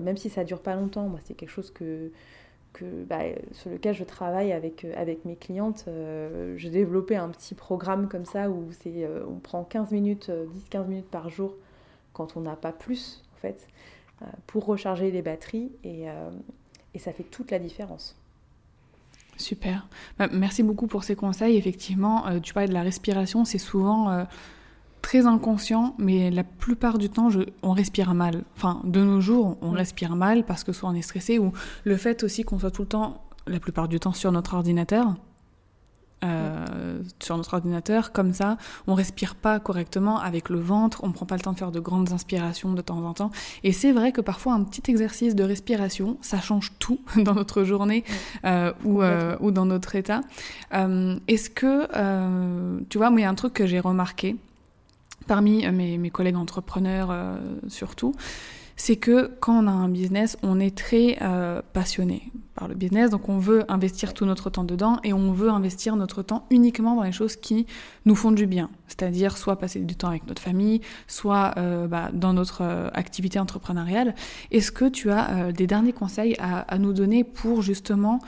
même 0.00 0.16
si 0.16 0.30
ça 0.30 0.44
dure 0.44 0.60
pas 0.60 0.74
longtemps. 0.74 1.08
Moi, 1.08 1.20
c'est 1.24 1.34
quelque 1.34 1.50
chose 1.50 1.70
que 1.70 2.10
que, 2.74 3.04
bah, 3.04 3.20
sur 3.52 3.70
lequel 3.70 3.94
je 3.94 4.04
travaille 4.04 4.52
avec, 4.52 4.84
euh, 4.84 4.92
avec 4.96 5.24
mes 5.24 5.36
clientes. 5.36 5.86
Euh, 5.88 6.54
j'ai 6.58 6.68
développé 6.68 7.16
un 7.16 7.30
petit 7.30 7.54
programme 7.54 8.08
comme 8.08 8.26
ça 8.26 8.50
où 8.50 8.68
euh, 8.86 9.24
on 9.26 9.38
prend 9.38 9.64
15 9.64 9.92
minutes, 9.92 10.30
10-15 10.70 10.86
minutes 10.86 11.10
par 11.10 11.30
jour 11.30 11.54
quand 12.12 12.36
on 12.36 12.42
n'a 12.42 12.56
pas 12.56 12.72
plus, 12.72 13.22
en 13.34 13.38
fait, 13.38 13.66
pour 14.46 14.66
recharger 14.66 15.10
les 15.10 15.22
batteries 15.22 15.72
et, 15.82 16.06
ça 16.96 17.12
fait 17.12 17.24
toute 17.24 17.50
la 17.50 17.58
différence. 17.58 18.16
Super. 19.36 19.86
Bah, 20.18 20.28
merci 20.32 20.62
beaucoup 20.62 20.86
pour 20.86 21.04
ces 21.04 21.16
conseils. 21.16 21.56
Effectivement, 21.56 22.24
tu 22.40 22.54
parlais 22.54 22.68
de 22.68 22.74
la 22.74 22.82
respiration, 22.82 23.44
c'est 23.44 23.58
souvent 23.58 24.26
très 25.04 25.26
inconscient, 25.26 25.94
mais 25.98 26.30
la 26.30 26.44
plupart 26.44 26.96
du 26.96 27.10
temps, 27.10 27.28
je, 27.28 27.40
on 27.62 27.72
respire 27.72 28.14
mal. 28.14 28.42
Enfin, 28.56 28.80
de 28.84 29.04
nos 29.04 29.20
jours, 29.20 29.58
on 29.60 29.70
respire 29.70 30.16
mal 30.16 30.44
parce 30.44 30.64
que 30.64 30.72
soit 30.72 30.88
on 30.88 30.94
est 30.94 31.02
stressé, 31.02 31.38
ou 31.38 31.52
le 31.84 31.96
fait 31.98 32.24
aussi 32.24 32.42
qu'on 32.42 32.58
soit 32.58 32.70
tout 32.70 32.82
le 32.82 32.88
temps, 32.88 33.22
la 33.46 33.60
plupart 33.60 33.86
du 33.86 34.00
temps, 34.00 34.14
sur 34.14 34.32
notre 34.32 34.54
ordinateur. 34.54 35.14
Euh, 36.22 37.02
sur 37.20 37.36
notre 37.36 37.54
ordinateur, 37.54 38.12
comme 38.12 38.32
ça, 38.32 38.56
on 38.86 38.94
respire 38.94 39.34
pas 39.34 39.60
correctement 39.60 40.18
avec 40.18 40.48
le 40.48 40.58
ventre, 40.58 41.00
on 41.04 41.12
prend 41.12 41.26
pas 41.26 41.36
le 41.36 41.42
temps 41.42 41.52
de 41.52 41.58
faire 41.58 41.72
de 41.72 41.80
grandes 41.80 42.12
inspirations 42.12 42.72
de 42.72 42.80
temps 42.80 43.04
en 43.04 43.12
temps. 43.12 43.30
Et 43.62 43.72
c'est 43.72 43.92
vrai 43.92 44.12
que 44.12 44.20
parfois 44.20 44.54
un 44.54 44.64
petit 44.64 44.90
exercice 44.90 45.34
de 45.34 45.44
respiration, 45.44 46.16
ça 46.22 46.40
change 46.40 46.72
tout 46.78 47.00
dans 47.16 47.34
notre 47.34 47.64
journée 47.64 48.04
euh, 48.44 48.72
ou, 48.84 49.02
euh, 49.02 49.36
ou, 49.40 49.50
dans 49.50 49.66
notre 49.66 49.96
état. 49.96 50.22
Est-ce 50.72 51.50
que, 51.50 51.86
tu 52.88 52.98
vois, 52.98 53.10
moi 53.10 53.20
il 53.20 53.22
y 53.22 53.26
a 53.26 53.30
un 53.30 53.34
truc 53.34 53.52
que 53.52 53.66
j'ai 53.66 53.80
remarqué 53.80 54.36
parmi 55.26 55.66
mes, 55.70 55.98
mes 55.98 56.10
collègues 56.10 56.36
entrepreneurs 56.36 57.14
surtout, 57.68 58.14
c'est 58.76 58.96
que 58.96 59.30
quand 59.40 59.64
on 59.64 59.66
a 59.66 59.70
un 59.70 59.88
business, 59.88 60.36
on 60.42 60.58
est 60.58 60.76
très 60.76 61.18
euh, 61.22 61.62
passionné 61.72 62.32
par 62.54 62.68
le 62.68 62.74
business, 62.74 63.10
donc 63.10 63.28
on 63.28 63.38
veut 63.38 63.64
investir 63.70 64.14
tout 64.14 64.26
notre 64.26 64.50
temps 64.50 64.64
dedans 64.64 64.98
et 65.02 65.12
on 65.12 65.32
veut 65.32 65.48
investir 65.48 65.96
notre 65.96 66.22
temps 66.22 66.46
uniquement 66.50 66.94
dans 66.94 67.02
les 67.02 67.12
choses 67.12 67.36
qui 67.36 67.66
nous 68.04 68.14
font 68.14 68.30
du 68.30 68.46
bien, 68.46 68.70
c'est-à-dire 68.86 69.36
soit 69.36 69.58
passer 69.58 69.80
du 69.80 69.96
temps 69.96 70.08
avec 70.08 70.26
notre 70.26 70.42
famille, 70.42 70.80
soit 71.08 71.54
euh, 71.56 71.86
bah, 71.86 72.10
dans 72.12 72.32
notre 72.32 72.62
euh, 72.62 72.90
activité 72.94 73.38
entrepreneuriale. 73.38 74.14
Est-ce 74.50 74.70
que 74.70 74.84
tu 74.84 75.10
as 75.10 75.52
des 75.52 75.66
derniers 75.66 75.92
conseils 75.92 76.36
à, 76.38 76.60
à, 76.60 76.78
nous 76.78 76.92
donner 76.92 77.24
pour 77.24 77.62
justement 77.62 78.20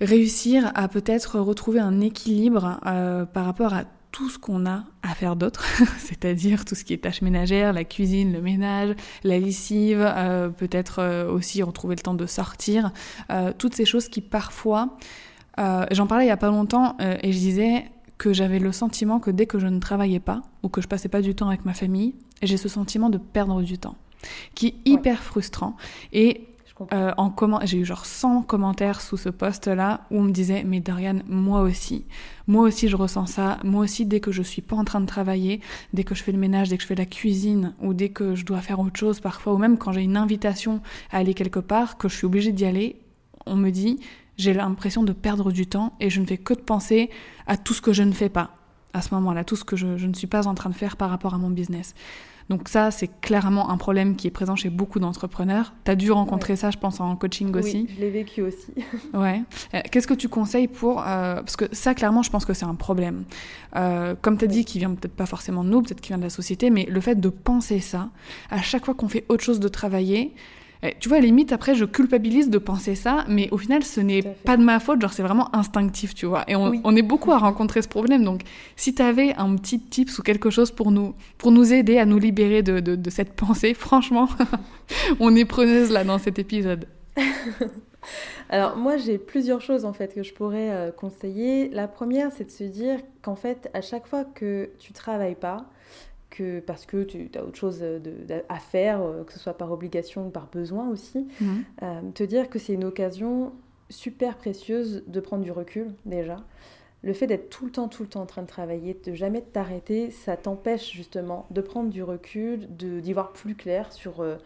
réussir 0.00 0.72
à 0.74 0.88
peut-être 0.88 1.38
retrouver 1.38 1.78
un 1.78 2.00
équilibre 2.00 2.80
par 3.32 3.44
rapport 3.44 3.72
à 3.72 3.84
tout 4.12 4.28
ce 4.28 4.38
qu'on 4.38 4.66
a 4.66 4.84
à 5.02 5.14
faire 5.14 5.36
d'autre, 5.36 5.64
c'est-à-dire 5.98 6.64
tout 6.64 6.74
ce 6.74 6.84
qui 6.84 6.92
est 6.92 6.98
tâches 6.98 7.22
ménagères, 7.22 7.72
la 7.72 7.84
cuisine, 7.84 8.32
le 8.32 8.42
ménage, 8.42 8.94
la 9.24 9.38
lessive, 9.38 10.00
euh, 10.00 10.50
peut-être 10.50 11.00
euh, 11.00 11.30
aussi 11.30 11.62
retrouver 11.62 11.96
le 11.96 12.02
temps 12.02 12.14
de 12.14 12.26
sortir, 12.26 12.92
euh, 13.30 13.52
toutes 13.56 13.74
ces 13.74 13.86
choses 13.86 14.08
qui 14.08 14.20
parfois, 14.20 14.96
j'en 15.90 16.06
parlais 16.06 16.26
il 16.26 16.28
y 16.28 16.32
a 16.32 16.36
pas 16.36 16.50
longtemps 16.50 16.96
et 17.00 17.32
je 17.32 17.38
disais 17.38 17.90
que 18.16 18.32
j'avais 18.32 18.58
le 18.58 18.72
sentiment 18.72 19.20
que 19.20 19.30
dès 19.30 19.46
que 19.46 19.58
je 19.58 19.66
ne 19.66 19.80
travaillais 19.80 20.20
pas 20.20 20.42
ou 20.62 20.68
que 20.68 20.80
je 20.80 20.88
passais 20.88 21.08
pas 21.08 21.20
du 21.20 21.34
temps 21.34 21.48
avec 21.48 21.64
ma 21.64 21.74
famille, 21.74 22.14
j'ai 22.42 22.56
ce 22.56 22.68
sentiment 22.68 23.10
de 23.10 23.18
perdre 23.18 23.62
du 23.62 23.78
temps, 23.78 23.96
qui 24.54 24.68
est 24.68 24.74
hyper 24.84 25.22
frustrant. 25.22 25.76
Et 26.12 26.46
euh, 26.92 27.12
en 27.16 27.30
comment 27.30 27.60
j'ai 27.64 27.78
eu 27.78 27.84
genre 27.84 28.06
100 28.06 28.42
commentaires 28.42 29.00
sous 29.00 29.16
ce 29.16 29.28
post-là 29.28 30.02
où 30.10 30.18
on 30.18 30.22
me 30.22 30.30
disait 30.32 30.64
mais 30.64 30.80
Dorian, 30.80 31.20
moi 31.28 31.62
aussi, 31.62 32.04
moi 32.46 32.62
aussi 32.62 32.88
je 32.88 32.96
ressens 32.96 33.26
ça, 33.26 33.58
moi 33.64 33.82
aussi 33.82 34.06
dès 34.06 34.20
que 34.20 34.32
je 34.32 34.42
suis 34.42 34.62
pas 34.62 34.76
en 34.76 34.84
train 34.84 35.00
de 35.00 35.06
travailler, 35.06 35.60
dès 35.92 36.04
que 36.04 36.14
je 36.14 36.22
fais 36.22 36.32
le 36.32 36.38
ménage, 36.38 36.68
dès 36.68 36.76
que 36.76 36.82
je 36.82 36.86
fais 36.88 36.94
la 36.94 37.06
cuisine 37.06 37.74
ou 37.80 37.94
dès 37.94 38.08
que 38.08 38.34
je 38.34 38.44
dois 38.44 38.60
faire 38.60 38.80
autre 38.80 38.98
chose 38.98 39.20
parfois 39.20 39.54
ou 39.54 39.58
même 39.58 39.78
quand 39.78 39.92
j'ai 39.92 40.02
une 40.02 40.16
invitation 40.16 40.80
à 41.10 41.18
aller 41.18 41.34
quelque 41.34 41.60
part 41.60 41.96
que 41.98 42.08
je 42.08 42.16
suis 42.16 42.26
obligée 42.26 42.52
d'y 42.52 42.64
aller, 42.64 42.96
on 43.46 43.56
me 43.56 43.70
dit 43.70 44.00
j'ai 44.36 44.52
l'impression 44.54 45.02
de 45.02 45.12
perdre 45.12 45.52
du 45.52 45.66
temps 45.66 45.94
et 46.00 46.10
je 46.10 46.20
ne 46.20 46.26
fais 46.26 46.38
que 46.38 46.54
de 46.54 46.60
penser 46.60 47.10
à 47.46 47.56
tout 47.56 47.74
ce 47.74 47.82
que 47.82 47.92
je 47.92 48.02
ne 48.02 48.12
fais 48.12 48.28
pas 48.28 48.56
à 48.94 49.02
ce 49.02 49.14
moment-là, 49.14 49.44
tout 49.44 49.56
ce 49.56 49.64
que 49.64 49.76
je 49.76 49.86
ne 49.86 50.14
suis 50.14 50.26
pas 50.26 50.46
en 50.46 50.54
train 50.54 50.70
de 50.70 50.74
faire 50.74 50.96
par 50.96 51.10
rapport 51.10 51.34
à 51.34 51.38
mon 51.38 51.50
business. 51.50 51.94
Donc 52.52 52.68
ça, 52.68 52.90
c'est 52.90 53.08
clairement 53.22 53.70
un 53.70 53.78
problème 53.78 54.14
qui 54.14 54.26
est 54.26 54.30
présent 54.30 54.56
chez 54.56 54.68
beaucoup 54.68 55.00
d'entrepreneurs. 55.00 55.72
Tu 55.86 55.90
as 55.90 55.96
dû 55.96 56.12
rencontrer 56.12 56.54
ça, 56.54 56.70
je 56.70 56.76
pense, 56.76 57.00
en 57.00 57.16
coaching 57.16 57.56
aussi. 57.56 57.86
Oui, 57.88 57.94
je 57.96 58.00
l'ai 58.02 58.10
vécu 58.10 58.42
aussi. 58.42 58.74
ouais. 59.14 59.40
Euh, 59.72 59.80
qu'est-ce 59.90 60.06
que 60.06 60.12
tu 60.12 60.28
conseilles 60.28 60.68
pour... 60.68 61.00
Euh, 61.00 61.36
parce 61.36 61.56
que 61.56 61.64
ça, 61.72 61.94
clairement, 61.94 62.22
je 62.22 62.28
pense 62.28 62.44
que 62.44 62.52
c'est 62.52 62.66
un 62.66 62.74
problème. 62.74 63.24
Euh, 63.74 64.14
comme 64.20 64.36
tu 64.36 64.44
as 64.44 64.48
dit, 64.48 64.66
qui 64.66 64.78
vient 64.78 64.90
peut-être 64.90 65.16
pas 65.16 65.24
forcément 65.24 65.64
de 65.64 65.70
nous, 65.70 65.80
peut-être 65.80 66.02
qui 66.02 66.08
vient 66.08 66.18
de 66.18 66.24
la 66.24 66.28
société, 66.28 66.68
mais 66.68 66.84
le 66.90 67.00
fait 67.00 67.14
de 67.14 67.30
penser 67.30 67.80
ça, 67.80 68.10
à 68.50 68.60
chaque 68.60 68.84
fois 68.84 68.92
qu'on 68.92 69.08
fait 69.08 69.24
autre 69.30 69.42
chose 69.42 69.58
de 69.58 69.68
travailler, 69.68 70.34
tu 70.98 71.08
vois, 71.08 71.20
limite, 71.20 71.52
après, 71.52 71.74
je 71.74 71.84
culpabilise 71.84 72.50
de 72.50 72.58
penser 72.58 72.96
ça, 72.96 73.24
mais 73.28 73.48
au 73.52 73.58
final, 73.58 73.84
ce 73.84 74.00
n'est 74.00 74.22
pas 74.22 74.56
de 74.56 74.64
ma 74.64 74.80
faute, 74.80 75.00
genre, 75.00 75.12
c'est 75.12 75.22
vraiment 75.22 75.54
instinctif, 75.54 76.12
tu 76.14 76.26
vois. 76.26 76.44
Et 76.48 76.56
on, 76.56 76.96
est 76.96 77.02
beaucoup 77.02 77.30
à 77.32 77.38
rencontrer 77.38 77.82
ce 77.82 77.88
problème. 77.88 78.24
Donc, 78.24 78.42
si 78.74 78.94
tu 78.94 79.00
avais 79.00 79.34
un 79.36 79.54
petit 79.56 79.78
tips 79.78 80.18
ou 80.18 80.22
quelque 80.22 80.50
chose 80.50 80.72
pour 80.72 80.90
nous, 80.90 81.14
pour 81.38 81.52
nous 81.52 81.72
aider 81.72 81.98
à 81.98 82.04
nous 82.04 82.18
libérer 82.18 82.62
de, 82.62 82.80
de, 82.80 83.10
cette 83.10 83.34
pensée, 83.34 83.74
franchement, 83.74 84.28
on 85.20 85.36
est 85.36 85.44
preneuse 85.44 85.90
là 85.90 86.02
dans 86.02 86.18
cet 86.18 86.38
épisode. 86.38 86.86
Alors 88.50 88.76
moi 88.76 88.96
j'ai 88.96 89.16
plusieurs 89.16 89.60
choses 89.60 89.84
en 89.84 89.92
fait 89.92 90.12
que 90.12 90.22
je 90.22 90.34
pourrais 90.34 90.70
euh, 90.70 90.90
conseiller. 90.90 91.68
La 91.70 91.86
première 91.86 92.32
c'est 92.32 92.44
de 92.44 92.50
se 92.50 92.64
dire 92.64 92.98
qu'en 93.22 93.36
fait 93.36 93.70
à 93.74 93.80
chaque 93.80 94.06
fois 94.06 94.24
que 94.24 94.70
tu 94.78 94.92
travailles 94.92 95.36
pas, 95.36 95.66
que 96.32 96.60
parce 96.60 96.86
que 96.86 97.04
tu 97.04 97.30
as 97.36 97.44
autre 97.44 97.56
chose 97.56 97.84
à 98.48 98.58
faire, 98.58 99.02
euh, 99.02 99.22
que 99.22 99.32
ce 99.32 99.38
soit 99.38 99.56
par 99.56 99.70
obligation 99.70 100.26
ou 100.26 100.30
par 100.30 100.48
besoin 100.48 100.88
aussi, 100.88 101.28
euh, 101.82 102.00
te 102.14 102.24
dire 102.24 102.50
que 102.50 102.58
c'est 102.58 102.72
une 102.72 102.84
occasion 102.84 103.52
super 103.90 104.36
précieuse 104.36 105.04
de 105.06 105.20
prendre 105.20 105.44
du 105.44 105.52
recul 105.52 105.94
déjà. 106.06 106.38
Le 107.02 107.12
fait 107.12 107.26
d'être 107.26 107.50
tout 107.50 107.66
le 107.66 107.72
temps, 107.72 107.88
tout 107.88 108.02
le 108.02 108.08
temps 108.08 108.22
en 108.22 108.26
train 108.26 108.42
de 108.42 108.46
travailler, 108.46 108.98
de 109.04 109.12
jamais 109.12 109.42
t'arrêter, 109.42 110.10
ça 110.10 110.36
t'empêche 110.36 110.92
justement 110.92 111.46
de 111.50 111.60
prendre 111.60 111.90
du 111.90 112.02
recul, 112.02 112.66
d'y 112.68 113.12
voir 113.12 113.32
plus 113.32 113.54
clair 113.54 113.92
sur 113.92 114.20
euh, 114.20 114.36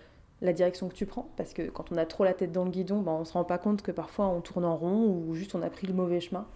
la 0.40 0.52
direction 0.52 0.88
que 0.88 0.94
tu 0.94 1.06
prends. 1.06 1.28
Parce 1.36 1.52
que 1.52 1.68
quand 1.68 1.92
on 1.92 1.96
a 1.96 2.06
trop 2.06 2.24
la 2.24 2.34
tête 2.34 2.52
dans 2.52 2.64
le 2.64 2.70
guidon, 2.70 3.00
ben, 3.02 3.12
on 3.12 3.20
ne 3.20 3.24
se 3.24 3.34
rend 3.34 3.44
pas 3.44 3.58
compte 3.58 3.82
que 3.82 3.92
parfois 3.92 4.26
on 4.26 4.40
tourne 4.40 4.64
en 4.64 4.76
rond 4.76 5.06
ou 5.06 5.34
juste 5.34 5.54
on 5.54 5.62
a 5.62 5.70
pris 5.70 5.86
le 5.86 5.94
mauvais 5.94 6.20
chemin. 6.20 6.46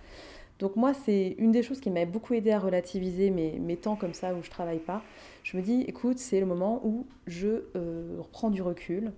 Donc 0.61 0.77
moi, 0.77 0.93
c'est 0.93 1.35
une 1.39 1.53
des 1.53 1.63
choses 1.63 1.81
qui 1.81 1.91
m'a 1.91 2.05
beaucoup 2.05 2.35
aidé 2.35 2.53
à 2.53 2.59
relativiser 2.59 3.31
mes, 3.31 3.59
mes, 3.59 3.77
temps 3.77 3.97
comme 3.97 4.13
ça 4.13 4.35
où 4.35 4.43
je 4.43 4.51
travaille 4.51 4.79
pas. 4.79 5.03
Je 5.43 5.57
me 5.57 5.63
dis, 5.63 5.83
écoute, 5.89 6.19
c'est 6.19 6.39
le 6.39 6.45
moment 6.45 6.83
où 6.85 7.07
je 7.27 7.65
euh, 7.75 8.17
reprends 8.19 8.51
du 8.51 8.61
recul. 8.61 9.13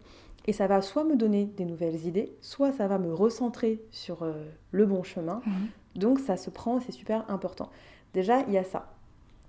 Et 0.46 0.52
ça 0.52 0.68
va 0.68 0.81
soit 0.83 1.05
me 1.05 1.16
donner 1.16 1.44
des 1.44 1.64
nouvelles 1.64 2.07
idées, 2.07 2.33
soit 2.40 2.72
ça 2.72 2.87
va 2.87 2.98
me 2.98 3.12
recentrer 3.12 3.81
sur 3.90 4.22
euh, 4.22 4.33
le 4.70 4.87
bon 4.87 5.02
chemin. 5.02 5.42
Mhm. 5.44 5.52
Donc 5.96 6.20
ça 6.20 6.37
se 6.37 6.48
prend, 6.48 6.81
c'est 6.81 6.92
super 6.92 7.28
important. 7.28 7.68
Déjà, 8.14 8.42
il 8.42 8.52
y 8.52 8.59
a 8.59 8.64
ça, 8.64 8.92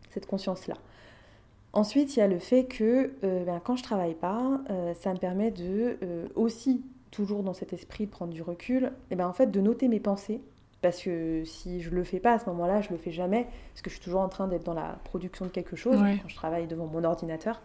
cette 0.09 0.25
conscience-là. 0.25 0.75
Ensuite, 1.73 2.15
il 2.15 2.19
y 2.19 2.21
a 2.23 2.27
le 2.27 2.39
fait 2.39 2.65
que 2.65 3.13
euh, 3.23 3.45
ben, 3.45 3.61
quand 3.63 3.75
je 3.75 3.83
travaille 3.83 4.13
pas, 4.13 4.61
ça 4.99 5.13
me 5.13 5.17
permet 5.17 5.51
de 5.51 5.97
aussi, 6.35 6.83
toujours 7.09 7.43
dans 7.43 7.53
cet 7.53 7.73
esprit 7.73 8.05
de 8.05 8.11
prendre 8.11 8.33
du 8.33 8.41
recul, 8.41 8.85
et 8.85 8.89
eh 9.11 9.15
ben, 9.15 9.27
en 9.27 9.33
fait 9.33 9.47
de 9.47 9.61
noter 9.61 9.87
mes 9.87 9.99
pensées 9.99 10.41
parce 10.83 11.01
que 11.01 11.43
si 11.45 11.81
je 11.81 11.89
le 11.89 12.03
fais 12.03 12.19
pas 12.19 12.33
à 12.33 12.39
ce 12.39 12.45
moment-là, 12.47 12.81
je 12.81 12.89
le 12.89 12.97
fais 12.97 13.11
jamais, 13.11 13.47
parce 13.71 13.81
que 13.81 13.89
je 13.89 13.95
suis 13.95 14.03
toujours 14.03 14.19
en 14.19 14.29
train 14.29 14.47
d'être 14.47 14.65
dans 14.65 14.73
la 14.73 14.99
production 15.05 15.45
de 15.45 15.49
quelque 15.49 15.77
chose 15.77 15.97
quand 15.97 16.27
je 16.27 16.35
travaille 16.35 16.67
devant 16.67 16.85
mon 16.85 17.03
ordinateur. 17.05 17.61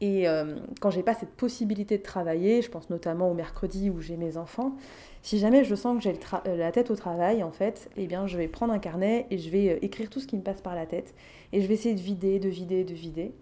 Et 0.00 0.28
euh, 0.28 0.56
quand 0.80 0.90
j'ai 0.90 1.02
pas 1.02 1.14
cette 1.14 1.30
possibilité 1.30 1.96
de 1.96 2.02
travailler, 2.02 2.60
je 2.60 2.70
pense 2.70 2.90
notamment 2.90 3.30
au 3.30 3.34
mercredi 3.34 3.88
où 3.88 4.00
j'ai 4.00 4.16
mes 4.16 4.36
enfants, 4.36 4.74
si 5.22 5.38
jamais 5.38 5.62
je 5.62 5.74
sens 5.74 5.96
que 5.96 6.02
j'ai 6.02 6.18
euh, 6.48 6.56
la 6.56 6.72
tête 6.72 6.90
au 6.90 6.96
travail, 6.96 7.42
en 7.44 7.52
fait, 7.52 7.88
eh 7.96 8.06
bien, 8.06 8.26
je 8.26 8.36
vais 8.36 8.48
prendre 8.48 8.72
un 8.72 8.78
carnet 8.78 9.26
et 9.30 9.38
je 9.38 9.48
vais 9.50 9.70
euh, 9.70 9.78
écrire 9.84 10.10
tout 10.10 10.18
ce 10.18 10.26
qui 10.26 10.36
me 10.36 10.42
passe 10.42 10.62
par 10.62 10.74
la 10.74 10.86
tête. 10.86 11.14
Et 11.52 11.60
je 11.60 11.68
vais 11.68 11.74
essayer 11.74 11.94
de 11.94 12.00
vider, 12.00 12.40
de 12.40 12.48
vider, 12.48 12.82
de 12.82 12.94
vider. 12.94 13.32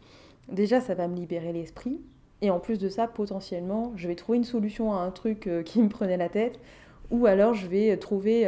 Déjà, 0.50 0.80
ça 0.80 0.94
va 0.94 1.08
me 1.08 1.16
libérer 1.16 1.52
l'esprit. 1.52 2.00
Et 2.42 2.50
en 2.50 2.58
plus 2.58 2.78
de 2.78 2.88
ça, 2.90 3.06
potentiellement, 3.06 3.92
je 3.96 4.06
vais 4.06 4.16
trouver 4.16 4.36
une 4.36 4.44
solution 4.44 4.92
à 4.92 4.98
un 4.98 5.10
truc 5.10 5.48
qui 5.64 5.80
me 5.80 5.88
prenait 5.88 6.16
la 6.16 6.28
tête. 6.28 6.60
Ou 7.10 7.26
alors, 7.26 7.54
je 7.54 7.66
vais 7.66 7.96
trouver 7.96 8.46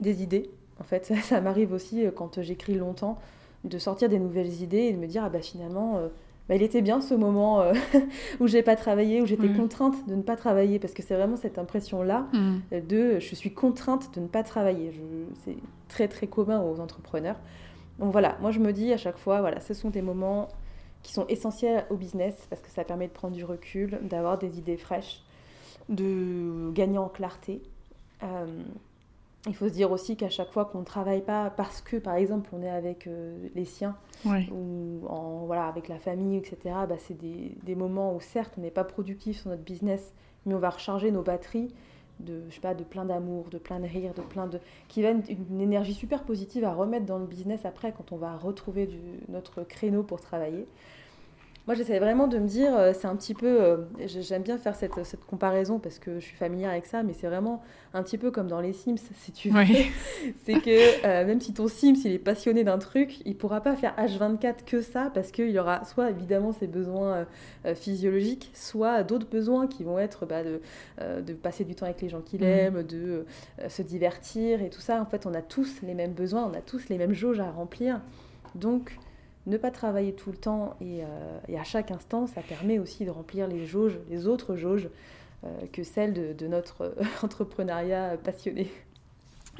des 0.00 0.22
idées. 0.22 0.50
En 0.80 0.84
fait, 0.84 1.12
ça, 1.22 1.40
m'arrive 1.40 1.72
aussi 1.72 2.04
euh, 2.04 2.10
quand 2.10 2.40
j'écris 2.42 2.74
longtemps 2.74 3.18
de 3.64 3.78
sortir 3.78 4.08
des 4.08 4.18
nouvelles 4.18 4.62
idées 4.62 4.82
et 4.82 4.92
de 4.92 4.98
me 4.98 5.06
dire 5.06 5.24
ah 5.24 5.30
bah 5.30 5.40
finalement 5.40 5.96
euh, 5.96 6.08
bah, 6.50 6.54
il 6.54 6.62
était 6.62 6.82
bien 6.82 7.00
ce 7.00 7.14
moment 7.14 7.62
euh, 7.62 7.72
où 8.40 8.46
j'ai 8.46 8.62
pas 8.62 8.76
travaillé, 8.76 9.22
où 9.22 9.26
j'étais 9.26 9.48
contrainte 9.48 10.06
de 10.06 10.14
ne 10.14 10.20
pas 10.20 10.36
travailler 10.36 10.78
parce 10.78 10.92
que 10.92 11.02
c'est 11.02 11.14
vraiment 11.14 11.36
cette 11.36 11.58
impression 11.58 12.02
là 12.02 12.26
mm. 12.34 12.80
de 12.86 13.18
je 13.20 13.34
suis 13.34 13.54
contrainte 13.54 14.14
de 14.14 14.20
ne 14.20 14.26
pas 14.26 14.42
travailler. 14.42 14.92
C'est 15.44 15.56
très 15.88 16.08
très 16.08 16.26
commun 16.26 16.60
aux 16.60 16.78
entrepreneurs. 16.78 17.36
Donc 17.98 18.12
voilà, 18.12 18.36
moi 18.42 18.50
je 18.50 18.58
me 18.58 18.72
dis 18.72 18.92
à 18.92 18.98
chaque 18.98 19.16
fois 19.16 19.40
voilà, 19.40 19.60
ce 19.60 19.72
sont 19.72 19.88
des 19.88 20.02
moments 20.02 20.48
qui 21.02 21.14
sont 21.14 21.26
essentiels 21.28 21.86
au 21.88 21.96
business 21.96 22.46
parce 22.50 22.60
que 22.60 22.70
ça 22.70 22.84
permet 22.84 23.06
de 23.06 23.12
prendre 23.12 23.34
du 23.34 23.44
recul, 23.44 23.98
d'avoir 24.02 24.36
des 24.36 24.58
idées 24.58 24.76
fraîches, 24.76 25.22
de 25.88 26.70
gagner 26.72 26.98
en 26.98 27.08
clarté. 27.08 27.62
Il 29.46 29.54
faut 29.54 29.68
se 29.68 29.74
dire 29.74 29.92
aussi 29.92 30.16
qu'à 30.16 30.30
chaque 30.30 30.50
fois 30.50 30.64
qu'on 30.64 30.80
ne 30.80 30.84
travaille 30.84 31.20
pas 31.20 31.50
parce 31.50 31.82
que, 31.82 31.96
par 31.96 32.14
exemple, 32.14 32.48
on 32.52 32.62
est 32.62 32.70
avec 32.70 33.06
euh, 33.06 33.48
les 33.54 33.66
siens 33.66 33.96
ou 34.24 35.06
en, 35.06 35.44
voilà, 35.44 35.66
avec 35.66 35.88
la 35.88 35.98
famille, 35.98 36.38
etc., 36.38 36.56
bah, 36.88 36.96
c'est 36.98 37.18
des, 37.18 37.54
des, 37.62 37.74
moments 37.74 38.14
où, 38.14 38.20
certes, 38.20 38.54
on 38.56 38.62
n'est 38.62 38.70
pas 38.70 38.84
productif 38.84 39.40
sur 39.40 39.50
notre 39.50 39.62
business, 39.62 40.14
mais 40.46 40.54
on 40.54 40.58
va 40.58 40.70
recharger 40.70 41.10
nos 41.10 41.22
batteries 41.22 41.74
de, 42.20 42.42
je 42.48 42.54
sais 42.54 42.60
pas, 42.60 42.74
de 42.74 42.84
plein 42.84 43.04
d'amour, 43.04 43.48
de 43.50 43.58
plein 43.58 43.80
de 43.80 43.86
rire, 43.86 44.14
de 44.14 44.22
plein 44.22 44.46
de... 44.46 44.60
qui 44.88 45.02
va 45.02 45.08
être 45.08 45.28
une 45.28 45.60
énergie 45.60 45.94
super 45.94 46.22
positive 46.22 46.64
à 46.64 46.72
remettre 46.72 47.06
dans 47.06 47.18
le 47.18 47.26
business 47.26 47.64
après 47.64 47.92
quand 47.92 48.12
on 48.12 48.16
va 48.16 48.36
retrouver 48.36 48.86
du, 48.86 48.98
notre 49.28 49.62
créneau 49.62 50.02
pour 50.02 50.20
travailler. 50.20 50.66
Moi, 51.66 51.74
j'essaie 51.74 51.98
vraiment 51.98 52.26
de 52.26 52.38
me 52.38 52.46
dire, 52.46 52.76
euh, 52.76 52.92
c'est 52.92 53.06
un 53.06 53.16
petit 53.16 53.32
peu, 53.32 53.62
euh, 53.62 53.78
j'aime 54.04 54.42
bien 54.42 54.58
faire 54.58 54.74
cette, 54.74 55.02
cette, 55.04 55.24
comparaison 55.24 55.78
parce 55.78 55.98
que 55.98 56.20
je 56.20 56.24
suis 56.24 56.36
familière 56.36 56.68
avec 56.68 56.84
ça, 56.84 57.02
mais 57.02 57.14
c'est 57.14 57.26
vraiment 57.26 57.62
un 57.94 58.02
petit 58.02 58.18
peu 58.18 58.30
comme 58.30 58.48
dans 58.48 58.60
les 58.60 58.74
Sims, 58.74 58.98
si 59.16 59.32
tu 59.32 59.48
veux. 59.48 59.64
c'est 60.44 60.60
que 60.60 61.06
euh, 61.06 61.24
même 61.24 61.40
si 61.40 61.54
ton 61.54 61.66
Sims, 61.66 61.96
il 62.04 62.12
est 62.12 62.18
passionné 62.18 62.64
d'un 62.64 62.76
truc, 62.76 63.22
il 63.24 63.34
pourra 63.34 63.62
pas 63.62 63.76
faire 63.76 63.94
H24 63.96 64.64
que 64.66 64.82
ça 64.82 65.10
parce 65.14 65.30
qu'il 65.30 65.48
y 65.48 65.58
aura 65.58 65.86
soit 65.86 66.10
évidemment 66.10 66.52
ses 66.52 66.66
besoins 66.66 67.26
physiologiques, 67.74 68.50
soit 68.52 69.02
d'autres 69.02 69.28
besoins 69.28 69.66
qui 69.66 69.84
vont 69.84 69.98
être 69.98 70.26
bah, 70.26 70.42
de, 70.44 70.60
de, 71.22 71.32
passer 71.32 71.64
du 71.64 71.74
temps 71.74 71.86
avec 71.86 72.02
les 72.02 72.10
gens 72.10 72.20
qu'il 72.20 72.42
mmh. 72.42 72.44
aime, 72.44 72.82
de 72.82 73.24
se 73.68 73.80
divertir 73.80 74.60
et 74.62 74.68
tout 74.68 74.80
ça. 74.80 75.00
En 75.00 75.06
fait, 75.06 75.24
on 75.24 75.32
a 75.32 75.40
tous 75.40 75.80
les 75.82 75.94
mêmes 75.94 76.12
besoins, 76.12 76.44
on 76.44 76.54
a 76.54 76.60
tous 76.60 76.90
les 76.90 76.98
mêmes 76.98 77.14
jauges 77.14 77.40
à 77.40 77.50
remplir. 77.50 78.02
Donc, 78.54 78.98
ne 79.46 79.56
pas 79.56 79.70
travailler 79.70 80.12
tout 80.12 80.30
le 80.30 80.36
temps 80.36 80.76
euh, 80.82 81.38
et, 81.48 81.58
à 81.58 81.64
chaque 81.64 81.90
instant, 81.90 82.26
ça 82.26 82.40
permet 82.40 82.78
aussi 82.78 83.04
de 83.04 83.10
remplir 83.10 83.46
les 83.46 83.66
jauges, 83.66 83.98
les 84.10 84.26
autres 84.26 84.56
jauges 84.56 84.88
euh, 85.44 85.48
que 85.72 85.82
celles 85.82 86.36
de, 86.36 86.46
notre 86.46 86.94
entrepreneuriat 87.22 88.16
passionné. 88.22 88.70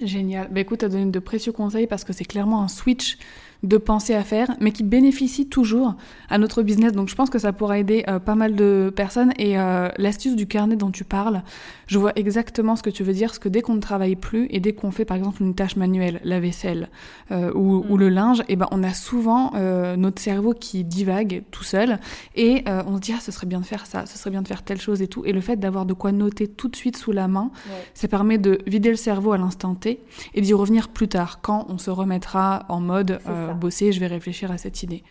Génial. 0.02 0.48
Bah, 0.50 0.60
écoute, 0.60 0.80
tu 0.80 0.84
as 0.86 0.88
donné 0.88 1.10
de 1.10 1.18
précieux 1.18 1.52
conseils 1.52 1.86
parce 1.86 2.04
que 2.04 2.12
c'est 2.12 2.24
clairement 2.24 2.62
un 2.62 2.68
switch 2.68 3.18
de 3.64 3.76
pensée 3.78 4.14
à 4.14 4.22
faire, 4.22 4.54
mais 4.60 4.72
qui 4.72 4.82
bénéficie 4.82 5.48
toujours 5.48 5.94
à 6.28 6.38
notre 6.38 6.62
business. 6.62 6.92
Donc 6.92 7.08
je 7.08 7.14
pense 7.14 7.30
que 7.30 7.38
ça 7.38 7.52
pourra 7.52 7.78
aider 7.78 8.04
euh, 8.08 8.18
pas 8.18 8.34
mal 8.34 8.54
de 8.54 8.92
personnes. 8.94 9.32
Et 9.38 9.58
euh, 9.58 9.88
l'astuce 9.96 10.36
du 10.36 10.46
carnet 10.46 10.76
dont 10.76 10.90
tu 10.90 11.04
parles, 11.04 11.42
je 11.86 11.98
vois 11.98 12.12
exactement 12.16 12.76
ce 12.76 12.82
que 12.82 12.90
tu 12.90 13.02
veux 13.02 13.12
dire, 13.12 13.28
parce 13.28 13.38
que 13.38 13.48
dès 13.48 13.62
qu'on 13.62 13.74
ne 13.74 13.80
travaille 13.80 14.16
plus 14.16 14.46
et 14.50 14.60
dès 14.60 14.72
qu'on 14.72 14.90
fait 14.90 15.04
par 15.04 15.16
exemple 15.16 15.42
une 15.42 15.54
tâche 15.54 15.76
manuelle, 15.76 16.20
la 16.24 16.40
vaisselle 16.40 16.88
euh, 17.30 17.52
ou, 17.54 17.82
mm. 17.82 17.90
ou, 17.90 17.96
le 17.96 18.08
linge, 18.08 18.40
et 18.40 18.44
eh 18.50 18.56
ben 18.56 18.66
on 18.70 18.82
a 18.82 18.92
souvent 18.92 19.52
notre 19.96 20.20
cerveau 20.20 20.52
qui 20.52 20.84
divague 20.84 21.42
tout 21.50 21.64
seul 21.64 21.98
et 22.34 22.64
on 22.66 22.96
se 22.96 23.00
dit 23.00 23.12
ah 23.16 23.20
ce 23.20 23.32
serait 23.32 23.46
bien 23.46 23.60
de 23.60 23.64
faire 23.64 23.86
ça, 23.86 24.06
ce 24.06 24.18
serait 24.18 24.30
bien 24.30 24.42
de 24.42 24.48
faire 24.48 24.62
telle 24.62 24.80
chose 24.80 25.02
et 25.02 25.08
tout. 25.08 25.24
Et 25.24 25.32
le 25.32 25.40
fait 25.40 25.56
d'avoir 25.56 25.86
de 25.86 25.94
quoi 25.94 26.12
noter 26.12 26.48
tout 26.48 26.68
de 26.68 26.76
suite 26.76 26.96
sous 26.96 27.12
la 27.12 27.28
main, 27.28 27.50
ça 27.94 28.08
permet 28.08 28.38
de 28.38 28.58
vider 28.66 28.90
le 28.90 28.96
cerveau 28.96 29.32
à 29.32 29.38
l'instant 29.38 29.74
T 29.74 30.00
et 30.34 30.40
d'y 30.40 30.52
revenir 30.52 30.88
plus 30.88 31.08
tard 31.08 31.40
quand 31.40 31.66
on 31.68 31.78
se 31.78 31.90
remettra 31.90 32.66
en 32.68 32.80
mode 32.80 33.18
bosser, 33.54 33.92
je 33.92 34.00
vais 34.00 34.06
réfléchir 34.06 34.50
à 34.50 34.58
cette 34.58 34.82
idée. 34.82 35.02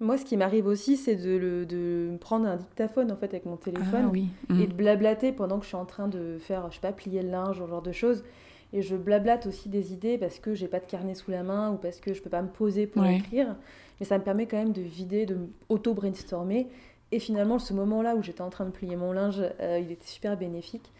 Moi, 0.00 0.18
ce 0.18 0.24
qui 0.24 0.36
m'arrive 0.36 0.66
aussi, 0.66 0.96
c'est 0.96 1.14
de, 1.14 1.64
de, 1.64 2.16
prendre 2.20 2.46
un 2.46 2.56
dictaphone 2.56 3.12
en 3.12 3.16
fait 3.16 3.26
avec 3.26 3.46
mon 3.46 3.56
téléphone 3.56 4.06
ah, 4.06 4.10
oui. 4.12 4.28
et 4.50 4.52
mm. 4.52 4.66
de 4.66 4.72
blablater 4.72 5.32
pendant 5.32 5.58
que 5.58 5.62
je 5.62 5.68
suis 5.68 5.76
en 5.76 5.84
train 5.84 6.08
de 6.08 6.38
faire, 6.40 6.68
je 6.70 6.74
sais 6.74 6.80
pas, 6.80 6.92
plier 6.92 7.22
le 7.22 7.30
linge, 7.30 7.60
ce 7.60 7.66
genre 7.68 7.82
de 7.82 7.92
choses. 7.92 8.24
Et 8.72 8.82
je 8.82 8.96
blablate 8.96 9.46
aussi 9.46 9.68
des 9.68 9.92
idées 9.92 10.18
parce 10.18 10.38
que 10.38 10.54
j'ai 10.54 10.66
pas 10.66 10.80
de 10.80 10.86
carnet 10.86 11.14
sous 11.14 11.30
la 11.30 11.42
main 11.42 11.70
ou 11.70 11.76
parce 11.76 12.00
que 12.00 12.14
je 12.14 12.22
peux 12.22 12.30
pas 12.30 12.42
me 12.42 12.48
poser 12.48 12.86
pour 12.86 13.04
écrire. 13.04 13.54
Mais 14.00 14.06
ça 14.06 14.18
me 14.18 14.24
permet 14.24 14.46
quand 14.46 14.56
même 14.56 14.72
de 14.72 14.80
vider, 14.80 15.26
de 15.26 15.36
auto-brainstormer. 15.68 16.68
Et 17.12 17.18
finalement, 17.18 17.58
ce 17.58 17.74
moment-là 17.74 18.16
où 18.16 18.22
j'étais 18.22 18.40
en 18.40 18.50
train 18.50 18.64
de 18.64 18.70
plier 18.70 18.96
mon 18.96 19.12
linge, 19.12 19.42
euh, 19.60 19.78
il 19.78 19.92
était 19.92 20.06
super 20.06 20.36
bénéfique. 20.36 20.90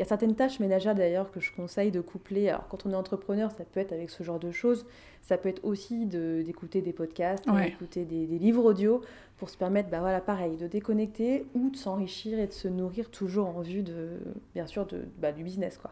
Il 0.00 0.04
y 0.04 0.06
a 0.06 0.08
certaines 0.08 0.34
tâches 0.34 0.60
ménagères 0.60 0.94
d'ailleurs 0.94 1.30
que 1.30 1.40
je 1.40 1.52
conseille 1.52 1.90
de 1.90 2.00
coupler. 2.00 2.48
Alors 2.48 2.66
quand 2.68 2.86
on 2.86 2.90
est 2.90 2.94
entrepreneur, 2.94 3.50
ça 3.50 3.64
peut 3.64 3.80
être 3.80 3.92
avec 3.92 4.08
ce 4.08 4.22
genre 4.22 4.38
de 4.38 4.50
choses. 4.50 4.86
Ça 5.20 5.36
peut 5.36 5.50
être 5.50 5.62
aussi 5.62 6.06
d'écouter 6.06 6.80
des 6.80 6.94
podcasts, 6.94 7.44
d'écouter 7.46 8.06
des, 8.06 8.24
livres 8.24 8.64
audio 8.64 9.02
pour 9.36 9.50
se 9.50 9.58
permettre, 9.58 9.90
bah 9.90 10.00
voilà, 10.00 10.22
pareil, 10.22 10.56
de 10.56 10.66
déconnecter 10.66 11.44
ou 11.52 11.68
de 11.68 11.76
s'enrichir 11.76 12.38
et 12.38 12.46
de 12.46 12.52
se 12.54 12.66
nourrir 12.66 13.10
toujours 13.10 13.48
en 13.48 13.60
vue 13.60 13.82
de, 13.82 14.20
bien 14.54 14.66
sûr, 14.66 14.86
de, 14.86 15.02
bah, 15.18 15.32
du 15.32 15.44
business, 15.44 15.76
quoi. 15.76 15.90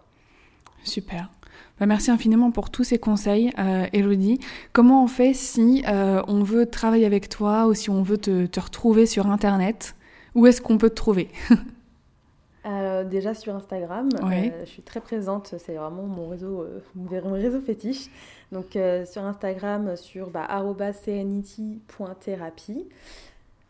Super. 0.85 1.31
Bah, 1.79 1.85
merci 1.85 2.11
infiniment 2.11 2.51
pour 2.51 2.71
tous 2.71 2.85
ces 2.85 2.99
conseils, 2.99 3.53
euh, 3.59 3.89
Elodie. 3.93 4.41
Comment 4.73 5.05
on 5.05 5.07
fait 5.07 5.35
si 5.35 5.85
euh, 5.87 6.23
on 6.29 6.43
veut 6.43 6.65
travailler 6.65 7.05
avec 7.05 7.29
toi 7.29 7.67
ou 7.67 7.75
si 7.75 7.91
on 7.91 8.03
veut 8.03 8.17
te, 8.17 8.47
te 8.47 8.59
retrouver 8.59 9.05
sur 9.05 9.27
Internet? 9.27 9.97
Où 10.35 10.47
est-ce 10.47 10.63
qu'on 10.63 10.79
peut 10.79 10.89
te 10.89 10.95
trouver? 10.95 11.29
Euh, 12.69 13.05
déjà 13.05 13.35
sur 13.35 13.55
Instagram, 13.55 14.09
euh, 14.23 14.51
je 14.61 14.66
suis 14.66 14.83
très 14.83 15.01
présente, 15.01 15.55
c'est 15.59 15.75
vraiment 15.75 16.03
mon 16.03 16.29
réseau, 16.29 16.62
euh, 16.62 16.81
mon 16.95 17.33
réseau 17.33 17.61
fétiche. 17.61 18.11
Donc 18.53 18.79
sur 19.07 19.25
Instagram, 19.25 19.97
sur 19.97 20.31
bah, 20.31 20.47
serenity.therapie 20.93 22.87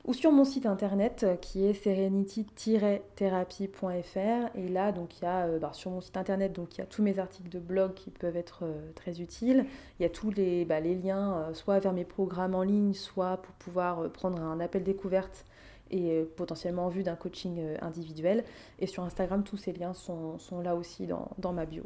ou 0.05 0.15
sur 0.15 0.33
mon 0.33 0.45
site 0.45 0.67
internet 0.67 1.27
qui 1.41 1.65
est 1.65 1.75
serenity-thérapie.fr. 1.75 4.57
Et 4.57 4.69
là, 4.69 4.93
donc 4.93 5.19
il 5.19 5.25
y 5.25 5.27
a 5.27 5.49
bah, 5.59 5.73
sur 5.75 5.91
mon 5.91 6.01
site 6.01 6.17
internet, 6.17 6.53
donc 6.53 6.77
il 6.77 6.79
y 6.79 6.83
a 6.83 6.87
tous 6.87 7.03
mes 7.03 7.19
articles 7.19 7.51
de 7.51 7.59
blog 7.59 7.95
qui 7.95 8.11
peuvent 8.11 8.37
être 8.37 8.65
très 8.95 9.21
utiles. 9.21 9.67
Il 9.99 10.05
y 10.05 10.07
a 10.07 10.11
tous 10.11 10.31
les, 10.31 10.65
bah, 10.65 10.79
les 10.81 10.95
liens, 10.95 11.49
soit 11.53 11.81
vers 11.81 11.93
mes 11.93 12.05
programmes 12.05 12.55
en 12.55 12.63
ligne, 12.63 12.95
soit 12.95 13.39
pour 13.39 13.55
pouvoir 13.55 14.09
prendre 14.11 14.41
un 14.41 14.61
appel 14.61 14.85
découverte 14.85 15.45
et 15.91 16.11
euh, 16.11 16.25
potentiellement 16.37 16.87
en 16.87 16.89
vue 16.89 17.03
d'un 17.03 17.17
coaching 17.17 17.57
euh, 17.59 17.77
individuel. 17.83 18.45
Et 18.79 18.87
sur 18.87 19.03
Instagram, 19.03 19.43
tous 19.43 19.57
ces 19.57 19.73
liens 19.73 19.95
sont, 19.95 20.39
sont 20.39 20.61
là 20.61 20.75
aussi 20.75 21.07
dans, 21.07 21.29
dans, 21.39 21.53
ma 21.53 21.67
bio. 21.67 21.85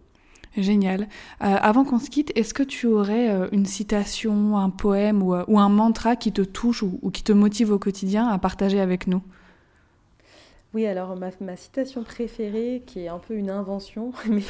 Génial. 0.56 1.02
Euh, 1.02 1.06
avant 1.38 1.84
qu'on 1.84 1.98
se 1.98 2.10
quitte, 2.10 2.32
est-ce 2.36 2.52
que 2.52 2.62
tu 2.62 2.86
aurais 2.86 3.48
une 3.52 3.64
citation, 3.64 4.58
un 4.58 4.70
poème 4.70 5.22
ou, 5.22 5.34
ou, 5.34 5.58
un 5.58 5.68
mantra 5.68 6.16
qui 6.16 6.32
te 6.32 6.42
touche 6.42 6.82
ou, 6.82 7.10
qui 7.10 7.22
te 7.22 7.32
motive 7.32 7.72
au 7.72 7.78
quotidien 7.78 8.28
à 8.28 8.38
partager 8.38 8.80
avec 8.80 9.06
nous? 9.06 9.22
Oui, 10.74 10.86
alors 10.86 11.16
ma, 11.16 11.28
ma, 11.42 11.54
citation 11.54 12.02
préférée, 12.02 12.82
qui 12.86 13.00
est 13.00 13.08
un 13.08 13.18
peu 13.18 13.34
une 13.34 13.50
invention, 13.50 14.12
mais, 14.28 14.42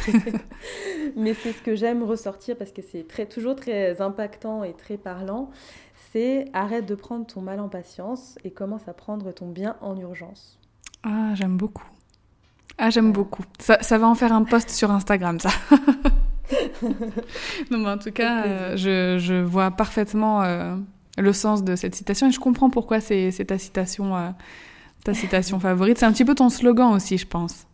mais 1.16 1.34
c'est 1.34 1.52
ce 1.52 1.62
que 1.62 1.74
j'aime 1.74 2.04
ressortir 2.04 2.56
parce 2.56 2.70
que 2.70 2.80
c'est 2.82 3.28
toujours 3.28 3.56
très 3.56 4.00
impactant 4.00 4.62
et 4.62 4.72
très 4.72 4.96
parlant, 4.96 5.50
c'est 6.12 6.44
arrête 6.52 6.84
de 6.86 6.94
prendre 6.94 7.26
ton 7.26 7.40
mal 7.40 7.58
en 7.58 7.68
patience 7.68 8.38
et 8.44 8.50
commence 8.50 8.86
à 8.86 8.92
prendre 8.92 9.32
ton 9.32 9.48
bien 9.48 9.76
en 9.80 9.98
urgence. 9.98 10.58
Ah, 11.02 11.34
j'aime 11.34 11.56
beaucoup. 11.56 11.86
Ah, 12.76 12.90
j'aime 12.90 13.12
beaucoup. 13.12 13.44
Ça, 13.58 13.78
ça, 13.82 13.96
va 13.96 14.06
en 14.06 14.14
faire 14.14 14.32
un 14.32 14.44
post 14.44 14.70
sur 14.70 14.90
Instagram, 14.90 15.40
ça. 15.40 15.50
non, 17.70 17.78
mais 17.78 17.88
en 17.88 17.98
tout 17.98 18.12
cas, 18.12 18.44
euh, 18.44 18.76
je, 18.76 19.18
je, 19.18 19.34
vois 19.42 19.70
parfaitement 19.70 20.42
euh, 20.42 20.76
le 21.16 21.32
sens 21.32 21.64
de 21.64 21.76
cette 21.76 21.94
citation 21.94 22.28
et 22.28 22.30
je 22.30 22.40
comprends 22.40 22.70
pourquoi 22.70 23.00
c'est 23.00 23.32
ta 23.46 23.56
citation, 23.58 24.14
euh, 24.16 24.30
ta 25.04 25.14
citation 25.14 25.60
favorite. 25.60 25.98
C'est 25.98 26.06
un 26.06 26.12
petit 26.12 26.24
peu 26.24 26.34
ton 26.34 26.50
slogan 26.50 26.92
aussi, 26.92 27.16
je 27.16 27.26
pense. 27.26 27.66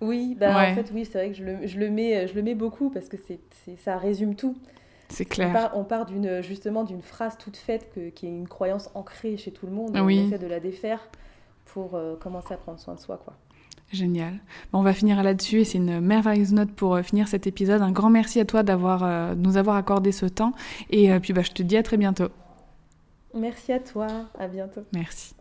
Oui, 0.00 0.36
bah, 0.38 0.70
en 0.70 0.74
fait, 0.74 0.90
oui, 0.92 1.04
c'est 1.04 1.18
vrai 1.18 1.30
que 1.30 1.36
je 1.36 1.44
le, 1.44 1.66
je 1.66 1.78
le, 1.78 1.90
mets, 1.90 2.26
je 2.26 2.34
le 2.34 2.42
mets 2.42 2.54
beaucoup 2.54 2.90
parce 2.90 3.08
que 3.08 3.16
c'est 3.26 3.38
ça 3.84 3.96
résume 3.96 4.34
tout. 4.34 4.56
C'est 5.10 5.24
clair. 5.24 5.70
On 5.74 5.84
part, 5.84 6.06
d'une 6.06 6.40
justement 6.42 6.84
d'une 6.84 7.02
phrase 7.02 7.36
toute 7.36 7.56
faite 7.56 7.98
qui 8.14 8.26
est 8.26 8.30
une 8.30 8.48
croyance 8.48 8.90
ancrée 8.94 9.36
chez 9.36 9.50
tout 9.50 9.66
le 9.66 9.72
monde. 9.72 9.90
On 9.94 10.08
essaie 10.08 10.38
de 10.38 10.46
la 10.46 10.60
défaire 10.60 11.00
pour 11.72 11.94
euh, 11.94 12.16
commencer 12.16 12.54
à 12.54 12.56
prendre 12.56 12.78
soin 12.78 12.94
de 12.94 13.00
soi, 13.00 13.20
quoi. 13.22 13.34
Génial. 13.92 14.34
on 14.72 14.82
va 14.82 14.92
finir 14.92 15.20
là-dessus 15.20 15.60
et 15.60 15.64
c'est 15.64 15.78
une 15.78 15.98
merveilleuse 15.98 16.52
note 16.52 16.70
pour 16.70 16.94
euh, 16.94 17.02
finir 17.02 17.26
cet 17.26 17.48
épisode. 17.48 17.82
Un 17.82 17.90
grand 17.90 18.08
merci 18.08 18.38
à 18.38 18.44
toi 18.44 18.62
d'avoir 18.62 19.02
euh, 19.02 19.34
nous 19.34 19.56
avoir 19.56 19.74
accordé 19.74 20.12
ce 20.12 20.26
temps 20.26 20.52
et 20.90 21.10
puis 21.18 21.32
bah, 21.32 21.42
je 21.42 21.50
te 21.50 21.62
dis 21.64 21.76
à 21.76 21.82
très 21.82 21.96
bientôt. 21.96 22.28
Merci 23.34 23.72
à 23.72 23.80
toi. 23.80 24.06
À 24.38 24.46
bientôt. 24.46 24.82
Merci. 24.92 25.34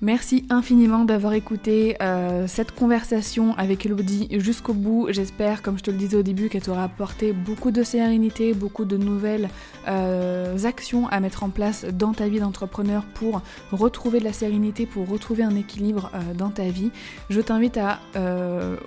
Merci 0.00 0.46
infiniment 0.48 1.04
d'avoir 1.04 1.32
écouté 1.32 1.96
euh, 2.00 2.46
cette 2.46 2.70
conversation 2.70 3.56
avec 3.58 3.84
Elodie 3.84 4.28
jusqu'au 4.38 4.72
bout. 4.72 5.08
J'espère, 5.10 5.60
comme 5.60 5.76
je 5.76 5.82
te 5.82 5.90
le 5.90 5.96
disais 5.96 6.16
au 6.16 6.22
début, 6.22 6.48
qu'elle 6.48 6.62
t'aura 6.62 6.84
apporté 6.84 7.32
beaucoup 7.32 7.72
de 7.72 7.82
sérénité, 7.82 8.54
beaucoup 8.54 8.84
de 8.84 8.96
nouvelles 8.96 9.48
euh, 9.88 10.56
actions 10.62 11.08
à 11.08 11.18
mettre 11.18 11.42
en 11.42 11.48
place 11.48 11.84
dans 11.84 12.12
ta 12.12 12.28
vie 12.28 12.38
d'entrepreneur 12.38 13.02
pour 13.06 13.42
retrouver 13.72 14.20
de 14.20 14.24
la 14.24 14.32
sérénité, 14.32 14.86
pour 14.86 15.08
retrouver 15.08 15.42
un 15.42 15.56
équilibre 15.56 16.12
euh, 16.14 16.32
dans 16.32 16.50
ta 16.50 16.68
vie. 16.68 16.92
Je 17.28 17.40
t'invite 17.40 17.76
à 17.76 17.98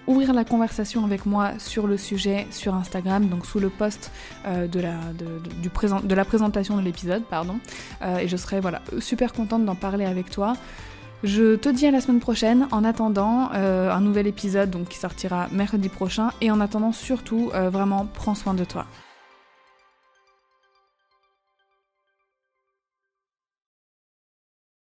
ouvrir 0.08 0.34
la 0.34 0.46
conversation 0.46 1.04
avec 1.04 1.26
moi 1.26 1.52
sur 1.58 1.88
le 1.88 1.98
sujet 1.98 2.48
sur 2.52 2.74
Instagram, 2.74 3.28
donc 3.28 3.46
sous 3.46 3.60
le 3.60 3.70
post 3.70 4.12
de, 4.46 4.80
la, 4.80 4.96
de 5.14 6.16
la 6.16 6.26
présentation 6.26 6.78
de 6.78 6.82
l'épisode, 6.82 7.24
pardon. 7.24 7.60
et 8.20 8.28
je 8.28 8.38
serai 8.38 8.60
voilà, 8.60 8.82
super 9.00 9.34
contente 9.34 9.66
d'en 9.66 9.76
parler 9.76 10.06
avec 10.06 10.30
toi. 10.30 10.54
Je 11.24 11.56
te 11.56 11.70
dis 11.70 11.86
à 11.86 11.92
la 11.92 12.02
semaine 12.02 12.20
prochaine. 12.20 12.68
En 12.72 12.84
attendant, 12.84 13.50
euh, 13.54 13.92
un 13.92 14.02
nouvel 14.02 14.26
épisode 14.26 14.72
donc, 14.72 14.90
qui 14.90 14.98
sortira 14.98 15.48
mercredi 15.52 15.88
prochain. 15.88 16.30
Et 16.42 16.50
en 16.50 16.60
attendant, 16.60 16.92
surtout, 16.92 17.52
euh, 17.54 17.70
vraiment, 17.70 18.08
prends 18.12 18.36
soin 18.36 18.54
de 18.54 18.64
toi. 18.64 18.86